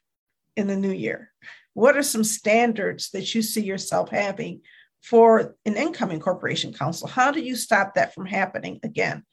in 0.58 0.68
the 0.68 0.76
new 0.76 0.92
year. 0.92 1.32
What 1.74 1.96
are 1.96 2.04
some 2.04 2.26
standards 2.26 3.12
that 3.12 3.34
you 3.34 3.42
see 3.42 3.62
yourself 3.62 4.10
having 4.10 4.62
for 5.02 5.56
an 5.66 5.78
incoming 5.78 6.20
corporation 6.20 6.74
counsel 6.74 7.08
How 7.08 7.32
do 7.32 7.40
you 7.40 7.56
stop 7.56 7.96
that 7.96 8.14
from 8.14 8.26
happening 8.26 8.80
again? 8.84 9.24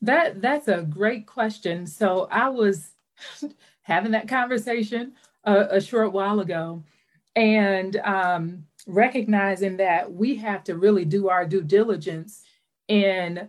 That 0.00 0.40
that's 0.40 0.68
a 0.68 0.82
great 0.82 1.26
question. 1.26 1.86
So 1.86 2.28
I 2.30 2.48
was 2.48 2.92
having 3.82 4.12
that 4.12 4.28
conversation 4.28 5.12
a, 5.44 5.76
a 5.76 5.80
short 5.80 6.12
while 6.12 6.40
ago, 6.40 6.82
and 7.36 7.96
um, 7.96 8.64
recognizing 8.86 9.76
that 9.76 10.12
we 10.12 10.36
have 10.36 10.64
to 10.64 10.76
really 10.76 11.04
do 11.04 11.28
our 11.28 11.46
due 11.46 11.62
diligence 11.62 12.42
in 12.88 13.48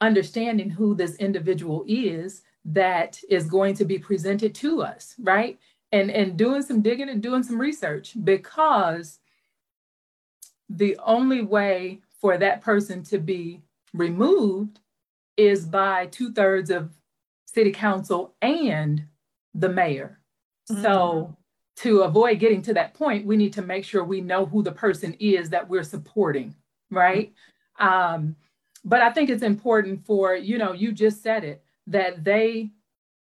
understanding 0.00 0.70
who 0.70 0.94
this 0.94 1.16
individual 1.16 1.84
is 1.86 2.42
that 2.64 3.20
is 3.28 3.46
going 3.46 3.74
to 3.74 3.84
be 3.84 3.98
presented 3.98 4.54
to 4.54 4.82
us, 4.82 5.14
right? 5.20 5.58
And 5.92 6.10
and 6.10 6.36
doing 6.36 6.62
some 6.62 6.80
digging 6.80 7.08
and 7.08 7.22
doing 7.22 7.42
some 7.42 7.60
research 7.60 8.14
because 8.24 9.18
the 10.68 10.98
only 11.04 11.42
way 11.42 12.00
for 12.20 12.38
that 12.38 12.62
person 12.62 13.02
to 13.04 13.18
be 13.18 13.60
removed 13.92 14.80
is 15.36 15.66
by 15.66 16.06
two 16.06 16.32
thirds 16.32 16.70
of 16.70 16.90
city 17.46 17.72
council 17.72 18.34
and 18.40 19.04
the 19.54 19.68
mayor. 19.68 20.18
Mm-hmm. 20.70 20.82
So 20.82 21.36
to 21.76 22.02
avoid 22.02 22.38
getting 22.38 22.62
to 22.62 22.74
that 22.74 22.94
point, 22.94 23.26
we 23.26 23.36
need 23.36 23.52
to 23.54 23.62
make 23.62 23.84
sure 23.84 24.04
we 24.04 24.20
know 24.20 24.44
who 24.46 24.62
the 24.62 24.72
person 24.72 25.14
is 25.18 25.50
that 25.50 25.68
we're 25.68 25.82
supporting, 25.82 26.54
right? 26.90 27.32
Um, 27.78 28.36
but 28.84 29.00
I 29.00 29.10
think 29.10 29.30
it's 29.30 29.42
important 29.42 30.04
for, 30.04 30.34
you 30.34 30.58
know, 30.58 30.72
you 30.72 30.92
just 30.92 31.22
said 31.22 31.44
it, 31.44 31.62
that 31.86 32.24
they 32.24 32.70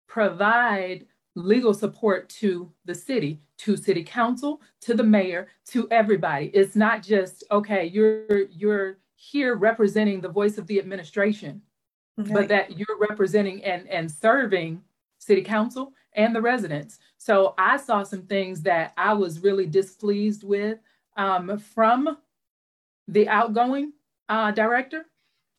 provide 0.08 1.06
legal 1.34 1.74
support 1.74 2.28
to 2.28 2.70
the 2.84 2.94
city, 2.94 3.40
to 3.58 3.76
city 3.76 4.04
council, 4.04 4.60
to 4.82 4.94
the 4.94 5.02
mayor, 5.02 5.48
to 5.66 5.88
everybody. 5.90 6.46
It's 6.54 6.76
not 6.76 7.02
just, 7.02 7.44
okay, 7.50 7.86
you're 7.86 8.42
you're 8.50 8.98
here 9.16 9.56
representing 9.56 10.20
the 10.20 10.28
voice 10.28 10.58
of 10.58 10.66
the 10.66 10.78
administration, 10.78 11.62
okay. 12.20 12.32
but 12.32 12.48
that 12.48 12.78
you're 12.78 12.98
representing 13.00 13.64
and, 13.64 13.88
and 13.88 14.10
serving 14.10 14.82
city 15.18 15.42
council 15.42 15.92
and 16.14 16.34
the 16.34 16.40
residents. 16.40 16.98
So 17.18 17.54
I 17.58 17.76
saw 17.76 18.02
some 18.02 18.22
things 18.22 18.62
that 18.62 18.92
I 18.96 19.14
was 19.14 19.40
really 19.40 19.66
displeased 19.66 20.44
with 20.44 20.78
um, 21.16 21.58
from 21.58 22.18
the 23.08 23.28
outgoing 23.28 23.92
uh, 24.28 24.50
director. 24.52 25.06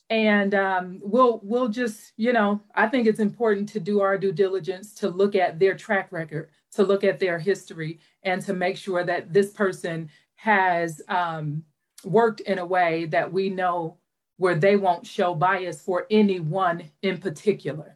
And 0.10 0.54
um, 0.54 1.00
we'll 1.02 1.40
we'll 1.44 1.68
just 1.68 2.14
you 2.16 2.32
know 2.32 2.62
I 2.76 2.88
think 2.88 3.08
it's 3.08 3.20
important 3.20 3.68
to 3.70 3.80
do 3.80 4.02
our 4.02 4.20
due 4.20 4.32
diligence 4.32 4.94
to 4.96 5.10
look 5.10 5.34
at 5.34 5.58
their 5.58 5.76
track 5.76 6.12
record, 6.12 6.50
to 6.74 6.84
look 6.84 7.04
at 7.04 7.20
their 7.20 7.40
history, 7.40 8.00
and 8.22 8.40
to 8.44 8.54
make 8.54 8.78
sure 8.78 9.04
that 9.04 9.34
this 9.34 9.52
person 9.52 10.10
has 10.36 11.02
um, 11.08 11.64
worked 12.04 12.42
in 12.42 12.60
a 12.60 12.66
way 12.66 13.06
that 13.06 13.34
we 13.34 13.50
know 13.50 13.98
where 14.38 14.56
they 14.56 14.76
won't 14.76 15.08
show 15.08 15.34
bias 15.34 15.82
for 15.82 16.06
anyone 16.12 16.84
in 17.02 17.18
particular. 17.18 17.95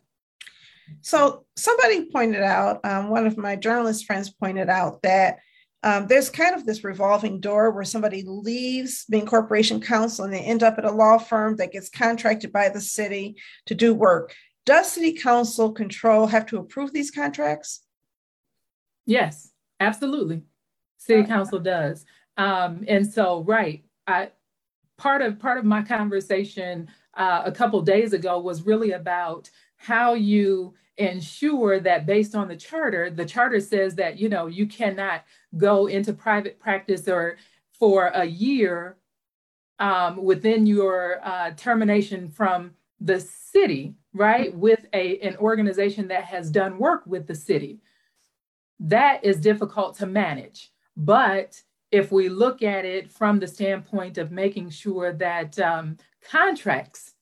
So 1.02 1.46
somebody 1.56 2.06
pointed 2.06 2.42
out, 2.42 2.80
um, 2.84 3.10
one 3.10 3.26
of 3.26 3.38
my 3.38 3.56
journalist 3.56 4.06
friends 4.06 4.30
pointed 4.30 4.70
out 4.70 5.02
that 5.04 5.40
um, 5.82 6.08
there's 6.08 6.30
kind 6.30 6.56
of 6.56 6.66
this 6.66 6.84
revolving 6.84 7.40
door 7.40 7.72
where 7.72 7.86
somebody 7.86 8.24
leaves 8.26 9.06
being 9.10 9.26
corporation 9.26 9.80
counsel 9.80 10.26
and 10.26 10.34
they 10.34 10.42
end 10.42 10.62
up 10.62 10.78
at 10.78 10.86
a 10.86 10.92
law 10.92 11.18
firm 11.18 11.56
that 11.56 11.72
gets 11.72 11.90
contracted 11.90 12.52
by 12.52 12.70
the 12.70 12.82
city 12.82 13.38
to 13.66 13.76
do 13.76 13.94
work. 13.94 14.36
Does 14.66 14.92
city 14.92 15.14
council 15.14 15.72
control 15.72 16.28
have 16.28 16.46
to 16.48 16.58
approve 16.58 16.92
these 16.92 17.12
contracts? 17.12 17.82
Yes, 19.06 19.52
absolutely. 19.80 20.44
City 20.98 21.24
council 21.24 21.60
does. 21.60 22.06
Um, 22.36 22.84
and 22.88 23.12
so, 23.12 23.44
right, 23.44 23.84
I, 24.06 24.32
part 24.98 25.22
of 25.22 25.40
part 25.40 25.58
of 25.58 25.66
my 25.66 25.82
conversation 25.82 26.90
uh, 27.16 27.42
a 27.46 27.52
couple 27.52 27.82
days 27.82 28.14
ago 28.14 28.40
was 28.40 28.66
really 28.66 28.92
about 28.92 29.50
how 29.80 30.14
you 30.14 30.74
ensure 30.98 31.80
that 31.80 32.06
based 32.06 32.36
on 32.36 32.50
the 32.50 32.56
charter, 32.56 33.10
the 33.10 33.26
charter 33.26 33.62
says 33.62 33.96
that, 33.96 34.20
you 34.20 34.28
know, 34.28 34.48
you 34.48 34.68
cannot 34.68 35.24
go 35.58 35.88
into 35.88 36.14
private 36.14 36.60
practice 36.60 37.08
or 37.08 37.38
for 37.72 38.08
a 38.08 38.26
year 38.26 38.98
um, 39.80 40.22
within 40.22 40.66
your 40.66 41.22
uh, 41.24 41.52
termination 41.52 42.30
from 42.30 42.72
the 43.00 43.22
city, 43.22 43.96
right, 44.14 44.54
with 44.54 44.86
a, 44.92 45.18
an 45.20 45.38
organization 45.38 46.10
that 46.10 46.26
has 46.26 46.52
done 46.52 46.78
work 46.78 47.04
with 47.06 47.26
the 47.26 47.36
city. 47.36 47.80
That 48.82 49.24
is 49.24 49.40
difficult 49.40 49.98
to 50.00 50.06
manage. 50.06 50.72
But 50.98 51.62
if 51.92 52.12
we 52.12 52.28
look 52.28 52.62
at 52.62 52.84
it 52.84 53.10
from 53.10 53.40
the 53.40 53.48
standpoint 53.48 54.18
of 54.18 54.32
making 54.32 54.72
sure 54.72 55.14
that 55.14 55.58
um, 55.60 55.96
contracts 56.30 57.14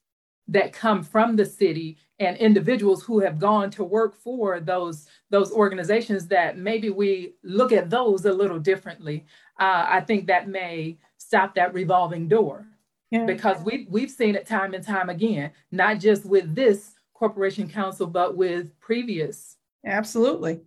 that 0.47 0.73
come 0.73 1.03
from 1.03 1.35
the 1.35 1.45
city 1.45 1.97
and 2.19 2.35
individuals 2.37 3.03
who 3.03 3.19
have 3.19 3.37
gone 3.37 3.69
to 3.69 3.83
work 3.83 4.15
for 4.15 4.59
those 4.59 5.07
those 5.29 5.51
organizations 5.51 6.27
that 6.27 6.57
maybe 6.57 6.89
we 6.89 7.33
look 7.43 7.71
at 7.71 7.89
those 7.89 8.25
a 8.25 8.33
little 8.33 8.59
differently 8.59 9.25
uh, 9.59 9.85
i 9.87 9.99
think 10.01 10.27
that 10.27 10.47
may 10.47 10.97
stop 11.17 11.55
that 11.55 11.73
revolving 11.73 12.27
door. 12.27 12.65
Yeah. 13.09 13.25
because 13.25 13.63
we, 13.63 13.87
we've 13.89 14.11
seen 14.11 14.35
it 14.35 14.45
time 14.45 14.73
and 14.73 14.83
time 14.83 15.09
again 15.09 15.51
not 15.71 16.01
just 16.01 16.25
with 16.25 16.53
this 16.53 16.91
corporation 17.13 17.69
counsel 17.69 18.05
but 18.05 18.35
with 18.35 18.77
previous. 18.81 19.55
Absolutely. 19.85 20.59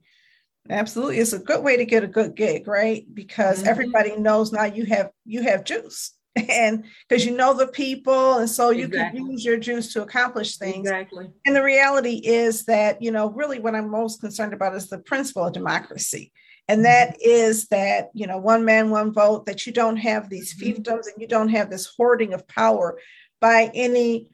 Absolutely. 0.70 1.18
It's 1.18 1.34
a 1.34 1.38
good 1.38 1.62
way 1.62 1.76
to 1.76 1.84
get 1.84 2.02
a 2.02 2.06
good 2.06 2.34
gig 2.34 2.66
right? 2.66 3.04
Because 3.12 3.58
mm-hmm. 3.58 3.68
everybody 3.68 4.16
knows 4.16 4.52
now 4.52 4.64
you 4.64 4.86
have 4.86 5.10
you 5.26 5.42
have 5.42 5.64
juice 5.64 6.14
and 6.36 6.84
because 7.08 7.24
you 7.24 7.36
know 7.36 7.54
the 7.54 7.66
people 7.66 8.38
and 8.38 8.48
so 8.48 8.70
you 8.70 8.84
exactly. 8.84 9.20
can 9.20 9.30
use 9.30 9.44
your 9.44 9.56
juice 9.56 9.92
to 9.92 10.02
accomplish 10.02 10.56
things 10.58 10.88
exactly 10.88 11.28
and 11.44 11.56
the 11.56 11.62
reality 11.62 12.20
is 12.24 12.64
that 12.64 13.02
you 13.02 13.10
know 13.10 13.30
really 13.30 13.58
what 13.58 13.74
i'm 13.74 13.90
most 13.90 14.20
concerned 14.20 14.54
about 14.54 14.74
is 14.74 14.88
the 14.88 14.98
principle 14.98 15.44
of 15.44 15.52
democracy 15.52 16.32
and 16.68 16.78
mm-hmm. 16.78 16.84
that 16.84 17.16
is 17.20 17.66
that 17.66 18.10
you 18.14 18.26
know 18.26 18.38
one 18.38 18.64
man 18.64 18.90
one 18.90 19.12
vote 19.12 19.46
that 19.46 19.66
you 19.66 19.72
don't 19.72 19.96
have 19.96 20.28
these 20.30 20.54
mm-hmm. 20.54 20.80
fiefdoms 20.80 21.06
and 21.06 21.20
you 21.20 21.26
don't 21.26 21.48
have 21.48 21.68
this 21.68 21.86
hoarding 21.96 22.32
of 22.32 22.46
power 22.46 22.98
by 23.40 23.70
any 23.74 24.28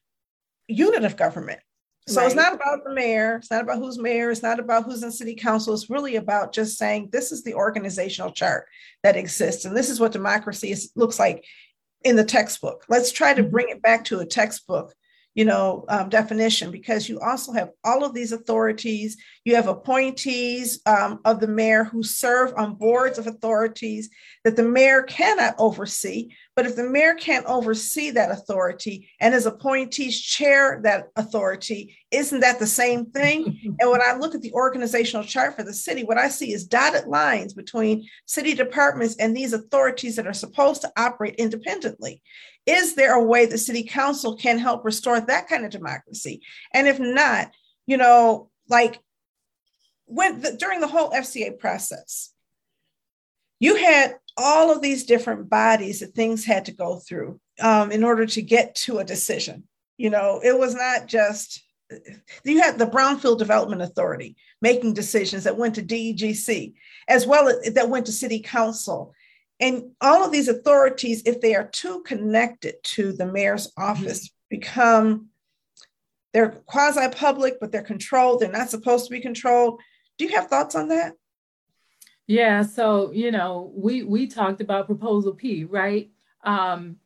unit 0.68 1.04
of 1.04 1.16
government 1.16 1.60
so 2.08 2.20
right. 2.20 2.26
it's 2.26 2.36
not 2.36 2.52
about 2.52 2.84
the 2.84 2.92
mayor 2.92 3.36
it's 3.36 3.50
not 3.50 3.62
about 3.62 3.78
who's 3.78 3.98
mayor 3.98 4.30
it's 4.30 4.42
not 4.42 4.60
about 4.60 4.84
who's 4.84 5.02
in 5.02 5.10
city 5.10 5.34
council 5.34 5.72
it's 5.72 5.88
really 5.88 6.16
about 6.16 6.52
just 6.52 6.76
saying 6.76 7.08
this 7.10 7.32
is 7.32 7.42
the 7.42 7.54
organizational 7.54 8.30
chart 8.30 8.66
that 9.02 9.16
exists 9.16 9.64
and 9.64 9.74
this 9.74 9.88
is 9.88 9.98
what 9.98 10.12
democracy 10.12 10.70
is, 10.70 10.90
looks 10.94 11.18
like 11.18 11.44
in 12.06 12.14
the 12.14 12.24
textbook. 12.24 12.84
Let's 12.88 13.10
try 13.10 13.34
to 13.34 13.42
mm-hmm. 13.42 13.50
bring 13.50 13.68
it 13.68 13.82
back 13.82 14.04
to 14.04 14.20
a 14.20 14.26
textbook, 14.26 14.94
you 15.34 15.44
know, 15.44 15.84
um, 15.88 16.08
definition 16.08 16.70
because 16.70 17.08
you 17.08 17.18
also 17.18 17.52
have 17.52 17.70
all 17.82 18.04
of 18.04 18.14
these 18.14 18.30
authorities. 18.30 19.16
You 19.44 19.56
have 19.56 19.66
appointees 19.66 20.80
um, 20.86 21.18
of 21.24 21.40
the 21.40 21.48
mayor 21.48 21.82
who 21.82 22.04
serve 22.04 22.54
on 22.56 22.76
boards 22.76 23.18
of 23.18 23.26
authorities 23.26 24.08
that 24.44 24.54
the 24.54 24.62
mayor 24.62 25.02
cannot 25.02 25.56
oversee. 25.58 26.30
But 26.56 26.64
if 26.64 26.74
the 26.74 26.88
mayor 26.88 27.12
can't 27.12 27.44
oversee 27.44 28.10
that 28.12 28.30
authority 28.30 29.10
and 29.20 29.34
his 29.34 29.44
appointees 29.44 30.18
chair 30.18 30.80
that 30.84 31.10
authority, 31.14 31.98
isn't 32.10 32.40
that 32.40 32.58
the 32.58 32.66
same 32.66 33.04
thing? 33.04 33.76
and 33.78 33.90
when 33.90 34.00
I 34.00 34.16
look 34.16 34.34
at 34.34 34.40
the 34.40 34.54
organizational 34.54 35.22
chart 35.22 35.54
for 35.54 35.62
the 35.62 35.74
city, 35.74 36.02
what 36.02 36.16
I 36.16 36.30
see 36.30 36.54
is 36.54 36.66
dotted 36.66 37.08
lines 37.08 37.52
between 37.52 38.08
city 38.24 38.54
departments 38.54 39.16
and 39.16 39.36
these 39.36 39.52
authorities 39.52 40.16
that 40.16 40.26
are 40.26 40.32
supposed 40.32 40.80
to 40.80 40.92
operate 40.96 41.34
independently. 41.34 42.22
Is 42.64 42.94
there 42.94 43.14
a 43.14 43.22
way 43.22 43.44
the 43.44 43.58
city 43.58 43.82
council 43.82 44.34
can 44.34 44.58
help 44.58 44.82
restore 44.82 45.20
that 45.20 45.48
kind 45.48 45.66
of 45.66 45.70
democracy? 45.70 46.40
And 46.72 46.88
if 46.88 46.98
not, 46.98 47.50
you 47.86 47.98
know, 47.98 48.48
like 48.70 48.98
when 50.06 50.40
the, 50.40 50.52
during 50.52 50.80
the 50.80 50.88
whole 50.88 51.10
FCA 51.10 51.58
process, 51.58 52.32
you 53.60 53.76
had 53.76 54.16
all 54.36 54.70
of 54.70 54.82
these 54.82 55.04
different 55.04 55.48
bodies 55.48 56.00
that 56.00 56.14
things 56.14 56.44
had 56.44 56.66
to 56.66 56.72
go 56.72 56.96
through 56.96 57.40
um, 57.60 57.90
in 57.90 58.04
order 58.04 58.26
to 58.26 58.42
get 58.42 58.74
to 58.74 58.98
a 58.98 59.04
decision. 59.04 59.64
You 59.96 60.10
know, 60.10 60.40
it 60.44 60.58
was 60.58 60.74
not 60.74 61.06
just 61.06 61.62
you 62.44 62.60
had 62.60 62.78
the 62.78 62.86
Brownfield 62.86 63.38
Development 63.38 63.82
Authority 63.82 64.36
making 64.60 64.94
decisions 64.94 65.44
that 65.44 65.56
went 65.56 65.74
to 65.76 65.82
DEGC, 65.82 66.74
as 67.08 67.26
well 67.26 67.48
as 67.48 67.74
that 67.74 67.88
went 67.88 68.06
to 68.06 68.12
City 68.12 68.40
Council. 68.40 69.14
And 69.60 69.92
all 70.00 70.24
of 70.24 70.32
these 70.32 70.48
authorities, 70.48 71.22
if 71.24 71.40
they 71.40 71.54
are 71.54 71.68
too 71.68 72.02
connected 72.02 72.74
to 72.82 73.12
the 73.12 73.26
mayor's 73.26 73.72
office, 73.76 74.30
become 74.50 75.28
they're 76.32 76.50
quasi-public, 76.66 77.58
but 77.60 77.72
they're 77.72 77.82
controlled. 77.82 78.40
They're 78.40 78.52
not 78.52 78.68
supposed 78.68 79.06
to 79.06 79.10
be 79.10 79.20
controlled. 79.20 79.80
Do 80.18 80.26
you 80.26 80.32
have 80.32 80.48
thoughts 80.48 80.74
on 80.74 80.88
that? 80.88 81.14
Yeah, 82.26 82.62
so 82.62 83.12
you 83.12 83.30
know, 83.30 83.72
we 83.74 84.02
we 84.02 84.26
talked 84.26 84.60
about 84.60 84.86
proposal 84.86 85.32
P, 85.32 85.64
right? 85.64 86.10
Um, 86.42 86.96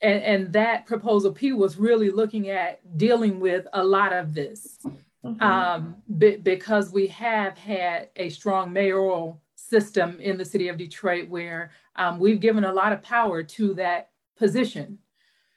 and, 0.00 0.22
and 0.22 0.52
that 0.52 0.86
proposal 0.86 1.32
P 1.32 1.52
was 1.52 1.76
really 1.76 2.10
looking 2.10 2.48
at 2.50 2.80
dealing 2.96 3.40
with 3.40 3.66
a 3.72 3.82
lot 3.82 4.12
of 4.12 4.34
this 4.34 4.78
mm-hmm. 5.24 5.42
um, 5.42 5.96
be, 6.18 6.36
because 6.36 6.92
we 6.92 7.08
have 7.08 7.58
had 7.58 8.08
a 8.16 8.28
strong 8.28 8.72
mayoral 8.72 9.40
system 9.56 10.18
in 10.20 10.38
the 10.38 10.44
city 10.44 10.68
of 10.68 10.78
Detroit 10.78 11.28
where 11.28 11.72
um, 11.96 12.18
we've 12.18 12.40
given 12.40 12.64
a 12.64 12.72
lot 12.72 12.92
of 12.92 13.02
power 13.02 13.42
to 13.42 13.74
that 13.74 14.10
position. 14.36 14.98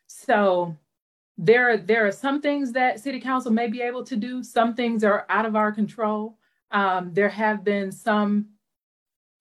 So 0.08 0.76
there, 1.38 1.78
there 1.78 2.06
are 2.06 2.12
some 2.12 2.42
things 2.42 2.72
that 2.74 3.00
city 3.00 3.20
council 3.20 3.52
may 3.52 3.68
be 3.68 3.82
able 3.82 4.04
to 4.06 4.16
do. 4.16 4.44
Some 4.44 4.74
things 4.74 5.04
are 5.04 5.26
out 5.30 5.46
of 5.46 5.56
our 5.56 5.72
control. 5.72 6.38
Um, 6.72 7.14
there 7.14 7.30
have 7.30 7.64
been 7.64 7.92
some 7.92 8.48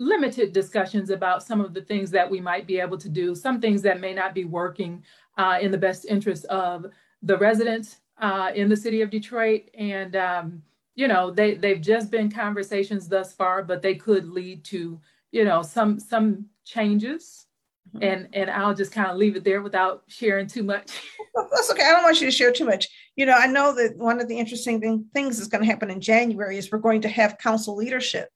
limited 0.00 0.52
discussions 0.52 1.10
about 1.10 1.42
some 1.42 1.60
of 1.60 1.74
the 1.74 1.82
things 1.82 2.10
that 2.10 2.28
we 2.28 2.40
might 2.40 2.66
be 2.66 2.80
able 2.80 2.96
to 2.96 3.08
do, 3.08 3.34
some 3.34 3.60
things 3.60 3.82
that 3.82 4.00
may 4.00 4.14
not 4.14 4.34
be 4.34 4.44
working 4.44 5.04
uh, 5.36 5.58
in 5.60 5.70
the 5.70 5.78
best 5.78 6.06
interest 6.06 6.46
of 6.46 6.86
the 7.22 7.36
residents 7.36 7.98
uh, 8.18 8.50
in 8.54 8.68
the 8.68 8.76
city 8.76 9.02
of 9.02 9.10
Detroit. 9.10 9.68
And, 9.74 10.16
um, 10.16 10.62
you 10.94 11.06
know, 11.06 11.30
they, 11.30 11.54
they've 11.54 11.80
just 11.80 12.10
been 12.10 12.32
conversations 12.32 13.08
thus 13.08 13.34
far, 13.34 13.62
but 13.62 13.82
they 13.82 13.94
could 13.94 14.26
lead 14.30 14.64
to, 14.64 14.98
you 15.32 15.44
know, 15.44 15.62
some, 15.62 16.00
some 16.00 16.46
changes. 16.64 17.46
Mm-hmm. 17.94 18.02
And, 18.02 18.28
and 18.32 18.50
I'll 18.50 18.74
just 18.74 18.92
kind 18.92 19.10
of 19.10 19.18
leave 19.18 19.36
it 19.36 19.44
there 19.44 19.60
without 19.60 20.04
sharing 20.06 20.46
too 20.46 20.62
much. 20.62 20.92
That's 21.34 21.70
okay. 21.72 21.82
I 21.82 21.92
don't 21.92 22.04
want 22.04 22.20
you 22.22 22.26
to 22.26 22.36
share 22.36 22.52
too 22.52 22.64
much. 22.64 22.88
You 23.16 23.26
know, 23.26 23.34
I 23.36 23.46
know 23.46 23.74
that 23.74 23.98
one 23.98 24.18
of 24.18 24.28
the 24.28 24.38
interesting 24.38 24.80
thing, 24.80 25.04
things 25.12 25.36
that's 25.36 25.48
going 25.48 25.62
to 25.62 25.70
happen 25.70 25.90
in 25.90 26.00
January 26.00 26.56
is 26.56 26.70
we're 26.70 26.78
going 26.78 27.02
to 27.02 27.08
have 27.08 27.36
council 27.38 27.76
leadership. 27.76 28.30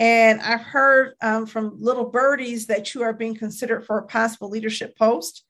And 0.00 0.40
I've 0.40 0.62
heard 0.62 1.12
um, 1.20 1.44
from 1.44 1.76
little 1.78 2.06
birdies 2.06 2.66
that 2.66 2.94
you 2.94 3.02
are 3.02 3.12
being 3.12 3.34
considered 3.36 3.84
for 3.84 3.98
a 3.98 4.06
possible 4.06 4.48
leadership 4.48 4.96
post. 4.96 5.44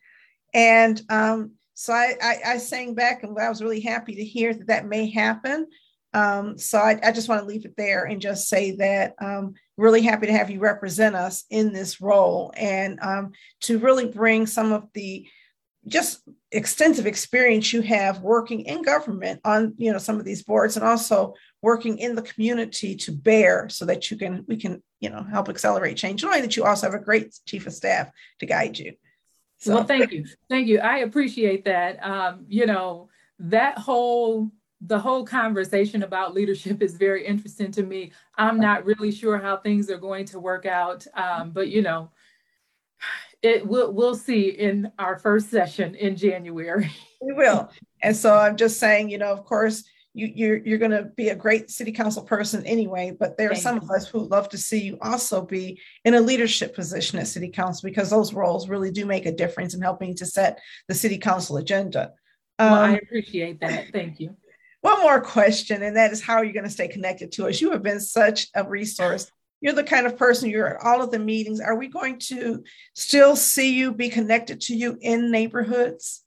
And 0.53 1.01
um, 1.09 1.53
so 1.75 1.93
I, 1.93 2.15
I, 2.21 2.37
I, 2.45 2.59
sang 2.59 2.95
back 2.95 3.23
and 3.23 3.39
I 3.39 3.49
was 3.49 3.63
really 3.63 3.81
happy 3.81 4.17
to 4.17 4.25
hear 4.25 4.53
that 4.53 4.67
that 4.67 4.89
may 4.89 5.09
happen. 5.09 5.69
Um, 6.13 6.59
so 6.59 6.79
I, 6.79 6.99
I, 7.05 7.13
just 7.13 7.29
want 7.29 7.41
to 7.43 7.47
leave 7.47 7.65
it 7.65 7.77
there 7.77 8.05
and 8.05 8.21
just 8.21 8.49
say 8.49 8.73
that 8.73 9.15
um, 9.21 9.55
really 9.77 10.03
happy 10.03 10.27
to 10.27 10.33
have 10.33 10.51
you 10.51 10.59
represent 10.59 11.15
us 11.15 11.45
in 11.49 11.73
this 11.73 12.01
role 12.01 12.53
and 12.57 12.99
um, 13.01 13.31
to 13.61 13.79
really 13.79 14.07
bring 14.07 14.49
some 14.49 14.73
of 14.73 14.89
the 14.95 15.29
just 15.87 16.21
extensive 16.53 17.07
experience 17.07 17.73
you 17.73 17.81
have 17.81 18.23
working 18.23 18.63
in 18.63 18.83
government 18.83 19.41
on 19.45 19.73
you 19.77 19.93
know 19.93 19.99
some 19.99 20.19
of 20.19 20.25
these 20.25 20.43
boards 20.43 20.77
and 20.77 20.85
also 20.85 21.33
working 21.63 21.99
in 21.99 22.17
the 22.17 22.23
community 22.23 22.97
to 22.97 23.13
bear 23.13 23.69
so 23.69 23.85
that 23.85 24.11
you 24.11 24.17
can 24.17 24.45
we 24.49 24.57
can 24.57 24.83
you 24.99 25.09
know 25.09 25.23
help 25.23 25.49
accelerate 25.49 25.97
change 25.97 26.25
knowing 26.25 26.43
that 26.43 26.57
you 26.57 26.65
also 26.65 26.91
have 26.91 27.01
a 27.01 27.05
great 27.05 27.39
chief 27.47 27.67
of 27.67 27.73
staff 27.73 28.11
to 28.41 28.47
guide 28.47 28.79
you. 28.79 28.95
So. 29.59 29.75
well 29.75 29.85
thank 29.85 30.11
you. 30.11 30.25
Thank 30.49 30.67
you. 30.67 30.81
I 30.81 30.99
appreciate 30.99 31.65
that. 31.67 32.05
Um, 32.05 32.47
you 32.49 32.67
know 32.67 33.09
that 33.39 33.79
whole 33.79 34.51
the 34.81 34.99
whole 34.99 35.25
conversation 35.25 36.03
about 36.03 36.35
leadership 36.35 36.83
is 36.83 36.95
very 36.95 37.25
interesting 37.27 37.71
to 37.73 37.83
me. 37.83 38.13
I'm 38.37 38.59
not 38.59 38.87
really 38.87 39.13
sure 39.13 39.39
how 39.39 39.59
things 39.59 39.91
are 39.91 39.99
going 39.99 40.25
to 40.27 40.41
work 40.41 40.67
out 40.67 41.07
um, 41.15 41.51
but 41.51 41.69
you 41.69 41.83
know 41.83 42.11
it 43.43 43.67
we'll, 43.67 43.93
we'll 43.93 44.15
see 44.15 44.49
in 44.49 44.91
our 44.99 45.19
first 45.19 45.51
session 45.51 45.95
in 45.95 46.17
January. 46.17 46.91
We 47.23 47.35
will. 47.35 47.71
And 48.03 48.17
so 48.17 48.35
I'm 48.35 48.57
just 48.57 48.81
saying, 48.81 49.11
you 49.11 49.19
know, 49.19 49.31
of 49.31 49.45
course, 49.45 49.85
you, 50.15 50.33
you're 50.35 50.57
you're 50.57 50.79
going 50.79 50.91
to 50.91 51.03
be 51.03 51.29
a 51.29 51.37
great 51.37 51.69
city 51.69 51.93
council 51.93 52.23
person 52.23 52.65
anyway. 52.65 53.15
But 53.21 53.37
there 53.37 53.51
are 53.51 53.55
Thank 53.55 53.63
some 53.63 53.77
you. 53.77 53.83
of 53.83 53.91
us 53.91 54.09
who 54.09 54.21
love 54.21 54.49
to 54.49 54.57
see 54.57 54.81
you 54.81 54.97
also 55.03 55.43
be 55.43 55.79
in 56.07 56.15
a 56.15 56.21
leadership 56.23 56.75
position 56.75 57.19
at 57.19 57.27
city 57.27 57.51
council 57.51 57.91
because 57.91 58.09
those 58.09 58.33
roles 58.33 58.71
really 58.71 58.91
do 58.91 59.05
make 59.05 59.27
a 59.27 59.33
difference 59.33 59.75
in 59.75 59.83
helping 59.83 60.15
to 60.15 60.25
set 60.25 60.61
the 60.89 60.95
city 60.95 61.19
council 61.19 61.59
agenda. 61.59 62.13
Um, 62.59 62.71
well, 62.71 62.81
I 62.81 62.89
um, 62.89 63.01
appreciate 63.03 63.61
that. 63.61 63.93
Thank 63.93 64.19
you. 64.19 64.35
One 64.81 65.03
more 65.03 65.21
question, 65.21 65.83
and 65.83 65.97
that 65.97 66.11
is 66.11 66.23
how 66.23 66.37
are 66.37 66.45
you 66.45 66.55
going 66.55 66.65
to 66.65 66.71
stay 66.71 66.89
connected 66.89 67.33
to 67.33 67.49
us? 67.49 67.61
You 67.61 67.73
have 67.73 67.83
been 67.83 68.01
such 68.01 68.49
a 68.55 68.67
resource 68.67 69.31
you're 69.61 69.75
the 69.75 69.85
kind 69.85 70.07
of 70.07 70.17
person 70.17 70.51
you're 70.51 70.77
at 70.77 70.85
all 70.85 71.03
of 71.03 71.11
the 71.11 71.19
meetings. 71.19 71.61
Are 71.61 71.77
we 71.77 71.89
going 71.89 72.19
to 72.21 72.65
still 72.95 73.37
see 73.37 73.75
you 73.75 73.93
be 73.93 74.09
connected 74.09 74.61
to 74.63 74.75
you 74.75 74.99
in 75.01 75.31
neighborhoods? 75.31 76.23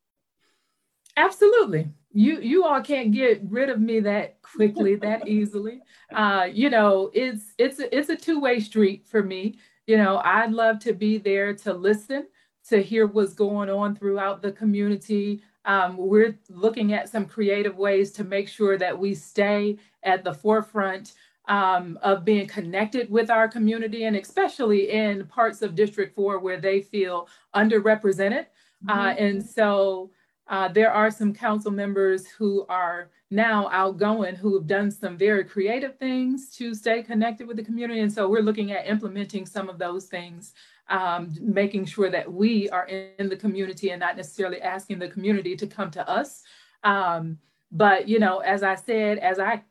Absolutely. 1.17 1.89
You 2.11 2.39
you 2.41 2.63
all 2.65 2.81
can't 2.81 3.11
get 3.11 3.41
rid 3.43 3.69
of 3.69 3.79
me 3.79 3.99
that 4.01 4.41
quickly, 4.41 4.95
that 4.97 5.27
easily. 5.27 5.81
Uh, 6.13 6.47
you 6.51 6.69
know, 6.69 7.09
it's 7.13 7.53
it's 7.57 7.79
it's 7.79 8.09
a 8.09 8.15
two-way 8.15 8.59
street 8.59 9.07
for 9.07 9.23
me. 9.23 9.57
You 9.87 9.97
know, 9.97 10.21
I'd 10.23 10.51
love 10.51 10.79
to 10.79 10.93
be 10.93 11.17
there 11.17 11.53
to 11.55 11.73
listen, 11.73 12.27
to 12.69 12.81
hear 12.81 13.07
what's 13.07 13.33
going 13.33 13.69
on 13.69 13.95
throughout 13.95 14.41
the 14.41 14.51
community. 14.51 15.41
Um, 15.65 15.97
we're 15.97 16.37
looking 16.49 16.93
at 16.93 17.09
some 17.09 17.25
creative 17.25 17.77
ways 17.77 18.11
to 18.13 18.23
make 18.23 18.47
sure 18.47 18.77
that 18.77 18.97
we 18.97 19.15
stay 19.15 19.77
at 20.03 20.23
the 20.23 20.33
forefront 20.33 21.13
um, 21.47 21.99
of 22.01 22.23
being 22.23 22.47
connected 22.47 23.09
with 23.09 23.29
our 23.29 23.47
community 23.47 24.05
and 24.05 24.15
especially 24.15 24.91
in 24.91 25.25
parts 25.27 25.61
of 25.61 25.75
District 25.75 26.15
4 26.15 26.39
where 26.39 26.59
they 26.59 26.81
feel 26.81 27.27
underrepresented. 27.55 28.45
Mm-hmm. 28.85 28.89
Uh, 28.89 29.13
and 29.13 29.45
so 29.45 30.11
uh, 30.47 30.67
there 30.67 30.91
are 30.91 31.11
some 31.11 31.33
council 31.33 31.71
members 31.71 32.27
who 32.27 32.65
are 32.67 33.09
now 33.31 33.67
outgoing 33.71 34.35
who 34.35 34.53
have 34.53 34.67
done 34.67 34.91
some 34.91 35.17
very 35.17 35.43
creative 35.43 35.97
things 35.97 36.55
to 36.55 36.75
stay 36.75 37.01
connected 37.01 37.47
with 37.47 37.57
the 37.57 37.63
community. 37.63 38.01
And 38.01 38.13
so 38.13 38.29
we're 38.29 38.41
looking 38.41 38.71
at 38.71 38.87
implementing 38.87 39.45
some 39.45 39.69
of 39.69 39.79
those 39.79 40.05
things, 40.05 40.53
um, 40.89 41.33
making 41.41 41.85
sure 41.85 42.09
that 42.11 42.31
we 42.31 42.69
are 42.69 42.85
in 42.85 43.29
the 43.29 43.35
community 43.35 43.89
and 43.89 43.99
not 43.99 44.17
necessarily 44.17 44.61
asking 44.61 44.99
the 44.99 45.07
community 45.07 45.55
to 45.55 45.65
come 45.65 45.89
to 45.91 46.07
us. 46.07 46.43
Um, 46.83 47.39
but, 47.71 48.07
you 48.07 48.19
know, 48.19 48.39
as 48.39 48.61
I 48.61 48.75
said, 48.75 49.17
as 49.17 49.39
I 49.39 49.63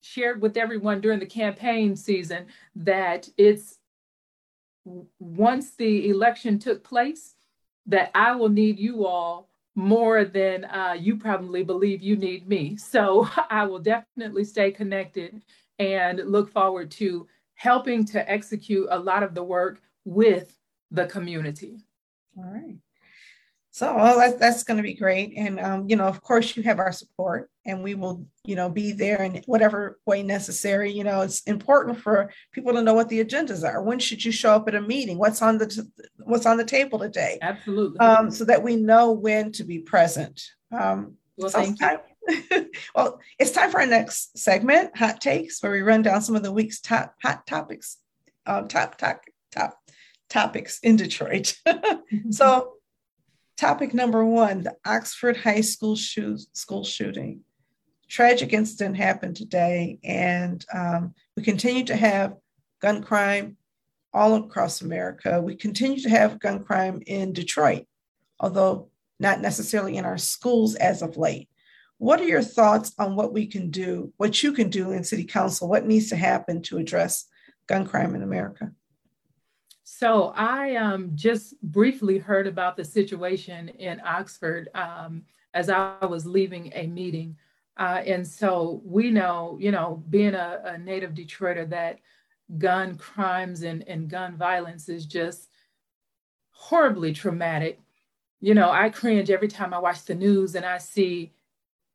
shared 0.00 0.40
with 0.40 0.56
everyone 0.56 1.00
during 1.00 1.18
the 1.18 1.26
campaign 1.26 1.96
season 1.96 2.46
that 2.74 3.28
it's 3.36 3.78
once 5.18 5.72
the 5.76 6.08
election 6.08 6.58
took 6.58 6.82
place 6.82 7.34
that 7.86 8.10
I 8.14 8.34
will 8.34 8.48
need 8.48 8.78
you 8.78 9.06
all 9.06 9.48
more 9.74 10.24
than 10.24 10.64
uh, 10.64 10.96
you 10.98 11.16
probably 11.16 11.62
believe 11.62 12.02
you 12.02 12.16
need 12.16 12.48
me. 12.48 12.76
So 12.76 13.28
I 13.50 13.64
will 13.64 13.78
definitely 13.78 14.44
stay 14.44 14.70
connected 14.70 15.42
and 15.78 16.18
look 16.26 16.50
forward 16.50 16.90
to 16.92 17.26
helping 17.54 18.04
to 18.06 18.30
execute 18.30 18.86
a 18.90 18.98
lot 18.98 19.22
of 19.22 19.34
the 19.34 19.42
work 19.42 19.80
with 20.04 20.56
the 20.90 21.06
community. 21.06 21.78
All 22.36 22.44
right. 22.44 22.76
So 23.72 23.94
well, 23.94 24.18
that, 24.18 24.40
that's 24.40 24.64
going 24.64 24.78
to 24.78 24.82
be 24.82 24.94
great. 24.94 25.34
And, 25.36 25.60
um, 25.60 25.88
you 25.88 25.94
know, 25.94 26.06
of 26.06 26.20
course, 26.22 26.56
you 26.56 26.62
have 26.64 26.80
our 26.80 26.90
support 26.90 27.50
and 27.64 27.84
we 27.84 27.94
will, 27.94 28.26
you 28.44 28.56
know, 28.56 28.68
be 28.68 28.92
there 28.92 29.22
in 29.22 29.42
whatever 29.46 30.00
way 30.06 30.24
necessary. 30.24 30.90
You 30.90 31.04
know, 31.04 31.20
it's 31.20 31.42
important 31.42 32.00
for 32.00 32.32
people 32.52 32.72
to 32.72 32.82
know 32.82 32.94
what 32.94 33.08
the 33.08 33.24
agendas 33.24 33.64
are. 33.64 33.80
When 33.80 34.00
should 34.00 34.24
you 34.24 34.32
show 34.32 34.54
up 34.54 34.66
at 34.66 34.74
a 34.74 34.80
meeting? 34.80 35.18
What's 35.18 35.40
on 35.40 35.58
the 35.58 35.86
what's 36.18 36.46
on 36.46 36.56
the 36.56 36.64
table 36.64 36.98
today? 36.98 37.38
Absolutely. 37.42 37.98
Um, 38.00 38.30
so 38.32 38.44
that 38.44 38.62
we 38.62 38.74
know 38.74 39.12
when 39.12 39.52
to 39.52 39.64
be 39.64 39.78
present. 39.78 40.42
Um, 40.72 41.14
well, 41.36 41.50
thank 41.50 41.80
you. 41.80 42.70
well, 42.94 43.20
it's 43.38 43.52
time 43.52 43.70
for 43.70 43.80
our 43.80 43.86
next 43.86 44.36
segment, 44.36 44.96
hot 44.96 45.20
takes, 45.20 45.62
where 45.62 45.72
we 45.72 45.80
run 45.80 46.02
down 46.02 46.22
some 46.22 46.34
of 46.34 46.42
the 46.42 46.52
week's 46.52 46.80
top 46.80 47.14
hot 47.22 47.46
topics, 47.46 47.98
um, 48.46 48.66
top 48.66 48.98
top 48.98 49.22
top 49.52 49.78
topics 50.28 50.80
in 50.80 50.96
Detroit. 50.96 51.56
so 52.30 52.74
Topic 53.60 53.92
number 53.92 54.24
one 54.24 54.62
the 54.62 54.74
Oxford 54.86 55.36
High 55.36 55.60
School 55.60 55.94
shoot, 55.94 56.40
school 56.56 56.82
shooting. 56.82 57.42
Tragic 58.08 58.54
incident 58.54 58.96
happened 58.96 59.36
today, 59.36 59.98
and 60.02 60.64
um, 60.72 61.14
we 61.36 61.42
continue 61.42 61.84
to 61.84 61.94
have 61.94 62.36
gun 62.80 63.02
crime 63.02 63.58
all 64.14 64.34
across 64.36 64.80
America. 64.80 65.42
We 65.42 65.56
continue 65.56 66.00
to 66.00 66.08
have 66.08 66.40
gun 66.40 66.64
crime 66.64 67.02
in 67.06 67.34
Detroit, 67.34 67.84
although 68.40 68.88
not 69.18 69.42
necessarily 69.42 69.98
in 69.98 70.06
our 70.06 70.16
schools 70.16 70.74
as 70.76 71.02
of 71.02 71.18
late. 71.18 71.50
What 71.98 72.18
are 72.22 72.24
your 72.24 72.42
thoughts 72.42 72.94
on 72.98 73.14
what 73.14 73.34
we 73.34 73.46
can 73.46 73.70
do, 73.70 74.10
what 74.16 74.42
you 74.42 74.54
can 74.54 74.70
do 74.70 74.92
in 74.92 75.04
City 75.04 75.24
Council? 75.24 75.68
What 75.68 75.86
needs 75.86 76.08
to 76.08 76.16
happen 76.16 76.62
to 76.62 76.78
address 76.78 77.26
gun 77.66 77.86
crime 77.86 78.14
in 78.14 78.22
America? 78.22 78.72
So 80.00 80.32
I 80.34 80.76
um, 80.76 81.10
just 81.14 81.60
briefly 81.60 82.16
heard 82.16 82.46
about 82.46 82.74
the 82.74 82.86
situation 82.86 83.68
in 83.68 84.00
Oxford 84.02 84.70
um, 84.74 85.24
as 85.52 85.68
I 85.68 86.06
was 86.06 86.24
leaving 86.24 86.72
a 86.74 86.86
meeting. 86.86 87.36
Uh, 87.76 88.00
and 88.06 88.26
so 88.26 88.80
we 88.82 89.10
know, 89.10 89.58
you 89.60 89.70
know, 89.70 90.02
being 90.08 90.32
a, 90.32 90.62
a 90.64 90.78
native 90.78 91.12
Detroiter, 91.12 91.68
that 91.68 91.98
gun 92.56 92.96
crimes 92.96 93.60
and, 93.60 93.86
and 93.86 94.08
gun 94.08 94.38
violence 94.38 94.88
is 94.88 95.04
just 95.04 95.50
horribly 96.48 97.12
traumatic. 97.12 97.78
You 98.40 98.54
know, 98.54 98.70
I 98.70 98.88
cringe 98.88 99.28
every 99.28 99.48
time 99.48 99.74
I 99.74 99.80
watch 99.80 100.06
the 100.06 100.14
news 100.14 100.54
and 100.54 100.64
I 100.64 100.78
see 100.78 101.30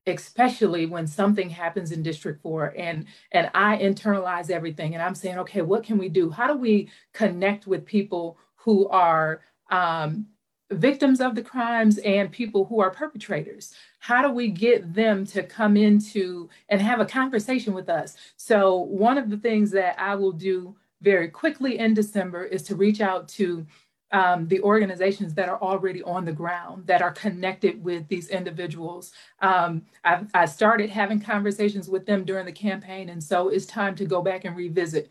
especially 0.07 0.85
when 0.85 1.07
something 1.07 1.49
happens 1.49 1.91
in 1.91 2.03
district 2.03 2.41
4 2.41 2.73
and 2.77 3.05
and 3.31 3.49
i 3.53 3.77
internalize 3.77 4.49
everything 4.49 4.93
and 4.93 5.03
i'm 5.03 5.15
saying 5.15 5.37
okay 5.37 5.61
what 5.61 5.83
can 5.83 5.97
we 5.97 6.09
do? 6.09 6.29
How 6.29 6.47
do 6.47 6.57
we 6.57 6.89
connect 7.13 7.67
with 7.67 7.85
people 7.85 8.37
who 8.55 8.87
are 8.89 9.41
um, 9.71 10.27
victims 10.71 11.21
of 11.21 11.35
the 11.35 11.41
crimes 11.41 11.97
and 11.99 12.31
people 12.31 12.65
who 12.65 12.79
are 12.79 12.89
perpetrators? 12.89 13.73
How 13.99 14.21
do 14.21 14.31
we 14.31 14.49
get 14.49 14.93
them 14.93 15.25
to 15.27 15.43
come 15.43 15.77
into 15.77 16.49
and 16.69 16.81
have 16.81 16.99
a 16.99 17.05
conversation 17.05 17.73
with 17.73 17.89
us? 17.89 18.15
So 18.37 18.77
one 18.77 19.17
of 19.17 19.29
the 19.29 19.37
things 19.37 19.71
that 19.71 19.99
i 19.99 20.15
will 20.15 20.31
do 20.31 20.75
very 21.01 21.27
quickly 21.27 21.77
in 21.77 21.93
December 21.93 22.45
is 22.45 22.63
to 22.63 22.75
reach 22.75 23.01
out 23.01 23.27
to 23.27 23.65
um, 24.11 24.47
the 24.47 24.61
organizations 24.61 25.33
that 25.33 25.49
are 25.49 25.61
already 25.61 26.03
on 26.03 26.25
the 26.25 26.31
ground 26.31 26.85
that 26.87 27.01
are 27.01 27.11
connected 27.11 27.83
with 27.83 28.07
these 28.07 28.29
individuals. 28.29 29.11
Um, 29.41 29.83
i 30.03 30.23
I 30.33 30.45
started 30.45 30.89
having 30.89 31.19
conversations 31.19 31.89
with 31.89 32.05
them 32.05 32.23
during 32.23 32.45
the 32.45 32.51
campaign, 32.51 33.09
and 33.09 33.23
so 33.23 33.49
it's 33.49 33.65
time 33.65 33.95
to 33.95 34.05
go 34.05 34.21
back 34.21 34.45
and 34.45 34.55
revisit, 34.55 35.09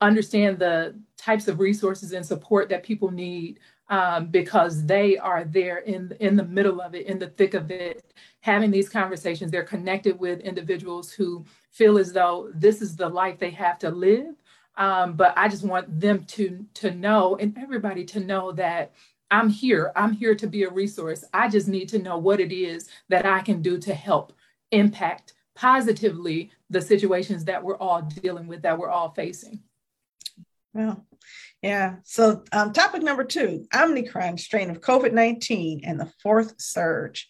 understand 0.00 0.58
the 0.58 0.94
types 1.16 1.48
of 1.48 1.60
resources 1.60 2.12
and 2.12 2.26
support 2.26 2.68
that 2.68 2.82
people 2.82 3.10
need 3.10 3.60
um, 3.88 4.26
because 4.26 4.84
they 4.86 5.16
are 5.18 5.44
there 5.44 5.78
in 5.78 6.14
in 6.20 6.36
the 6.36 6.44
middle 6.44 6.80
of 6.80 6.94
it, 6.94 7.06
in 7.06 7.18
the 7.18 7.28
thick 7.28 7.54
of 7.54 7.70
it, 7.70 8.12
having 8.40 8.70
these 8.70 8.88
conversations. 8.88 9.50
They're 9.50 9.62
connected 9.62 10.18
with 10.18 10.40
individuals 10.40 11.12
who 11.12 11.44
feel 11.70 11.98
as 11.98 12.12
though 12.12 12.50
this 12.54 12.82
is 12.82 12.96
the 12.96 13.08
life 13.08 13.38
they 13.38 13.50
have 13.50 13.78
to 13.80 13.90
live 13.90 14.34
um, 14.76 15.14
but 15.14 15.34
I 15.36 15.48
just 15.48 15.64
want 15.64 16.00
them 16.00 16.24
to 16.24 16.66
to 16.74 16.90
know 16.90 17.36
and 17.36 17.56
everybody 17.58 18.04
to 18.06 18.20
know 18.20 18.52
that 18.52 18.92
I'm 19.30 19.48
here. 19.48 19.92
I'm 19.96 20.12
here 20.12 20.34
to 20.34 20.46
be 20.46 20.64
a 20.64 20.70
resource. 20.70 21.24
I 21.32 21.48
just 21.48 21.68
need 21.68 21.88
to 21.90 21.98
know 21.98 22.18
what 22.18 22.40
it 22.40 22.52
is 22.52 22.88
that 23.08 23.26
I 23.26 23.40
can 23.40 23.62
do 23.62 23.78
to 23.78 23.94
help 23.94 24.32
impact 24.70 25.34
positively 25.54 26.50
the 26.70 26.80
situations 26.80 27.44
that 27.44 27.62
we're 27.62 27.76
all 27.78 28.02
dealing 28.02 28.46
with, 28.46 28.62
that 28.62 28.78
we're 28.78 28.90
all 28.90 29.10
facing. 29.10 29.60
Well, 30.72 31.06
yeah. 31.62 31.96
So, 32.02 32.42
um, 32.52 32.72
topic 32.72 33.02
number 33.02 33.24
two 33.24 33.66
Omicron 33.74 34.38
strain 34.38 34.70
of 34.70 34.80
COVID 34.80 35.12
19 35.12 35.82
and 35.84 35.98
the 35.98 36.12
fourth 36.22 36.60
surge. 36.60 37.28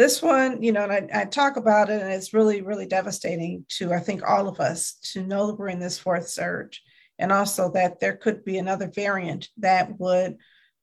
This 0.00 0.22
one, 0.22 0.62
you 0.62 0.72
know, 0.72 0.84
and 0.84 1.10
I, 1.12 1.20
I, 1.20 1.24
talk 1.26 1.58
about 1.58 1.90
it, 1.90 2.00
and 2.00 2.10
it's 2.10 2.32
really, 2.32 2.62
really 2.62 2.86
devastating 2.86 3.66
to, 3.76 3.92
I 3.92 3.98
think, 3.98 4.26
all 4.26 4.48
of 4.48 4.58
us 4.58 4.94
to 5.12 5.22
know 5.22 5.46
that 5.46 5.58
we're 5.58 5.68
in 5.68 5.78
this 5.78 5.98
fourth 5.98 6.26
surge, 6.26 6.82
and 7.18 7.30
also 7.30 7.70
that 7.72 8.00
there 8.00 8.16
could 8.16 8.42
be 8.42 8.56
another 8.56 8.90
variant 8.90 9.50
that 9.58 10.00
would 10.00 10.38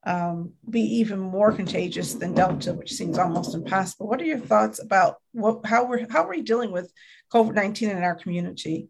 um, 0.05 0.53
be 0.69 0.81
even 0.99 1.17
more 1.17 1.51
contagious 1.51 2.13
than 2.13 2.35
Delta, 2.35 2.75
which 2.75 2.93
seems 2.93 3.17
almost 3.17 3.55
impossible. 3.55 4.07
What 4.07 4.21
are 4.21 4.25
your 4.25 4.37
thoughts 4.37 4.77
about 4.77 5.15
what, 5.31 5.65
how 5.65 5.87
we're 5.87 6.07
how 6.11 6.25
are 6.25 6.29
we 6.29 6.43
dealing 6.43 6.71
with 6.71 6.93
COVID 7.33 7.55
nineteen 7.55 7.89
in 7.89 8.03
our 8.03 8.13
community? 8.13 8.87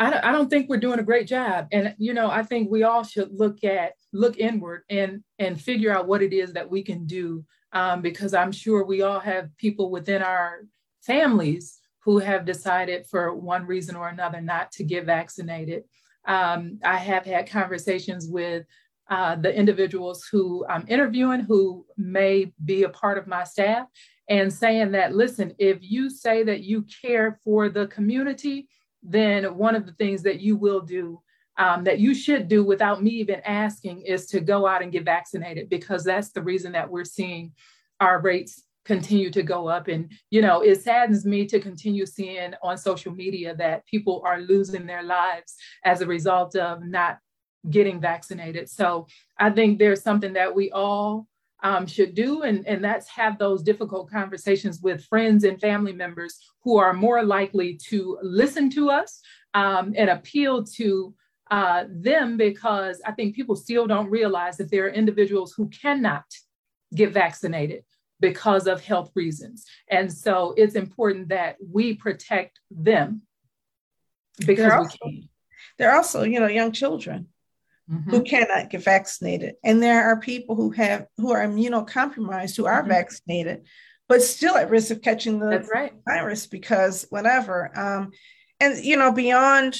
I 0.00 0.10
don't, 0.10 0.24
I 0.24 0.32
don't 0.32 0.50
think 0.50 0.68
we're 0.68 0.78
doing 0.78 0.98
a 0.98 1.04
great 1.04 1.28
job, 1.28 1.68
and 1.70 1.94
you 1.98 2.12
know, 2.12 2.28
I 2.28 2.42
think 2.42 2.72
we 2.72 2.82
all 2.82 3.04
should 3.04 3.30
look 3.30 3.62
at 3.62 3.92
look 4.12 4.36
inward 4.36 4.82
and 4.90 5.22
and 5.38 5.60
figure 5.60 5.96
out 5.96 6.08
what 6.08 6.22
it 6.22 6.32
is 6.32 6.54
that 6.54 6.68
we 6.68 6.82
can 6.82 7.06
do 7.06 7.44
um, 7.76 8.00
because 8.00 8.32
I'm 8.32 8.52
sure 8.52 8.86
we 8.86 9.02
all 9.02 9.20
have 9.20 9.54
people 9.58 9.90
within 9.90 10.22
our 10.22 10.62
families 11.02 11.78
who 12.04 12.18
have 12.18 12.46
decided 12.46 13.04
for 13.06 13.34
one 13.34 13.66
reason 13.66 13.96
or 13.96 14.08
another 14.08 14.40
not 14.40 14.72
to 14.72 14.82
get 14.82 15.04
vaccinated. 15.04 15.84
Um, 16.26 16.78
I 16.82 16.96
have 16.96 17.26
had 17.26 17.50
conversations 17.50 18.28
with 18.28 18.64
uh, 19.10 19.34
the 19.36 19.54
individuals 19.54 20.26
who 20.32 20.64
I'm 20.66 20.86
interviewing 20.88 21.40
who 21.40 21.84
may 21.98 22.50
be 22.64 22.84
a 22.84 22.88
part 22.88 23.18
of 23.18 23.26
my 23.26 23.44
staff 23.44 23.86
and 24.26 24.50
saying 24.50 24.92
that, 24.92 25.14
listen, 25.14 25.54
if 25.58 25.78
you 25.82 26.08
say 26.08 26.44
that 26.44 26.62
you 26.62 26.86
care 27.04 27.38
for 27.44 27.68
the 27.68 27.88
community, 27.88 28.68
then 29.02 29.54
one 29.54 29.74
of 29.74 29.84
the 29.84 29.92
things 29.92 30.22
that 30.22 30.40
you 30.40 30.56
will 30.56 30.80
do 30.80 31.20
um, 31.58 31.84
that 31.84 31.98
you 31.98 32.14
should 32.14 32.48
do 32.48 32.64
without 32.64 33.02
me 33.02 33.10
even 33.10 33.40
asking 33.40 34.02
is 34.02 34.26
to 34.26 34.40
go 34.40 34.66
out 34.66 34.82
and 34.82 34.92
get 34.92 35.04
vaccinated 35.04 35.68
because 35.68 36.04
that's 36.04 36.30
the 36.30 36.42
reason 36.42 36.72
that 36.72 36.90
we're 36.90 37.04
seeing 37.04 37.52
our 38.00 38.20
rates 38.20 38.62
continue 38.84 39.30
to 39.30 39.42
go 39.42 39.66
up. 39.68 39.88
And, 39.88 40.10
you 40.30 40.40
know, 40.40 40.60
it 40.60 40.82
saddens 40.82 41.24
me 41.24 41.44
to 41.46 41.58
continue 41.58 42.06
seeing 42.06 42.54
on 42.62 42.78
social 42.78 43.12
media 43.12 43.54
that 43.56 43.86
people 43.86 44.22
are 44.24 44.40
losing 44.40 44.86
their 44.86 45.02
lives 45.02 45.56
as 45.84 46.00
a 46.00 46.06
result 46.06 46.54
of 46.56 46.84
not 46.84 47.18
getting 47.68 48.00
vaccinated. 48.00 48.68
So 48.70 49.06
I 49.38 49.50
think 49.50 49.78
there's 49.78 50.02
something 50.02 50.34
that 50.34 50.54
we 50.54 50.70
all 50.70 51.26
um, 51.62 51.86
should 51.86 52.14
do, 52.14 52.42
and, 52.42 52.66
and 52.66 52.84
that's 52.84 53.08
have 53.08 53.38
those 53.38 53.62
difficult 53.62 54.10
conversations 54.10 54.80
with 54.82 55.04
friends 55.06 55.42
and 55.42 55.60
family 55.60 55.92
members 55.92 56.38
who 56.62 56.76
are 56.76 56.92
more 56.92 57.24
likely 57.24 57.78
to 57.88 58.18
listen 58.22 58.70
to 58.70 58.90
us 58.90 59.20
um, 59.54 59.94
and 59.96 60.10
appeal 60.10 60.62
to 60.62 61.14
uh, 61.50 61.84
them 61.88 62.36
because 62.36 63.00
I 63.04 63.12
think 63.12 63.36
people 63.36 63.56
still 63.56 63.86
don't 63.86 64.10
realize 64.10 64.56
that 64.56 64.70
there 64.70 64.86
are 64.86 64.90
individuals 64.90 65.52
who 65.52 65.68
cannot 65.68 66.24
get 66.94 67.12
vaccinated 67.12 67.84
because 68.20 68.66
of 68.66 68.82
health 68.82 69.10
reasons. 69.14 69.64
And 69.88 70.12
so 70.12 70.54
it's 70.56 70.74
important 70.74 71.28
that 71.28 71.56
we 71.60 71.94
protect 71.94 72.60
them 72.70 73.22
because 74.44 74.72
also, 74.72 74.98
we 75.04 75.12
can. 75.12 75.28
There 75.78 75.90
are 75.90 75.96
also, 75.96 76.22
you 76.22 76.40
know, 76.40 76.46
young 76.46 76.72
children 76.72 77.28
mm-hmm. 77.90 78.10
who 78.10 78.22
cannot 78.22 78.70
get 78.70 78.82
vaccinated. 78.82 79.54
And 79.64 79.82
there 79.82 80.04
are 80.10 80.18
people 80.18 80.56
who 80.56 80.70
have 80.72 81.06
who 81.16 81.32
are 81.32 81.46
immunocompromised 81.46 82.56
who 82.56 82.66
are 82.66 82.80
mm-hmm. 82.80 82.90
vaccinated, 82.90 83.66
but 84.08 84.22
still 84.22 84.56
at 84.56 84.70
risk 84.70 84.90
of 84.90 85.02
catching 85.02 85.38
the 85.38 85.66
right. 85.72 85.92
virus 86.06 86.46
because 86.46 87.06
whatever. 87.10 87.70
Um, 87.78 88.12
and 88.60 88.82
you 88.84 88.96
know, 88.96 89.12
beyond 89.12 89.78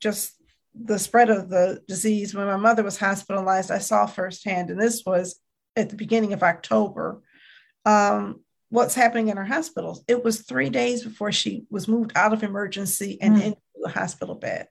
just 0.00 0.34
the 0.74 0.98
spread 0.98 1.30
of 1.30 1.48
the 1.48 1.80
disease, 1.86 2.34
when 2.34 2.46
my 2.46 2.56
mother 2.56 2.82
was 2.82 2.98
hospitalized, 2.98 3.70
I 3.70 3.78
saw 3.78 4.06
firsthand, 4.06 4.70
and 4.70 4.80
this 4.80 5.04
was 5.04 5.38
at 5.76 5.90
the 5.90 5.96
beginning 5.96 6.32
of 6.32 6.42
October, 6.42 7.22
um, 7.84 8.40
what's 8.68 8.94
happening 8.94 9.28
in 9.28 9.38
our 9.38 9.44
hospitals. 9.44 10.02
It 10.08 10.24
was 10.24 10.42
three 10.42 10.70
days 10.70 11.04
before 11.04 11.32
she 11.32 11.64
was 11.70 11.88
moved 11.88 12.12
out 12.16 12.32
of 12.32 12.42
emergency 12.42 13.18
and 13.20 13.36
mm. 13.36 13.44
into 13.44 13.58
a 13.84 13.90
hospital 13.90 14.34
bed. 14.34 14.68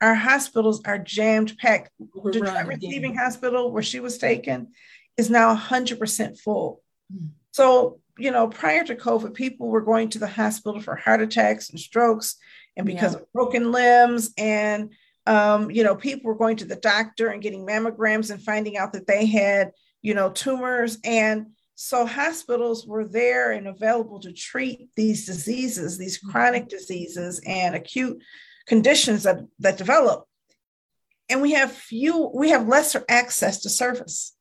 Our 0.00 0.14
hospitals 0.14 0.82
are 0.84 0.98
jammed 0.98 1.56
packed. 1.58 1.90
The 1.98 2.30
Detroit 2.30 2.66
Receiving 2.66 3.16
Hospital, 3.16 3.72
where 3.72 3.82
she 3.82 3.98
was 3.98 4.18
taken, 4.18 4.68
is 5.16 5.30
now 5.30 5.56
100% 5.56 6.38
full. 6.38 6.82
Mm. 7.12 7.30
So, 7.52 8.00
you 8.18 8.30
know, 8.30 8.48
prior 8.48 8.84
to 8.84 8.94
COVID, 8.94 9.34
people 9.34 9.68
were 9.68 9.80
going 9.80 10.10
to 10.10 10.18
the 10.18 10.26
hospital 10.26 10.80
for 10.80 10.94
heart 10.94 11.22
attacks 11.22 11.70
and 11.70 11.80
strokes 11.80 12.36
and 12.76 12.86
because 12.86 13.14
yeah. 13.14 13.20
of 13.20 13.32
broken 13.32 13.72
limbs 13.72 14.32
and 14.36 14.92
um, 15.26 15.70
you 15.70 15.82
know, 15.82 15.96
people 15.96 16.28
were 16.28 16.38
going 16.38 16.56
to 16.56 16.64
the 16.64 16.76
doctor 16.76 17.28
and 17.28 17.42
getting 17.42 17.66
mammograms 17.66 18.30
and 18.30 18.42
finding 18.42 18.76
out 18.76 18.92
that 18.92 19.06
they 19.06 19.26
had, 19.26 19.72
you 20.02 20.14
know, 20.14 20.30
tumors. 20.30 20.98
And 21.04 21.48
so 21.74 22.06
hospitals 22.06 22.86
were 22.86 23.04
there 23.04 23.52
and 23.52 23.66
available 23.66 24.20
to 24.20 24.32
treat 24.32 24.88
these 24.96 25.26
diseases, 25.26 25.98
these 25.98 26.18
mm-hmm. 26.18 26.30
chronic 26.30 26.68
diseases 26.68 27.40
and 27.46 27.74
acute 27.74 28.22
conditions 28.66 29.24
that, 29.24 29.40
that 29.58 29.78
develop. 29.78 30.26
And 31.28 31.42
we 31.42 31.52
have 31.52 31.72
few, 31.72 32.30
we 32.32 32.50
have 32.50 32.68
lesser 32.68 33.04
access 33.08 33.62
to 33.62 33.70
service. 33.70 34.32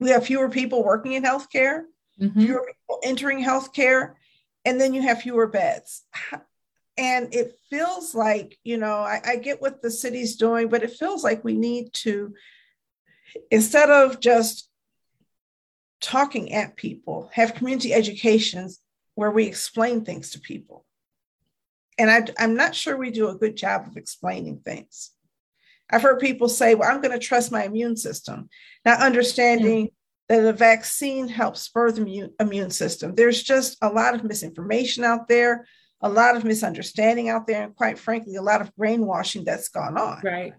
We 0.00 0.10
have 0.10 0.26
fewer 0.26 0.50
people 0.50 0.84
working 0.84 1.12
in 1.12 1.22
healthcare, 1.22 1.82
mm-hmm. 2.20 2.40
fewer 2.40 2.66
people 2.66 3.00
entering 3.04 3.42
healthcare, 3.42 4.14
and 4.64 4.80
then 4.80 4.92
you 4.92 5.02
have 5.02 5.22
fewer 5.22 5.46
beds. 5.46 6.02
And 6.98 7.34
it 7.34 7.58
feels 7.68 8.14
like, 8.14 8.58
you 8.64 8.78
know, 8.78 9.00
I, 9.00 9.20
I 9.24 9.36
get 9.36 9.60
what 9.60 9.82
the 9.82 9.90
city's 9.90 10.36
doing, 10.36 10.68
but 10.68 10.82
it 10.82 10.96
feels 10.96 11.22
like 11.22 11.44
we 11.44 11.54
need 11.54 11.92
to, 11.94 12.34
instead 13.50 13.90
of 13.90 14.18
just 14.20 14.70
talking 16.00 16.52
at 16.52 16.76
people, 16.76 17.30
have 17.32 17.54
community 17.54 17.92
educations 17.92 18.80
where 19.14 19.30
we 19.30 19.44
explain 19.44 20.04
things 20.04 20.30
to 20.30 20.40
people. 20.40 20.84
And 21.98 22.10
I, 22.10 22.26
am 22.42 22.54
not 22.54 22.74
sure 22.74 22.96
we 22.96 23.10
do 23.10 23.28
a 23.28 23.34
good 23.34 23.56
job 23.56 23.86
of 23.86 23.96
explaining 23.96 24.60
things. 24.60 25.10
I've 25.90 26.02
heard 26.02 26.18
people 26.18 26.48
say, 26.48 26.74
well, 26.74 26.90
I'm 26.90 27.00
going 27.00 27.18
to 27.18 27.24
trust 27.24 27.52
my 27.52 27.64
immune 27.64 27.96
system, 27.96 28.48
not 28.84 29.00
understanding 29.00 29.90
that 30.28 30.44
a 30.44 30.52
vaccine 30.52 31.28
helps 31.28 31.62
spur 31.62 31.92
the 31.92 32.02
immune, 32.02 32.32
immune 32.40 32.70
system. 32.70 33.14
There's 33.14 33.42
just 33.42 33.78
a 33.80 33.88
lot 33.88 34.14
of 34.14 34.24
misinformation 34.24 35.04
out 35.04 35.28
there, 35.28 35.66
a 36.00 36.08
lot 36.08 36.36
of 36.36 36.44
misunderstanding 36.44 37.28
out 37.28 37.46
there, 37.46 37.64
and 37.64 37.74
quite 37.74 37.98
frankly, 37.98 38.36
a 38.36 38.42
lot 38.42 38.60
of 38.60 38.74
brainwashing 38.76 39.44
that's 39.44 39.68
gone 39.68 39.96
on. 39.96 40.20
Right. 40.22 40.52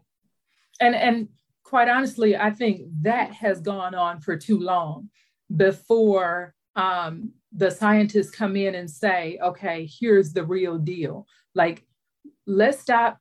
And 0.79 0.95
and 0.95 1.29
quite 1.63 1.89
honestly, 1.89 2.35
I 2.35 2.51
think 2.51 2.81
that 3.01 3.31
has 3.33 3.59
gone 3.61 3.93
on 3.93 4.21
for 4.21 4.37
too 4.37 4.59
long 4.59 5.09
before 5.55 6.53
um, 6.75 7.31
the 7.51 7.71
scientists 7.71 8.31
come 8.31 8.55
in 8.55 8.75
and 8.75 8.89
say, 8.89 9.39
okay, 9.41 9.89
here's 9.99 10.33
the 10.33 10.43
real 10.43 10.77
deal. 10.77 11.27
Like, 11.55 11.85
let's 12.45 12.79
stop 12.79 13.19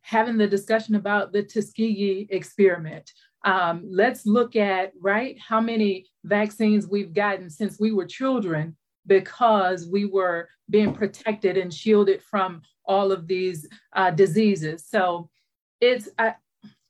having 0.00 0.36
the 0.36 0.46
discussion 0.46 0.94
about 0.94 1.32
the 1.32 1.42
Tuskegee 1.42 2.26
experiment. 2.30 3.10
Um, 3.44 3.84
let's 3.90 4.26
look 4.26 4.56
at, 4.56 4.92
right, 5.00 5.36
how 5.38 5.60
many 5.60 6.06
vaccines 6.24 6.86
we've 6.86 7.12
gotten 7.12 7.50
since 7.50 7.78
we 7.78 7.92
were 7.92 8.06
children 8.06 8.76
because 9.06 9.86
we 9.86 10.04
were 10.04 10.48
being 10.70 10.94
protected 10.94 11.56
and 11.56 11.72
shielded 11.72 12.22
from 12.22 12.62
all 12.84 13.12
of 13.12 13.26
these 13.26 13.68
uh, 13.94 14.10
diseases. 14.10 14.86
So 14.88 15.28
it's, 15.80 16.08
I, 16.18 16.34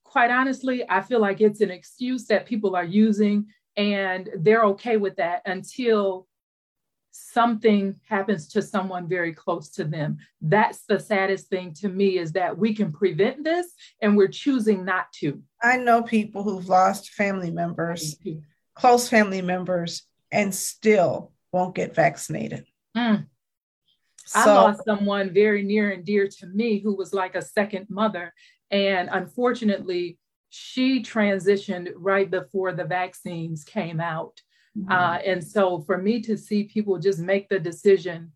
quite 0.04 0.30
honestly, 0.30 0.84
I 0.88 1.00
feel 1.00 1.20
like 1.20 1.40
it's 1.40 1.60
an 1.60 1.70
excuse 1.70 2.26
that 2.26 2.46
people 2.46 2.76
are 2.76 2.84
using 2.84 3.46
and 3.76 4.30
they're 4.38 4.64
okay 4.66 4.96
with 4.96 5.16
that 5.16 5.42
until 5.46 6.28
something 7.10 7.94
happens 8.08 8.48
to 8.48 8.60
someone 8.60 9.08
very 9.08 9.32
close 9.32 9.70
to 9.70 9.84
them. 9.84 10.18
That's 10.40 10.84
the 10.88 10.98
saddest 10.98 11.48
thing 11.48 11.72
to 11.74 11.88
me 11.88 12.18
is 12.18 12.32
that 12.32 12.58
we 12.58 12.74
can 12.74 12.92
prevent 12.92 13.44
this 13.44 13.72
and 14.00 14.16
we're 14.16 14.28
choosing 14.28 14.84
not 14.84 15.12
to. 15.20 15.40
I 15.62 15.76
know 15.76 16.02
people 16.02 16.42
who've 16.42 16.68
lost 16.68 17.10
family 17.10 17.52
members, 17.52 18.16
close 18.74 19.08
family 19.08 19.42
members, 19.42 20.02
and 20.32 20.52
still 20.52 21.32
won't 21.54 21.74
get 21.74 21.94
vaccinated. 21.94 22.66
Mm. 22.96 23.26
So, 24.26 24.40
I 24.40 24.44
lost 24.46 24.84
someone 24.84 25.32
very 25.32 25.62
near 25.62 25.92
and 25.92 26.04
dear 26.04 26.28
to 26.28 26.46
me 26.46 26.80
who 26.80 26.96
was 26.96 27.14
like 27.14 27.34
a 27.34 27.42
second 27.42 27.86
mother. 27.88 28.34
And 28.70 29.08
unfortunately, 29.12 30.18
she 30.50 31.02
transitioned 31.02 31.92
right 31.94 32.30
before 32.30 32.72
the 32.72 32.84
vaccines 32.84 33.62
came 33.64 34.00
out. 34.00 34.40
Mm-hmm. 34.76 34.90
Uh, 34.90 35.18
and 35.24 35.44
so 35.44 35.80
for 35.82 35.96
me 35.98 36.20
to 36.22 36.36
see 36.36 36.64
people 36.64 36.98
just 36.98 37.20
make 37.20 37.48
the 37.48 37.60
decision 37.60 38.32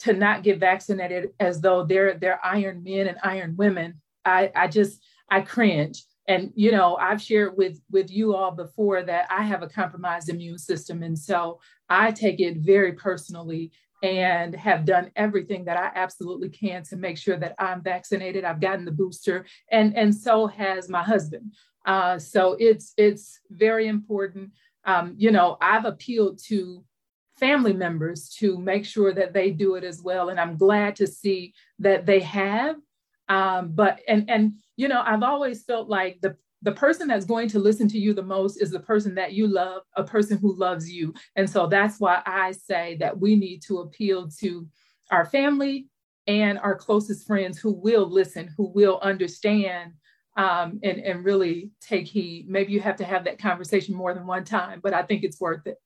to 0.00 0.12
not 0.12 0.42
get 0.42 0.58
vaccinated 0.58 1.30
as 1.40 1.60
though 1.60 1.84
they're 1.84 2.14
they're 2.14 2.44
iron 2.44 2.82
men 2.82 3.06
and 3.06 3.18
iron 3.22 3.56
women, 3.56 4.00
I, 4.24 4.50
I 4.54 4.68
just 4.68 5.02
I 5.30 5.40
cringe. 5.40 6.02
And 6.26 6.52
you 6.54 6.72
know, 6.72 6.96
I've 6.96 7.22
shared 7.22 7.56
with 7.56 7.80
with 7.90 8.10
you 8.10 8.34
all 8.34 8.52
before 8.52 9.02
that 9.02 9.26
I 9.30 9.42
have 9.42 9.62
a 9.62 9.68
compromised 9.68 10.28
immune 10.28 10.58
system, 10.58 11.02
and 11.02 11.18
so 11.18 11.60
I 11.90 12.12
take 12.12 12.40
it 12.40 12.58
very 12.58 12.92
personally 12.92 13.72
and 14.02 14.54
have 14.54 14.86
done 14.86 15.10
everything 15.16 15.66
that 15.66 15.76
I 15.76 15.90
absolutely 15.94 16.48
can 16.48 16.82
to 16.84 16.96
make 16.96 17.18
sure 17.18 17.36
that 17.36 17.54
I'm 17.58 17.82
vaccinated. 17.82 18.44
I've 18.44 18.60
gotten 18.60 18.86
the 18.86 18.92
booster, 18.92 19.44
and 19.70 19.94
and 19.96 20.14
so 20.14 20.46
has 20.46 20.88
my 20.88 21.02
husband. 21.02 21.52
Uh, 21.84 22.18
so 22.18 22.56
it's 22.58 22.94
it's 22.96 23.40
very 23.50 23.88
important 23.88 24.52
um, 24.84 25.14
you 25.16 25.30
know, 25.30 25.56
I've 25.60 25.84
appealed 25.84 26.40
to 26.46 26.84
family 27.38 27.72
members 27.72 28.28
to 28.38 28.58
make 28.58 28.84
sure 28.84 29.12
that 29.14 29.32
they 29.32 29.50
do 29.50 29.74
it 29.74 29.84
as 29.84 30.02
well. 30.02 30.28
And 30.28 30.40
I'm 30.40 30.56
glad 30.56 30.96
to 30.96 31.06
see 31.06 31.54
that 31.78 32.06
they 32.06 32.20
have. 32.20 32.76
Um, 33.28 33.72
but 33.72 34.00
and 34.08 34.28
and 34.28 34.54
you 34.76 34.88
know, 34.88 35.02
I've 35.04 35.22
always 35.22 35.62
felt 35.64 35.88
like 35.88 36.20
the 36.20 36.36
the 36.62 36.72
person 36.72 37.08
that's 37.08 37.24
going 37.24 37.48
to 37.48 37.58
listen 37.58 37.88
to 37.88 37.98
you 37.98 38.12
the 38.12 38.22
most 38.22 38.60
is 38.60 38.70
the 38.70 38.80
person 38.80 39.14
that 39.14 39.32
you 39.32 39.46
love, 39.46 39.82
a 39.96 40.04
person 40.04 40.38
who 40.38 40.54
loves 40.56 40.90
you. 40.90 41.14
And 41.36 41.48
so 41.48 41.66
that's 41.66 41.98
why 41.98 42.22
I 42.26 42.52
say 42.52 42.96
that 43.00 43.18
we 43.18 43.36
need 43.36 43.62
to 43.62 43.78
appeal 43.78 44.28
to 44.40 44.68
our 45.10 45.24
family 45.24 45.88
and 46.26 46.58
our 46.58 46.74
closest 46.74 47.26
friends 47.26 47.58
who 47.58 47.72
will 47.72 48.08
listen, 48.08 48.52
who 48.56 48.68
will 48.68 49.00
understand 49.02 49.92
um, 50.36 50.78
and, 50.82 50.98
and 50.98 51.24
really 51.24 51.70
take 51.80 52.06
heed. 52.06 52.48
Maybe 52.48 52.72
you 52.72 52.80
have 52.80 52.96
to 52.96 53.04
have 53.04 53.24
that 53.24 53.38
conversation 53.38 53.94
more 53.94 54.14
than 54.14 54.26
one 54.26 54.44
time, 54.44 54.80
but 54.82 54.94
I 54.94 55.02
think 55.02 55.24
it's 55.24 55.40
worth 55.40 55.66
it. 55.66 55.78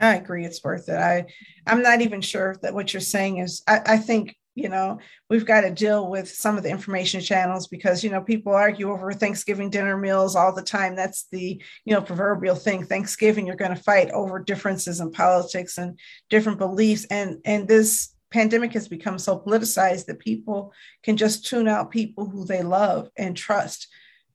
I 0.00 0.16
agree, 0.16 0.44
it's 0.44 0.62
worth 0.64 0.88
it. 0.88 0.96
I 0.96 1.26
I'm 1.66 1.82
not 1.82 2.00
even 2.00 2.20
sure 2.20 2.56
that 2.62 2.74
what 2.74 2.92
you're 2.92 3.00
saying 3.00 3.38
is. 3.38 3.62
I, 3.68 3.80
I 3.86 3.96
think 3.96 4.36
you 4.54 4.68
know 4.68 4.98
we've 5.28 5.46
got 5.46 5.62
to 5.62 5.70
deal 5.70 6.08
with 6.08 6.28
some 6.28 6.56
of 6.56 6.62
the 6.62 6.70
information 6.70 7.20
channels 7.20 7.66
because 7.66 8.04
you 8.04 8.10
know 8.10 8.20
people 8.20 8.52
argue 8.52 8.90
over 8.90 9.12
Thanksgiving 9.12 9.70
dinner 9.70 9.96
meals 9.96 10.36
all 10.36 10.54
the 10.54 10.62
time. 10.62 10.96
That's 10.96 11.26
the 11.32 11.60
you 11.84 11.94
know 11.94 12.00
proverbial 12.00 12.56
thing. 12.56 12.84
Thanksgiving, 12.84 13.46
you're 13.46 13.56
going 13.56 13.74
to 13.74 13.82
fight 13.82 14.10
over 14.10 14.38
differences 14.38 15.00
in 15.00 15.10
politics 15.10 15.78
and 15.78 15.98
different 16.30 16.58
beliefs, 16.58 17.04
and 17.06 17.38
and 17.44 17.66
this 17.66 18.14
pandemic 18.34 18.72
has 18.72 18.88
become 18.88 19.16
so 19.16 19.38
politicized 19.38 20.06
that 20.06 20.18
people 20.18 20.72
can 21.04 21.16
just 21.16 21.46
tune 21.46 21.68
out 21.68 21.92
people 21.92 22.28
who 22.28 22.44
they 22.44 22.62
love 22.62 23.08
and 23.16 23.36
trust 23.36 23.86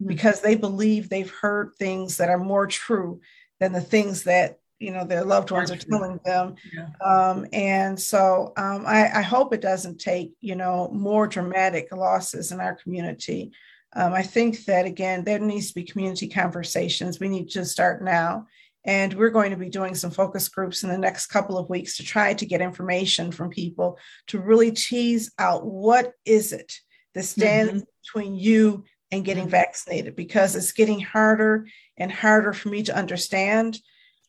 mm-hmm. 0.01 0.07
because 0.07 0.41
they 0.41 0.55
believe 0.55 1.09
they've 1.09 1.31
heard 1.41 1.73
things 1.77 2.17
that 2.17 2.29
are 2.29 2.39
more 2.39 2.65
true 2.65 3.19
than 3.59 3.73
the 3.73 3.81
things 3.81 4.23
that 4.23 4.59
you 4.79 4.91
know 4.91 5.05
their 5.05 5.23
loved 5.23 5.51
ones 5.51 5.71
are 5.71 5.77
telling 5.77 6.19
them 6.25 6.55
yeah. 6.73 6.87
um, 7.05 7.45
and 7.53 7.99
so 7.99 8.53
um, 8.57 8.85
I, 8.85 9.19
I, 9.19 9.21
hope 9.21 9.53
it 9.53 9.61
doesn't 9.61 9.99
take 9.99 10.33
you 10.39 10.55
know 10.55 10.89
more 10.93 11.27
dramatic 11.27 11.91
losses 11.91 12.51
in 12.51 12.59
our 12.59 12.75
community 12.75 13.51
um, 13.93 14.13
i 14.13 14.21
think 14.21 14.65
that 14.65 14.85
again 14.85 15.23
there 15.23 15.39
needs 15.39 15.69
to 15.69 15.75
be 15.75 15.83
community 15.83 16.27
conversations 16.27 17.19
we 17.19 17.29
need 17.29 17.49
to 17.49 17.65
start 17.65 18.03
now 18.03 18.47
and 18.85 19.13
we're 19.13 19.29
going 19.29 19.51
to 19.51 19.57
be 19.57 19.69
doing 19.69 19.93
some 19.93 20.11
focus 20.11 20.47
groups 20.47 20.83
in 20.83 20.89
the 20.89 20.97
next 20.97 21.27
couple 21.27 21.57
of 21.57 21.69
weeks 21.69 21.97
to 21.97 22.03
try 22.03 22.33
to 22.33 22.45
get 22.45 22.61
information 22.61 23.31
from 23.31 23.49
people 23.49 23.97
to 24.27 24.39
really 24.39 24.71
tease 24.71 25.31
out 25.37 25.65
what 25.65 26.13
is 26.25 26.53
it 26.53 26.79
that 27.13 27.23
stands 27.23 27.71
mm-hmm. 27.71 27.79
between 28.03 28.35
you 28.35 28.83
and 29.11 29.25
getting 29.25 29.43
mm-hmm. 29.43 29.51
vaccinated 29.51 30.15
because 30.15 30.55
it's 30.55 30.71
getting 30.71 30.99
harder 30.99 31.67
and 31.97 32.11
harder 32.11 32.53
for 32.53 32.69
me 32.69 32.83
to 32.83 32.95
understand. 32.95 33.77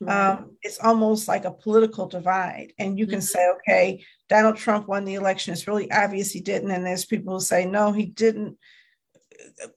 Um, 0.09 0.57
it's 0.63 0.79
almost 0.79 1.29
like 1.29 1.45
a 1.45 1.51
political 1.51 2.07
divide. 2.07 2.73
And 2.79 2.99
you 2.99 3.07
can 3.07 3.19
mm-hmm. 3.19 3.23
say, 3.23 3.51
okay, 3.57 4.05
Donald 4.29 4.57
Trump 4.57 4.89
won 4.89 5.05
the 5.05 5.15
election. 5.15 5.53
It's 5.53 5.69
really 5.69 5.91
obvious 5.93 6.31
he 6.31 6.41
didn't. 6.41 6.71
And 6.71 6.87
there's 6.87 7.05
people 7.05 7.35
who 7.35 7.41
say, 7.41 7.67
no, 7.67 7.93
he 7.93 8.07
didn't 8.07 8.57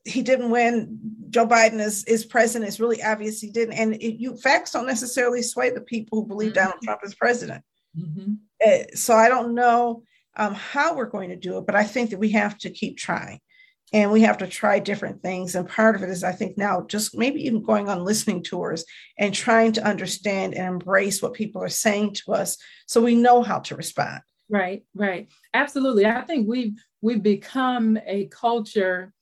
he 0.04 0.22
didn't 0.22 0.50
win. 0.50 0.98
Joe 1.30 1.46
Biden 1.46 1.80
is, 1.80 2.04
is 2.04 2.24
president. 2.24 2.68
It's 2.68 2.80
really 2.80 3.02
obvious 3.02 3.40
he 3.40 3.50
didn't. 3.50 3.74
And 3.74 3.94
it, 3.94 4.20
you 4.20 4.36
facts 4.36 4.72
don't 4.72 4.86
necessarily 4.86 5.42
sway 5.42 5.70
the 5.70 5.80
people 5.80 6.20
who 6.20 6.26
believe 6.26 6.52
mm-hmm. 6.52 6.64
Donald 6.64 6.82
Trump 6.82 7.00
is 7.04 7.14
president. 7.14 7.64
Mm-hmm. 7.98 8.34
Uh, 8.64 8.84
so 8.94 9.14
I 9.14 9.28
don't 9.28 9.54
know 9.54 10.02
um, 10.36 10.54
how 10.54 10.96
we're 10.96 11.06
going 11.06 11.30
to 11.30 11.36
do 11.36 11.58
it, 11.58 11.66
but 11.66 11.74
I 11.74 11.84
think 11.84 12.10
that 12.10 12.18
we 12.18 12.30
have 12.30 12.58
to 12.58 12.70
keep 12.70 12.96
trying 12.96 13.40
and 13.94 14.10
we 14.10 14.22
have 14.22 14.38
to 14.38 14.48
try 14.48 14.80
different 14.80 15.22
things. 15.22 15.54
And 15.54 15.68
part 15.68 15.94
of 15.94 16.02
it 16.02 16.10
is, 16.10 16.24
I 16.24 16.32
think, 16.32 16.58
now 16.58 16.84
just 16.88 17.16
maybe 17.16 17.46
even 17.46 17.62
going 17.62 17.88
on 17.88 18.04
listening 18.04 18.42
tours 18.42 18.84
and 19.20 19.32
trying 19.32 19.70
to 19.74 19.86
understand 19.86 20.54
and 20.54 20.66
embrace 20.66 21.22
what 21.22 21.32
people 21.32 21.62
are 21.62 21.68
saying 21.68 22.14
to 22.14 22.32
us 22.32 22.58
so 22.86 23.00
we 23.00 23.14
know 23.14 23.44
how 23.44 23.60
to 23.60 23.76
respond. 23.76 24.20
Right, 24.50 24.82
right. 24.96 25.28
Absolutely. 25.54 26.06
I 26.06 26.22
think 26.22 26.48
we've 26.48 26.74
we've 27.02 27.22
become 27.22 27.96
a 28.04 28.26
culture 28.26 29.12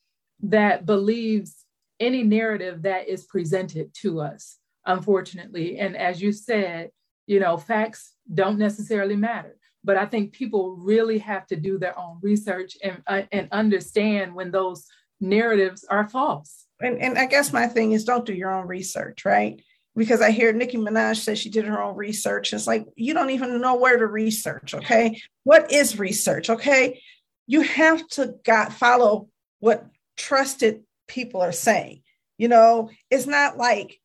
that 0.41 0.87
believes 0.87 1.67
any 2.01 2.23
narrative 2.23 2.83
that 2.83 3.09
is 3.09 3.25
presented 3.27 3.93
to 4.01 4.21
us, 4.21 4.57
unfortunately. 4.87 5.79
And 5.79 5.99
as 5.99 6.23
you 6.23 6.33
said, 6.33 6.91
you 7.27 7.41
know, 7.41 7.59
facts 7.59 8.15
don't 8.33 8.59
necessarily 8.59 9.17
matter. 9.17 9.57
But 9.85 9.97
I 9.97 10.07
think 10.07 10.33
people 10.33 10.77
really 10.77 11.19
have 11.19 11.47
to 11.49 11.57
do 11.57 11.79
their 11.79 11.99
own 11.99 12.19
research 12.23 12.77
and, 12.83 13.03
uh, 13.07 13.23
and 13.33 13.49
understand 13.51 14.35
when 14.35 14.51
those 14.51 14.87
narratives 15.21 15.85
are 15.85 16.09
false. 16.09 16.67
And, 16.81 16.99
and 16.99 17.19
I 17.19 17.27
guess 17.27 17.53
my 17.53 17.67
thing 17.67 17.93
is 17.93 18.05
don't 18.05 18.27
do 18.27 18.35
your 18.35 18.53
own 18.53 18.67
research, 18.67 19.25
right? 19.25 19.63
Because 19.97 20.21
I 20.21 20.31
hear 20.31 20.53
Nicki 20.53 20.79
Minaj 20.79 21.17
say 21.17 21.35
she 21.35 21.51
did 21.51 21.65
her 21.65 21.83
own 21.83 21.97
research. 21.97 22.53
It's 22.53 22.67
like 22.67 22.87
you 22.97 23.15
don't 23.15 23.31
even 23.31 23.61
know 23.61 23.77
where 23.77 23.99
to 23.99 24.07
research. 24.07 24.75
Okay. 24.75 25.21
What 25.45 25.73
is 25.73 25.99
research? 25.99 26.51
Okay. 26.51 27.03
You 27.47 27.61
have 27.63 28.07
to 28.11 28.35
got 28.45 28.73
follow 28.73 29.29
what 29.61 29.87
trusted 30.17 30.83
people 31.09 31.43
are 31.43 31.53
saying. 31.53 32.03
You 32.39 32.49
know, 32.49 32.91
it's 33.11 33.27
not 33.27 33.59
like 33.59 34.01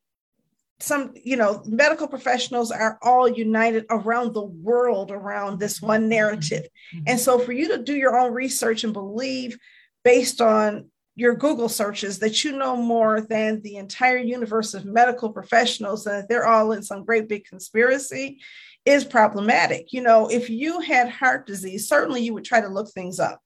some, 0.79 1.13
you 1.23 1.37
know, 1.37 1.63
medical 1.65 2.07
professionals 2.07 2.71
are 2.71 2.99
all 3.01 3.27
united 3.27 3.85
around 3.89 4.33
the 4.33 4.43
world 4.45 5.11
around 5.11 5.59
this 5.59 5.81
one 5.81 6.07
narrative. 6.07 6.67
Mm-hmm. 6.95 7.03
And 7.07 7.19
so 7.19 7.39
for 7.39 7.51
you 7.51 7.69
to 7.69 7.83
do 7.83 7.95
your 7.95 8.17
own 8.17 8.33
research 8.33 8.83
and 8.83 8.93
believe 8.93 9.57
based 10.03 10.39
on 10.39 10.89
your 11.15 11.33
Google 11.33 11.67
searches 11.67 12.19
that 12.19 12.43
you 12.43 12.55
know 12.55 12.75
more 12.75 13.21
than 13.21 13.59
the 13.61 13.77
entire 13.77 14.17
universe 14.17 14.75
of 14.75 14.85
medical 14.85 15.31
professionals 15.31 16.05
and 16.05 16.17
that 16.17 16.29
they're 16.29 16.45
all 16.45 16.73
in 16.73 16.83
some 16.83 17.03
great 17.03 17.27
big 17.27 17.43
conspiracy 17.45 18.39
is 18.85 19.03
problematic. 19.03 19.91
You 19.91 20.01
know, 20.01 20.29
if 20.29 20.47
you 20.47 20.79
had 20.79 21.09
heart 21.09 21.47
disease, 21.47 21.89
certainly 21.89 22.21
you 22.21 22.35
would 22.35 22.45
try 22.45 22.61
to 22.61 22.67
look 22.67 22.91
things 22.91 23.19
up. 23.19 23.41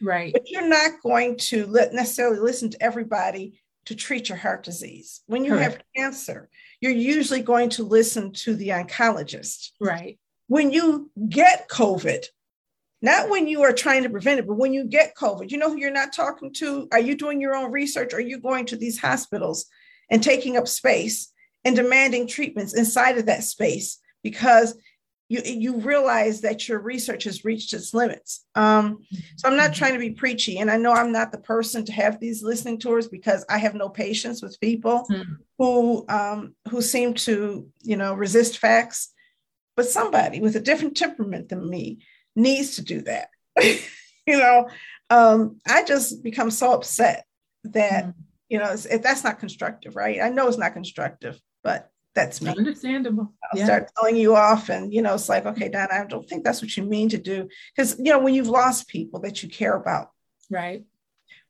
Right. 0.00 0.32
But 0.32 0.48
you're 0.48 0.68
not 0.68 1.02
going 1.02 1.36
to 1.38 1.66
let 1.66 1.92
necessarily 1.92 2.38
listen 2.38 2.70
to 2.70 2.82
everybody 2.82 3.60
to 3.86 3.96
treat 3.96 4.28
your 4.28 4.38
heart 4.38 4.62
disease. 4.62 5.22
When 5.26 5.44
you 5.44 5.52
Correct. 5.52 5.72
have 5.72 5.82
cancer, 5.96 6.48
you're 6.80 6.92
usually 6.92 7.42
going 7.42 7.70
to 7.70 7.84
listen 7.84 8.32
to 8.32 8.54
the 8.54 8.68
oncologist. 8.68 9.70
Right. 9.80 10.18
When 10.48 10.70
you 10.70 11.10
get 11.28 11.68
COVID, 11.68 12.26
not 13.02 13.28
when 13.28 13.46
you 13.46 13.62
are 13.62 13.72
trying 13.72 14.02
to 14.04 14.10
prevent 14.10 14.40
it, 14.40 14.46
but 14.46 14.56
when 14.56 14.72
you 14.72 14.84
get 14.84 15.14
COVID, 15.14 15.50
you 15.50 15.58
know 15.58 15.70
who 15.70 15.78
you're 15.78 15.90
not 15.90 16.12
talking 16.12 16.52
to? 16.54 16.88
Are 16.92 17.00
you 17.00 17.16
doing 17.16 17.40
your 17.40 17.54
own 17.54 17.70
research? 17.70 18.14
Are 18.14 18.20
you 18.20 18.38
going 18.38 18.66
to 18.66 18.76
these 18.76 18.98
hospitals 18.98 19.66
and 20.10 20.22
taking 20.22 20.56
up 20.56 20.68
space 20.68 21.32
and 21.64 21.76
demanding 21.76 22.26
treatments 22.26 22.74
inside 22.74 23.18
of 23.18 23.26
that 23.26 23.44
space? 23.44 23.98
Because 24.22 24.78
you 25.28 25.42
you 25.44 25.80
realize 25.80 26.42
that 26.42 26.68
your 26.68 26.78
research 26.78 27.24
has 27.24 27.44
reached 27.44 27.72
its 27.72 27.92
limits. 27.92 28.44
Um, 28.54 28.98
so 29.36 29.48
I'm 29.48 29.56
not 29.56 29.74
trying 29.74 29.94
to 29.94 29.98
be 29.98 30.10
preachy, 30.10 30.58
and 30.58 30.70
I 30.70 30.76
know 30.76 30.92
I'm 30.92 31.12
not 31.12 31.32
the 31.32 31.38
person 31.38 31.84
to 31.86 31.92
have 31.92 32.20
these 32.20 32.42
listening 32.42 32.78
tours 32.78 33.08
because 33.08 33.44
I 33.50 33.58
have 33.58 33.74
no 33.74 33.88
patience 33.88 34.40
with 34.40 34.60
people 34.60 35.06
mm-hmm. 35.10 35.32
who 35.58 36.04
um, 36.08 36.54
who 36.68 36.80
seem 36.80 37.14
to 37.14 37.68
you 37.82 37.96
know 37.96 38.14
resist 38.14 38.58
facts. 38.58 39.12
But 39.76 39.86
somebody 39.86 40.40
with 40.40 40.56
a 40.56 40.60
different 40.60 40.96
temperament 40.96 41.50
than 41.50 41.68
me 41.68 41.98
needs 42.34 42.76
to 42.76 42.82
do 42.82 43.02
that. 43.02 43.28
you 43.62 44.38
know, 44.38 44.68
um, 45.10 45.60
I 45.66 45.84
just 45.84 46.22
become 46.22 46.50
so 46.50 46.72
upset 46.72 47.26
that 47.64 48.04
mm-hmm. 48.04 48.20
you 48.48 48.58
know 48.58 48.72
if 48.72 49.02
that's 49.02 49.24
not 49.24 49.40
constructive, 49.40 49.96
right? 49.96 50.22
I 50.22 50.28
know 50.28 50.46
it's 50.46 50.56
not 50.56 50.72
constructive, 50.72 51.40
but 51.64 51.90
That's 52.16 52.40
me. 52.40 52.48
Understandable. 52.48 53.34
I'll 53.44 53.58
yeah. 53.58 53.66
start 53.66 53.90
telling 53.94 54.16
you 54.16 54.34
off, 54.34 54.70
and 54.70 54.92
you 54.92 55.02
know, 55.02 55.14
it's 55.14 55.28
like, 55.28 55.44
okay, 55.44 55.68
Donna, 55.68 55.88
I 55.92 56.04
don't 56.06 56.26
think 56.26 56.44
that's 56.44 56.62
what 56.62 56.74
you 56.74 56.82
mean 56.82 57.10
to 57.10 57.18
do, 57.18 57.46
because 57.76 57.98
you 57.98 58.10
know, 58.10 58.18
when 58.18 58.32
you've 58.32 58.48
lost 58.48 58.88
people 58.88 59.20
that 59.20 59.42
you 59.42 59.50
care 59.50 59.76
about, 59.76 60.12
right? 60.50 60.82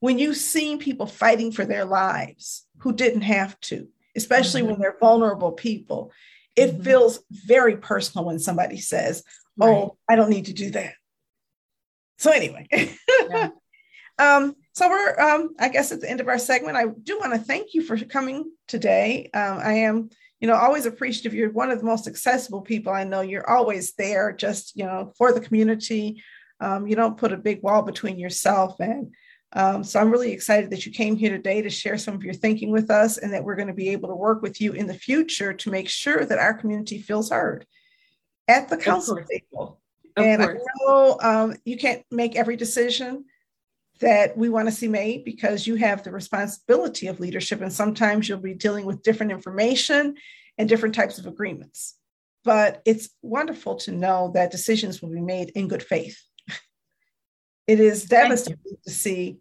When 0.00 0.18
you've 0.18 0.36
seen 0.36 0.80
people 0.80 1.06
fighting 1.06 1.52
for 1.52 1.64
their 1.64 1.84
lives 1.84 2.66
who 2.78 2.92
didn't 2.92 3.22
have 3.22 3.58
to, 3.60 3.86
especially 4.16 4.62
mm-hmm. 4.62 4.72
when 4.72 4.80
they're 4.80 4.98
vulnerable 4.98 5.52
people, 5.52 6.10
it 6.56 6.72
mm-hmm. 6.72 6.82
feels 6.82 7.20
very 7.30 7.76
personal 7.76 8.24
when 8.24 8.40
somebody 8.40 8.78
says, 8.78 9.22
"Oh, 9.60 9.66
right. 9.68 9.90
I 10.08 10.16
don't 10.16 10.30
need 10.30 10.46
to 10.46 10.52
do 10.52 10.72
that." 10.72 10.94
So 12.18 12.32
anyway, 12.32 12.66
yeah. 12.72 13.50
um, 14.18 14.56
so 14.72 14.88
we're, 14.88 15.20
um, 15.20 15.54
I 15.60 15.68
guess, 15.68 15.92
at 15.92 16.00
the 16.00 16.10
end 16.10 16.20
of 16.20 16.26
our 16.26 16.40
segment. 16.40 16.76
I 16.76 16.86
do 16.86 17.20
want 17.20 17.34
to 17.34 17.38
thank 17.38 17.72
you 17.72 17.82
for 17.82 17.96
coming 17.96 18.50
today. 18.66 19.30
Um, 19.32 19.58
I 19.62 19.72
am 19.74 20.10
you 20.40 20.48
know, 20.48 20.54
always 20.54 20.86
appreciative. 20.86 21.34
You're 21.34 21.50
one 21.50 21.70
of 21.70 21.78
the 21.78 21.86
most 21.86 22.06
accessible 22.06 22.60
people 22.60 22.92
I 22.92 23.04
know. 23.04 23.20
You're 23.22 23.48
always 23.48 23.94
there, 23.94 24.32
just 24.32 24.76
you 24.76 24.84
know, 24.84 25.12
for 25.16 25.32
the 25.32 25.40
community. 25.40 26.22
Um, 26.60 26.86
you 26.86 26.96
don't 26.96 27.18
put 27.18 27.32
a 27.32 27.36
big 27.36 27.62
wall 27.62 27.82
between 27.82 28.18
yourself 28.18 28.80
and. 28.80 29.14
Um, 29.52 29.84
so 29.84 30.00
I'm 30.00 30.10
really 30.10 30.32
excited 30.32 30.70
that 30.70 30.84
you 30.84 30.92
came 30.92 31.16
here 31.16 31.30
today 31.30 31.62
to 31.62 31.70
share 31.70 31.96
some 31.96 32.14
of 32.14 32.22
your 32.22 32.34
thinking 32.34 32.70
with 32.70 32.90
us, 32.90 33.16
and 33.16 33.32
that 33.32 33.44
we're 33.44 33.56
going 33.56 33.68
to 33.68 33.74
be 33.74 33.90
able 33.90 34.08
to 34.08 34.14
work 34.14 34.42
with 34.42 34.60
you 34.60 34.72
in 34.72 34.86
the 34.86 34.94
future 34.94 35.54
to 35.54 35.70
make 35.70 35.88
sure 35.88 36.24
that 36.24 36.38
our 36.38 36.52
community 36.52 37.00
feels 37.00 37.30
heard 37.30 37.64
at 38.48 38.68
the 38.68 38.76
council 38.76 39.18
table. 39.30 39.80
and 40.16 40.42
I 40.42 40.54
know 40.80 41.18
um, 41.22 41.54
you 41.64 41.76
can't 41.78 42.02
make 42.10 42.36
every 42.36 42.56
decision, 42.56 43.24
that 44.00 44.36
we 44.36 44.48
want 44.48 44.68
to 44.68 44.74
see 44.74 44.88
made 44.88 45.24
because 45.24 45.66
you 45.66 45.76
have 45.76 46.02
the 46.02 46.10
responsibility 46.10 47.06
of 47.06 47.20
leadership. 47.20 47.60
And 47.60 47.72
sometimes 47.72 48.28
you'll 48.28 48.38
be 48.38 48.54
dealing 48.54 48.84
with 48.84 49.02
different 49.02 49.32
information 49.32 50.16
and 50.58 50.68
different 50.68 50.94
types 50.94 51.18
of 51.18 51.26
agreements. 51.26 51.94
But 52.44 52.82
it's 52.84 53.08
wonderful 53.22 53.76
to 53.76 53.92
know 53.92 54.30
that 54.34 54.50
decisions 54.50 55.00
will 55.00 55.10
be 55.10 55.20
made 55.20 55.50
in 55.50 55.68
good 55.68 55.82
faith. 55.82 56.20
it 57.66 57.80
is 57.80 58.04
devastating 58.04 58.76
to 58.84 58.90
see 58.90 59.38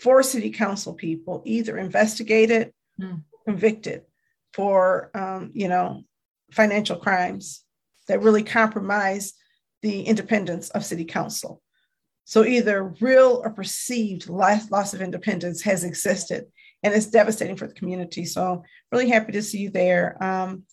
four 0.00 0.22
city 0.22 0.50
council 0.50 0.94
people 0.94 1.42
either 1.44 1.78
investigated, 1.78 2.72
mm. 3.00 3.22
convicted 3.46 4.02
for, 4.52 5.10
um, 5.14 5.50
you 5.54 5.68
know, 5.68 6.02
financial 6.50 6.96
crimes 6.96 7.64
that 8.08 8.22
really 8.22 8.42
compromise 8.42 9.34
the 9.82 10.02
independence 10.02 10.70
of 10.70 10.84
city 10.84 11.04
council. 11.04 11.62
So 12.24 12.44
either 12.44 12.94
real 13.00 13.42
or 13.44 13.50
perceived 13.50 14.28
loss, 14.28 14.94
of 14.94 15.02
independence 15.02 15.62
has 15.62 15.84
existed, 15.84 16.46
and 16.82 16.94
it's 16.94 17.06
devastating 17.06 17.56
for 17.56 17.66
the 17.66 17.74
community. 17.74 18.24
So 18.24 18.64
really 18.90 19.08
happy 19.08 19.32
to 19.32 19.42
see 19.42 19.58
you 19.58 19.70
there. 19.70 20.22
Um, 20.22 20.64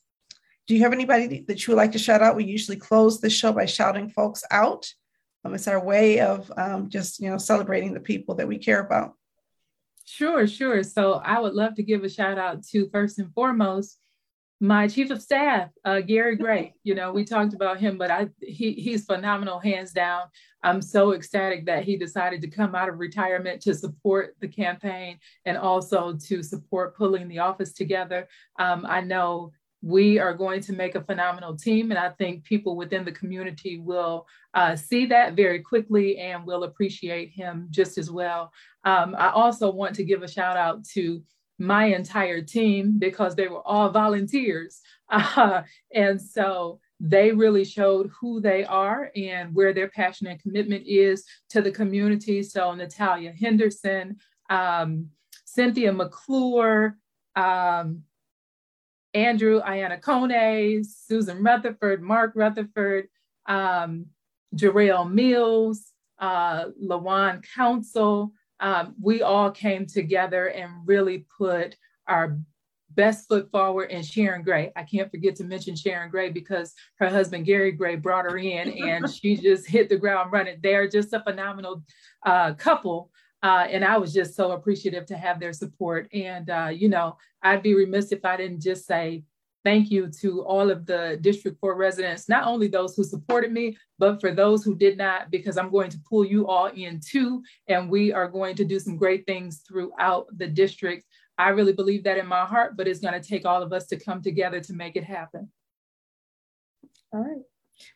do 0.68 0.76
you 0.76 0.84
have 0.84 0.94
anybody 0.94 1.44
that 1.48 1.66
you 1.66 1.72
would 1.72 1.82
like 1.82 1.94
to 1.94 2.00
shout 2.00 2.22
out? 2.22 2.36
We 2.36 2.46
usually 2.46 2.78
close 2.78 3.20
the 3.20 3.30
show 3.30 3.52
by 3.52 3.66
shouting 3.66 4.10
folks 4.10 4.44
out. 4.52 4.88
Um, 5.44 5.56
it's 5.56 5.68
our 5.68 5.84
way 5.84 6.20
of 6.20 6.52
um, 6.58 6.90
just 6.90 7.20
you 7.20 7.30
know 7.30 7.38
celebrating 7.38 7.94
the 7.94 8.00
people 8.00 8.36
that 8.36 8.48
we 8.48 8.58
care 8.58 8.80
about. 8.80 9.16
Sure, 10.06 10.48
sure. 10.48 10.84
So 10.84 11.14
I 11.14 11.40
would 11.40 11.54
love 11.54 11.76
to 11.76 11.84
give 11.84 12.04
a 12.04 12.10
shout 12.10 12.38
out 12.38 12.64
to 12.68 12.90
first 12.90 13.20
and 13.20 13.34
foremost 13.34 13.98
my 14.60 14.88
chief 14.88 15.10
of 15.10 15.22
staff, 15.22 15.70
uh, 15.86 16.02
Gary 16.02 16.36
Gray. 16.36 16.74
You 16.84 16.94
know, 16.94 17.14
we 17.14 17.24
talked 17.24 17.54
about 17.54 17.80
him, 17.80 17.98
but 17.98 18.12
I 18.12 18.30
he 18.42 18.74
he's 18.74 19.06
phenomenal, 19.06 19.60
hands 19.60 19.92
down. 19.92 20.24
I'm 20.64 20.82
so 20.82 21.14
ecstatic 21.14 21.66
that 21.68 21.86
he 21.86 21.96
decided 21.96 22.42
to 22.42 22.50
come 22.50 22.76
out 22.76 22.90
of 22.90 23.00
retirement 23.00 23.62
to 23.62 23.74
support 23.74 24.36
the 24.42 24.50
campaign 24.50 25.20
and 25.46 25.58
also 25.58 26.18
to 26.28 26.44
support 26.44 26.98
pulling 26.98 27.30
the 27.30 27.40
office 27.40 27.72
together. 27.72 28.28
Um, 28.58 28.86
I 28.88 29.00
know 29.00 29.54
we 29.82 30.20
are 30.20 30.34
going 30.34 30.60
to 30.60 30.74
make 30.74 30.96
a 30.96 31.04
phenomenal 31.04 31.56
team, 31.56 31.92
and 31.92 32.00
I 32.00 32.10
think 32.10 32.44
people 32.44 32.76
within 32.76 33.06
the 33.06 33.14
community 33.14 33.80
will 33.80 34.28
uh, 34.54 34.76
see 34.76 35.06
that 35.06 35.36
very 35.36 35.60
quickly 35.62 36.18
and 36.18 36.46
will 36.46 36.66
appreciate 36.66 37.30
him 37.30 37.68
just 37.70 37.98
as 37.98 38.12
well. 38.12 38.52
Um, 38.84 39.16
I 39.18 39.30
also 39.30 39.72
want 39.72 39.96
to 39.96 40.04
give 40.04 40.22
a 40.22 40.28
shout 40.28 40.58
out 40.58 40.84
to 40.96 41.22
my 41.60 41.86
entire 41.86 42.42
team 42.42 42.96
because 42.98 43.36
they 43.36 43.48
were 43.48 43.66
all 43.68 43.90
volunteers. 43.90 44.82
Uh, 45.12 45.64
and 45.92 46.22
so 46.22 46.80
they 47.00 47.32
really 47.32 47.66
showed 47.66 48.12
who 48.22 48.40
they 48.40 48.64
are 48.66 49.10
and 49.16 49.56
where 49.56 49.74
their 49.74 49.90
passion 49.90 50.28
and 50.28 50.40
commitment 50.40 50.84
is 50.86 51.26
to 51.50 51.64
the 51.64 51.72
community. 51.72 52.44
So 52.44 52.76
Natalia 52.76 53.32
Henderson, 53.32 54.18
um, 54.52 55.08
Cynthia 55.46 55.92
McClure, 55.92 56.96
um, 57.36 58.04
Andrew 59.16 59.62
Iannacone, 59.62 60.86
Susan 60.86 61.44
Rutherford, 61.44 62.04
Mark 62.04 62.34
Rutherford, 62.36 63.08
um, 63.48 64.06
Jarrell 64.56 65.12
Mills, 65.12 65.92
uh, 66.20 66.66
Lawan 66.84 67.44
Council, 67.56 68.32
um, 68.60 68.96
we 69.02 69.22
all 69.22 69.52
came 69.52 69.86
together 69.86 70.48
and 70.48 70.72
really 70.86 71.26
put 71.38 71.76
our 72.08 72.40
best 72.92 73.28
foot 73.28 73.50
forward 73.52 73.92
and 73.92 74.06
Sharon 74.06 74.44
Gray. 74.44 74.72
I 74.76 74.84
can't 74.84 75.12
forget 75.12 75.36
to 75.38 75.44
mention 75.44 75.76
Sharon 75.76 76.10
Gray 76.10 76.30
because 76.32 76.74
her 76.96 77.10
husband 77.10 77.46
Gary 77.46 77.72
Gray 77.72 77.96
brought 77.96 78.26
her 78.26 78.38
in 78.38 78.70
and 78.88 79.10
she 79.10 79.38
just 79.38 79.68
hit 79.68 79.90
the 79.90 79.98
ground 79.98 80.32
running. 80.32 80.58
They're 80.62 80.88
just 80.88 81.14
a 81.14 81.22
phenomenal 81.22 81.84
uh, 82.26 82.54
couple. 82.54 83.12
Uh, 83.42 83.68
and 83.70 83.86
I 83.86 83.98
was 83.98 84.14
just 84.14 84.36
so 84.36 84.52
appreciative 84.52 85.06
to 85.08 85.18
have 85.18 85.40
their 85.40 85.54
support. 85.54 86.10
And, 86.14 86.50
uh, 86.50 86.72
you 86.74 86.90
know, 86.90 87.18
I'd 87.42 87.64
be 87.64 87.74
remiss 87.74 88.12
if 88.12 88.26
I 88.26 88.36
didn't 88.36 88.62
just 88.62 88.86
say 88.86 89.24
thank 89.70 89.92
you 89.92 90.08
to 90.08 90.42
all 90.46 90.72
of 90.72 90.88
the 90.88 91.20
District 91.22 91.56
4 91.60 91.76
residents, 91.76 92.28
not 92.28 92.48
only 92.48 92.68
those 92.68 92.96
who 92.96 93.04
supported 93.04 93.52
me, 93.52 93.78
but 94.00 94.20
for 94.20 94.32
those 94.32 94.64
who 94.64 94.76
did 94.76 94.98
not, 94.98 95.30
because 95.30 95.60
I'm 95.60 95.70
going 95.70 95.92
to 95.92 96.00
pull 96.10 96.26
you 96.26 96.48
all 96.48 96.68
in 96.68 97.00
too, 97.00 97.44
and 97.68 97.88
we 97.88 98.12
are 98.12 98.28
going 98.28 98.56
to 98.56 98.66
do 98.66 98.80
some 98.80 98.98
great 98.98 99.28
things 99.28 99.62
throughout 99.68 100.26
the 100.36 100.48
district. 100.48 101.06
I 101.38 101.50
really 101.50 101.74
believe 101.74 102.04
that 102.06 102.18
in 102.18 102.26
my 102.26 102.46
heart, 102.46 102.78
but 102.78 102.88
it's 102.88 103.00
going 103.00 103.22
to 103.22 103.30
take 103.30 103.46
all 103.46 103.62
of 103.62 103.72
us 103.72 103.86
to 103.88 104.00
come 104.00 104.24
together 104.24 104.60
to 104.60 104.74
make 104.74 104.96
it 104.96 105.04
happen. 105.04 105.52
All 107.14 107.22
right. 107.22 107.44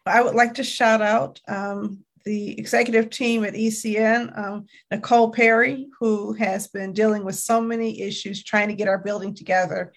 Well, 0.05 0.15
I 0.15 0.21
would 0.21 0.35
like 0.35 0.53
to 0.55 0.63
shout 0.63 1.01
out 1.01 1.41
um, 1.47 2.05
the 2.23 2.51
executive 2.59 3.09
team 3.09 3.43
at 3.45 3.55
ECN, 3.55 4.37
um, 4.37 4.67
Nicole 4.91 5.31
Perry, 5.31 5.87
who 5.99 6.33
has 6.33 6.67
been 6.67 6.93
dealing 6.93 7.25
with 7.25 7.35
so 7.35 7.59
many 7.59 7.99
issues 8.01 8.43
trying 8.43 8.67
to 8.67 8.75
get 8.75 8.87
our 8.87 8.99
building 8.99 9.33
together 9.33 9.91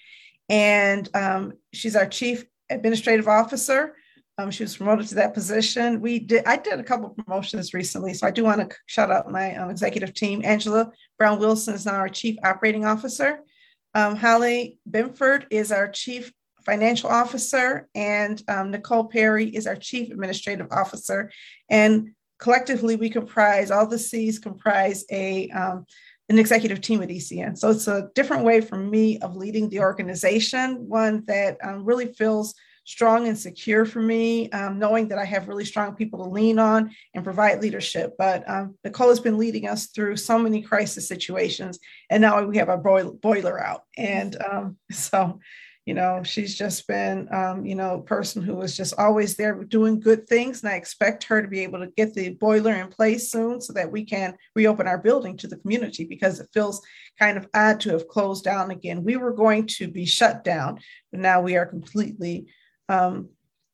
and 0.48 1.08
um, 1.14 1.52
she's 1.72 1.96
our 1.96 2.06
chief 2.06 2.44
administrative 2.70 3.28
officer. 3.28 3.94
Um, 4.38 4.50
she 4.50 4.64
was 4.64 4.76
promoted 4.76 5.08
to 5.08 5.14
that 5.14 5.32
position. 5.32 6.00
We 6.00 6.18
did. 6.18 6.44
I 6.44 6.56
did 6.56 6.78
a 6.78 6.84
couple 6.84 7.06
of 7.06 7.16
promotions 7.16 7.72
recently, 7.72 8.12
so 8.12 8.26
I 8.26 8.30
do 8.30 8.44
want 8.44 8.68
to 8.68 8.76
shout 8.84 9.10
out 9.10 9.30
my 9.30 9.56
um, 9.56 9.70
executive 9.70 10.12
team. 10.12 10.42
Angela 10.44 10.92
Brown 11.18 11.38
Wilson 11.38 11.74
is 11.74 11.86
now 11.86 11.94
our 11.94 12.08
chief 12.08 12.36
operating 12.44 12.84
officer. 12.84 13.40
Um, 13.94 14.14
Holly 14.14 14.78
Bimford 14.90 15.46
is 15.50 15.72
our 15.72 15.88
chief 15.88 16.32
financial 16.66 17.08
officer, 17.08 17.88
and 17.94 18.42
um, 18.48 18.72
Nicole 18.72 19.04
Perry 19.04 19.48
is 19.48 19.66
our 19.66 19.76
chief 19.76 20.10
administrative 20.10 20.66
officer. 20.70 21.30
And 21.70 22.10
collectively, 22.38 22.96
we 22.96 23.08
comprise 23.08 23.70
all 23.70 23.86
the 23.86 23.98
C's 23.98 24.38
comprise 24.38 25.04
a 25.10 25.48
um, 25.50 25.86
an 26.28 26.38
executive 26.38 26.80
team 26.80 27.02
at 27.02 27.08
ECN. 27.08 27.56
So 27.56 27.70
it's 27.70 27.86
a 27.86 28.10
different 28.14 28.44
way 28.44 28.60
for 28.60 28.76
me 28.76 29.18
of 29.20 29.36
leading 29.36 29.68
the 29.68 29.80
organization, 29.80 30.88
one 30.88 31.24
that 31.26 31.58
um, 31.62 31.84
really 31.84 32.12
feels 32.12 32.54
strong 32.86 33.26
and 33.26 33.36
secure 33.36 33.84
for 33.84 34.00
me, 34.00 34.48
um, 34.50 34.78
knowing 34.78 35.08
that 35.08 35.18
I 35.18 35.24
have 35.24 35.48
really 35.48 35.64
strong 35.64 35.94
people 35.94 36.24
to 36.24 36.30
lean 36.30 36.58
on 36.58 36.92
and 37.14 37.24
provide 37.24 37.60
leadership. 37.60 38.14
But 38.16 38.48
um, 38.48 38.76
Nicole 38.84 39.08
has 39.08 39.20
been 39.20 39.38
leading 39.38 39.68
us 39.68 39.86
through 39.88 40.16
so 40.16 40.38
many 40.38 40.62
crisis 40.62 41.08
situations, 41.08 41.78
and 42.10 42.20
now 42.20 42.42
we 42.44 42.56
have 42.58 42.68
our 42.68 42.78
boiler 42.78 43.62
out. 43.62 43.82
And 43.96 44.36
um, 44.40 44.76
so 44.90 45.40
you 45.86 45.94
know 45.94 46.20
she's 46.24 46.54
just 46.54 46.86
been 46.88 47.32
um, 47.32 47.64
you 47.64 47.76
know 47.76 48.00
person 48.00 48.42
who 48.42 48.56
was 48.56 48.76
just 48.76 48.92
always 48.98 49.36
there 49.36 49.54
doing 49.64 49.98
good 50.00 50.28
things 50.28 50.62
and 50.62 50.70
i 50.70 50.74
expect 50.76 51.24
her 51.24 51.40
to 51.40 51.48
be 51.48 51.60
able 51.60 51.78
to 51.78 51.92
get 51.96 52.12
the 52.12 52.30
boiler 52.30 52.74
in 52.74 52.88
place 52.88 53.30
soon 53.30 53.60
so 53.60 53.72
that 53.72 53.90
we 53.90 54.04
can 54.04 54.36
reopen 54.54 54.86
our 54.86 54.98
building 54.98 55.36
to 55.36 55.46
the 55.46 55.56
community 55.56 56.04
because 56.04 56.40
it 56.40 56.48
feels 56.52 56.82
kind 57.18 57.38
of 57.38 57.48
odd 57.54 57.80
to 57.80 57.90
have 57.90 58.08
closed 58.08 58.44
down 58.44 58.70
again. 58.70 59.02
We 59.02 59.16
were 59.16 59.32
going 59.32 59.66
to 59.78 59.88
be 59.88 60.04
shut 60.04 60.44
down 60.44 60.80
but 61.10 61.20
now 61.20 61.40
we 61.40 61.56
are 61.56 61.64
completely 61.64 62.48
um, 62.88 63.30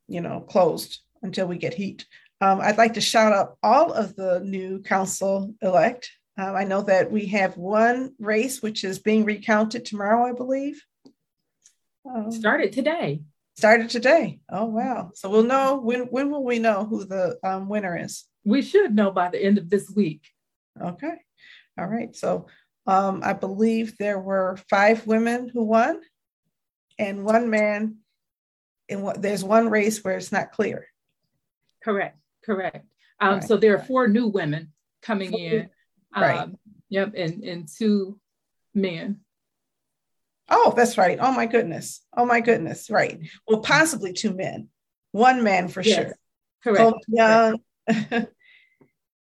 you 0.06 0.20
know 0.20 0.40
closed 0.40 1.00
until 1.22 1.46
we 1.46 1.56
get 1.56 1.74
heat. 1.74 2.06
Um, 2.40 2.60
i'd 2.60 2.78
like 2.78 2.94
to 2.94 3.00
shout 3.00 3.32
out 3.32 3.56
all 3.62 3.92
of 3.92 4.14
the 4.16 4.40
new 4.40 4.80
council 4.80 5.54
elect. 5.62 6.10
Um, 6.36 6.56
i 6.56 6.64
know 6.64 6.82
that 6.82 7.10
we 7.10 7.26
have 7.26 7.56
one 7.56 8.14
race 8.18 8.60
which 8.60 8.84
is 8.84 8.98
being 8.98 9.24
recounted 9.24 9.84
tomorrow 9.84 10.26
i 10.26 10.32
believe 10.32 10.82
um, 12.04 12.30
started 12.32 12.72
today. 12.72 13.22
Started 13.56 13.90
today. 13.90 14.40
Oh 14.50 14.66
wow! 14.66 15.10
So 15.14 15.28
we'll 15.30 15.44
know 15.44 15.80
when. 15.80 16.02
When 16.02 16.30
will 16.30 16.44
we 16.44 16.58
know 16.58 16.84
who 16.84 17.04
the 17.04 17.38
um, 17.44 17.68
winner 17.68 17.96
is? 17.96 18.24
We 18.44 18.62
should 18.62 18.94
know 18.94 19.10
by 19.10 19.28
the 19.30 19.42
end 19.42 19.58
of 19.58 19.68
this 19.70 19.90
week. 19.90 20.22
Okay. 20.80 21.14
All 21.78 21.86
right. 21.86 22.14
So 22.16 22.46
um, 22.86 23.20
I 23.24 23.34
believe 23.34 23.96
there 23.98 24.18
were 24.18 24.58
five 24.70 25.06
women 25.06 25.48
who 25.48 25.64
won, 25.64 26.00
and 26.98 27.24
one 27.24 27.50
man 27.50 27.98
And 28.88 29.02
what 29.02 29.22
there's 29.22 29.44
one 29.44 29.70
race 29.70 30.04
where 30.04 30.16
it's 30.16 30.32
not 30.32 30.52
clear. 30.52 30.86
Correct, 31.82 32.18
correct. 32.44 32.86
Um, 33.20 33.34
Right, 33.34 33.44
so 33.44 33.56
there 33.56 33.74
are 33.74 33.82
four 33.84 34.08
new 34.08 34.28
women 34.28 34.72
coming 35.00 35.30
Four 35.30 35.40
in. 35.40 35.70
right. 36.14 36.40
Um, 36.40 36.58
yep, 36.90 37.14
and, 37.16 37.42
and 37.44 37.68
two 37.68 38.18
men. 38.74 39.21
Oh, 40.54 40.74
that's 40.76 40.98
right. 40.98 41.18
Oh 41.20 41.32
my 41.32 41.46
goodness. 41.46 42.04
Oh 42.14 42.26
my 42.26 42.40
goodness. 42.40 42.90
Right. 42.90 43.18
Well, 43.48 43.60
possibly 43.60 44.12
two 44.12 44.34
men, 44.34 44.68
one 45.12 45.42
man 45.42 45.68
for 45.68 45.80
Yes, 45.82 45.96
sure. 45.96 46.16
Correct. 46.62 46.94
Young. 47.08 47.58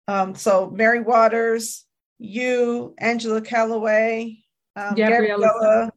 um, 0.08 0.34
so 0.34 0.72
Mary 0.72 1.02
Waters, 1.02 1.86
you, 2.18 2.96
Angela 2.98 3.42
Calloway, 3.42 4.40
um, 4.76 4.96
Gabriella 4.96 5.92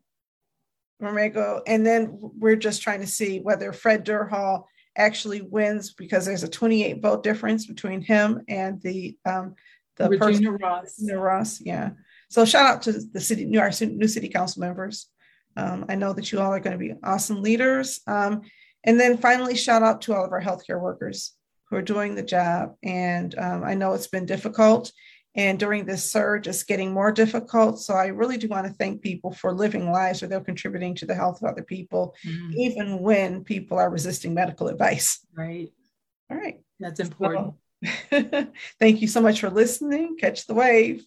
Gabriella 1.01 1.63
and 1.67 1.85
then 1.85 2.19
we're 2.21 2.57
just 2.57 2.83
trying 2.83 3.01
to 3.01 3.07
see 3.07 3.41
whether 3.41 3.73
Fred 3.73 4.05
Durhal 4.05 4.69
actually 4.97 5.41
wins 5.41 5.95
because 5.95 6.27
there's 6.27 6.43
a 6.43 6.49
28 6.49 7.03
vote 7.03 7.23
difference 7.23 7.67
between 7.67 8.03
him 8.03 8.43
and 8.49 8.81
the 8.83 9.17
um, 9.25 9.55
the 9.97 10.11
person 10.11 10.47
Ross. 10.61 10.97
Regina 10.99 11.19
Ross, 11.19 11.61
yeah. 11.61 11.91
So 12.31 12.45
shout 12.45 12.67
out 12.67 12.83
to 12.83 12.93
the 12.93 13.21
city, 13.21 13.45
new 13.45 13.61
our 13.61 13.71
new 13.81 14.09
city 14.09 14.29
council 14.29 14.61
members. 14.61 15.09
Um, 15.57 15.85
I 15.89 15.95
know 15.95 16.13
that 16.13 16.33
you 16.33 16.41
all 16.41 16.53
are 16.53 16.61
going 16.61 16.79
to 16.79 16.85
be 16.85 16.95
awesome 17.03 17.43
leaders. 17.43 18.01
Um, 18.07 18.43
and 18.85 18.99
then 18.99 19.19
finally, 19.19 19.55
shout 19.55 19.83
out 19.83 20.03
to 20.03 20.15
all 20.15 20.25
of 20.25 20.33
our 20.33 20.41
healthcare 20.41 20.81
workers 20.81 21.35
who 21.69 21.77
are 21.77 21.83
doing 21.83 22.15
the 22.15 22.23
job. 22.23 22.75
And 22.83 23.37
um, 23.39 23.65
I 23.65 23.75
know 23.75 23.93
it's 23.95 24.09
been 24.09 24.27
difficult. 24.27 24.93
And 25.35 25.59
during 25.59 25.87
this 25.87 26.11
surge, 26.11 26.47
it's 26.47 26.63
getting 26.63 26.93
more 26.93 27.11
difficult. 27.11 27.81
So 27.81 27.95
I 27.95 28.09
really 28.09 28.37
do 28.37 28.49
want 28.49 28.67
to 28.67 28.73
thank 28.75 29.01
people 29.01 29.33
for 29.33 29.55
living 29.55 29.91
lives 29.91 30.21
where 30.21 30.29
they're 30.29 30.41
contributing 30.41 30.95
to 30.97 31.07
the 31.07 31.15
health 31.15 31.43
of 31.43 31.49
other 31.49 31.63
people, 31.63 32.15
Mhm, 32.27 32.55
even 32.55 32.99
when 32.99 33.43
people 33.43 33.79
are 33.79 33.89
resisting 33.89 34.35
medical 34.35 34.69
advice. 34.69 35.25
Right. 35.35 35.73
All 36.31 36.37
right. 36.37 36.61
That's 36.79 37.01
important. 37.01 37.55
Thank 38.79 39.01
you 39.01 39.09
so 39.09 39.21
much 39.21 39.41
for 39.41 39.49
listening. 39.49 40.17
Catch 40.19 40.47
the 40.47 40.55
wave. 40.55 41.05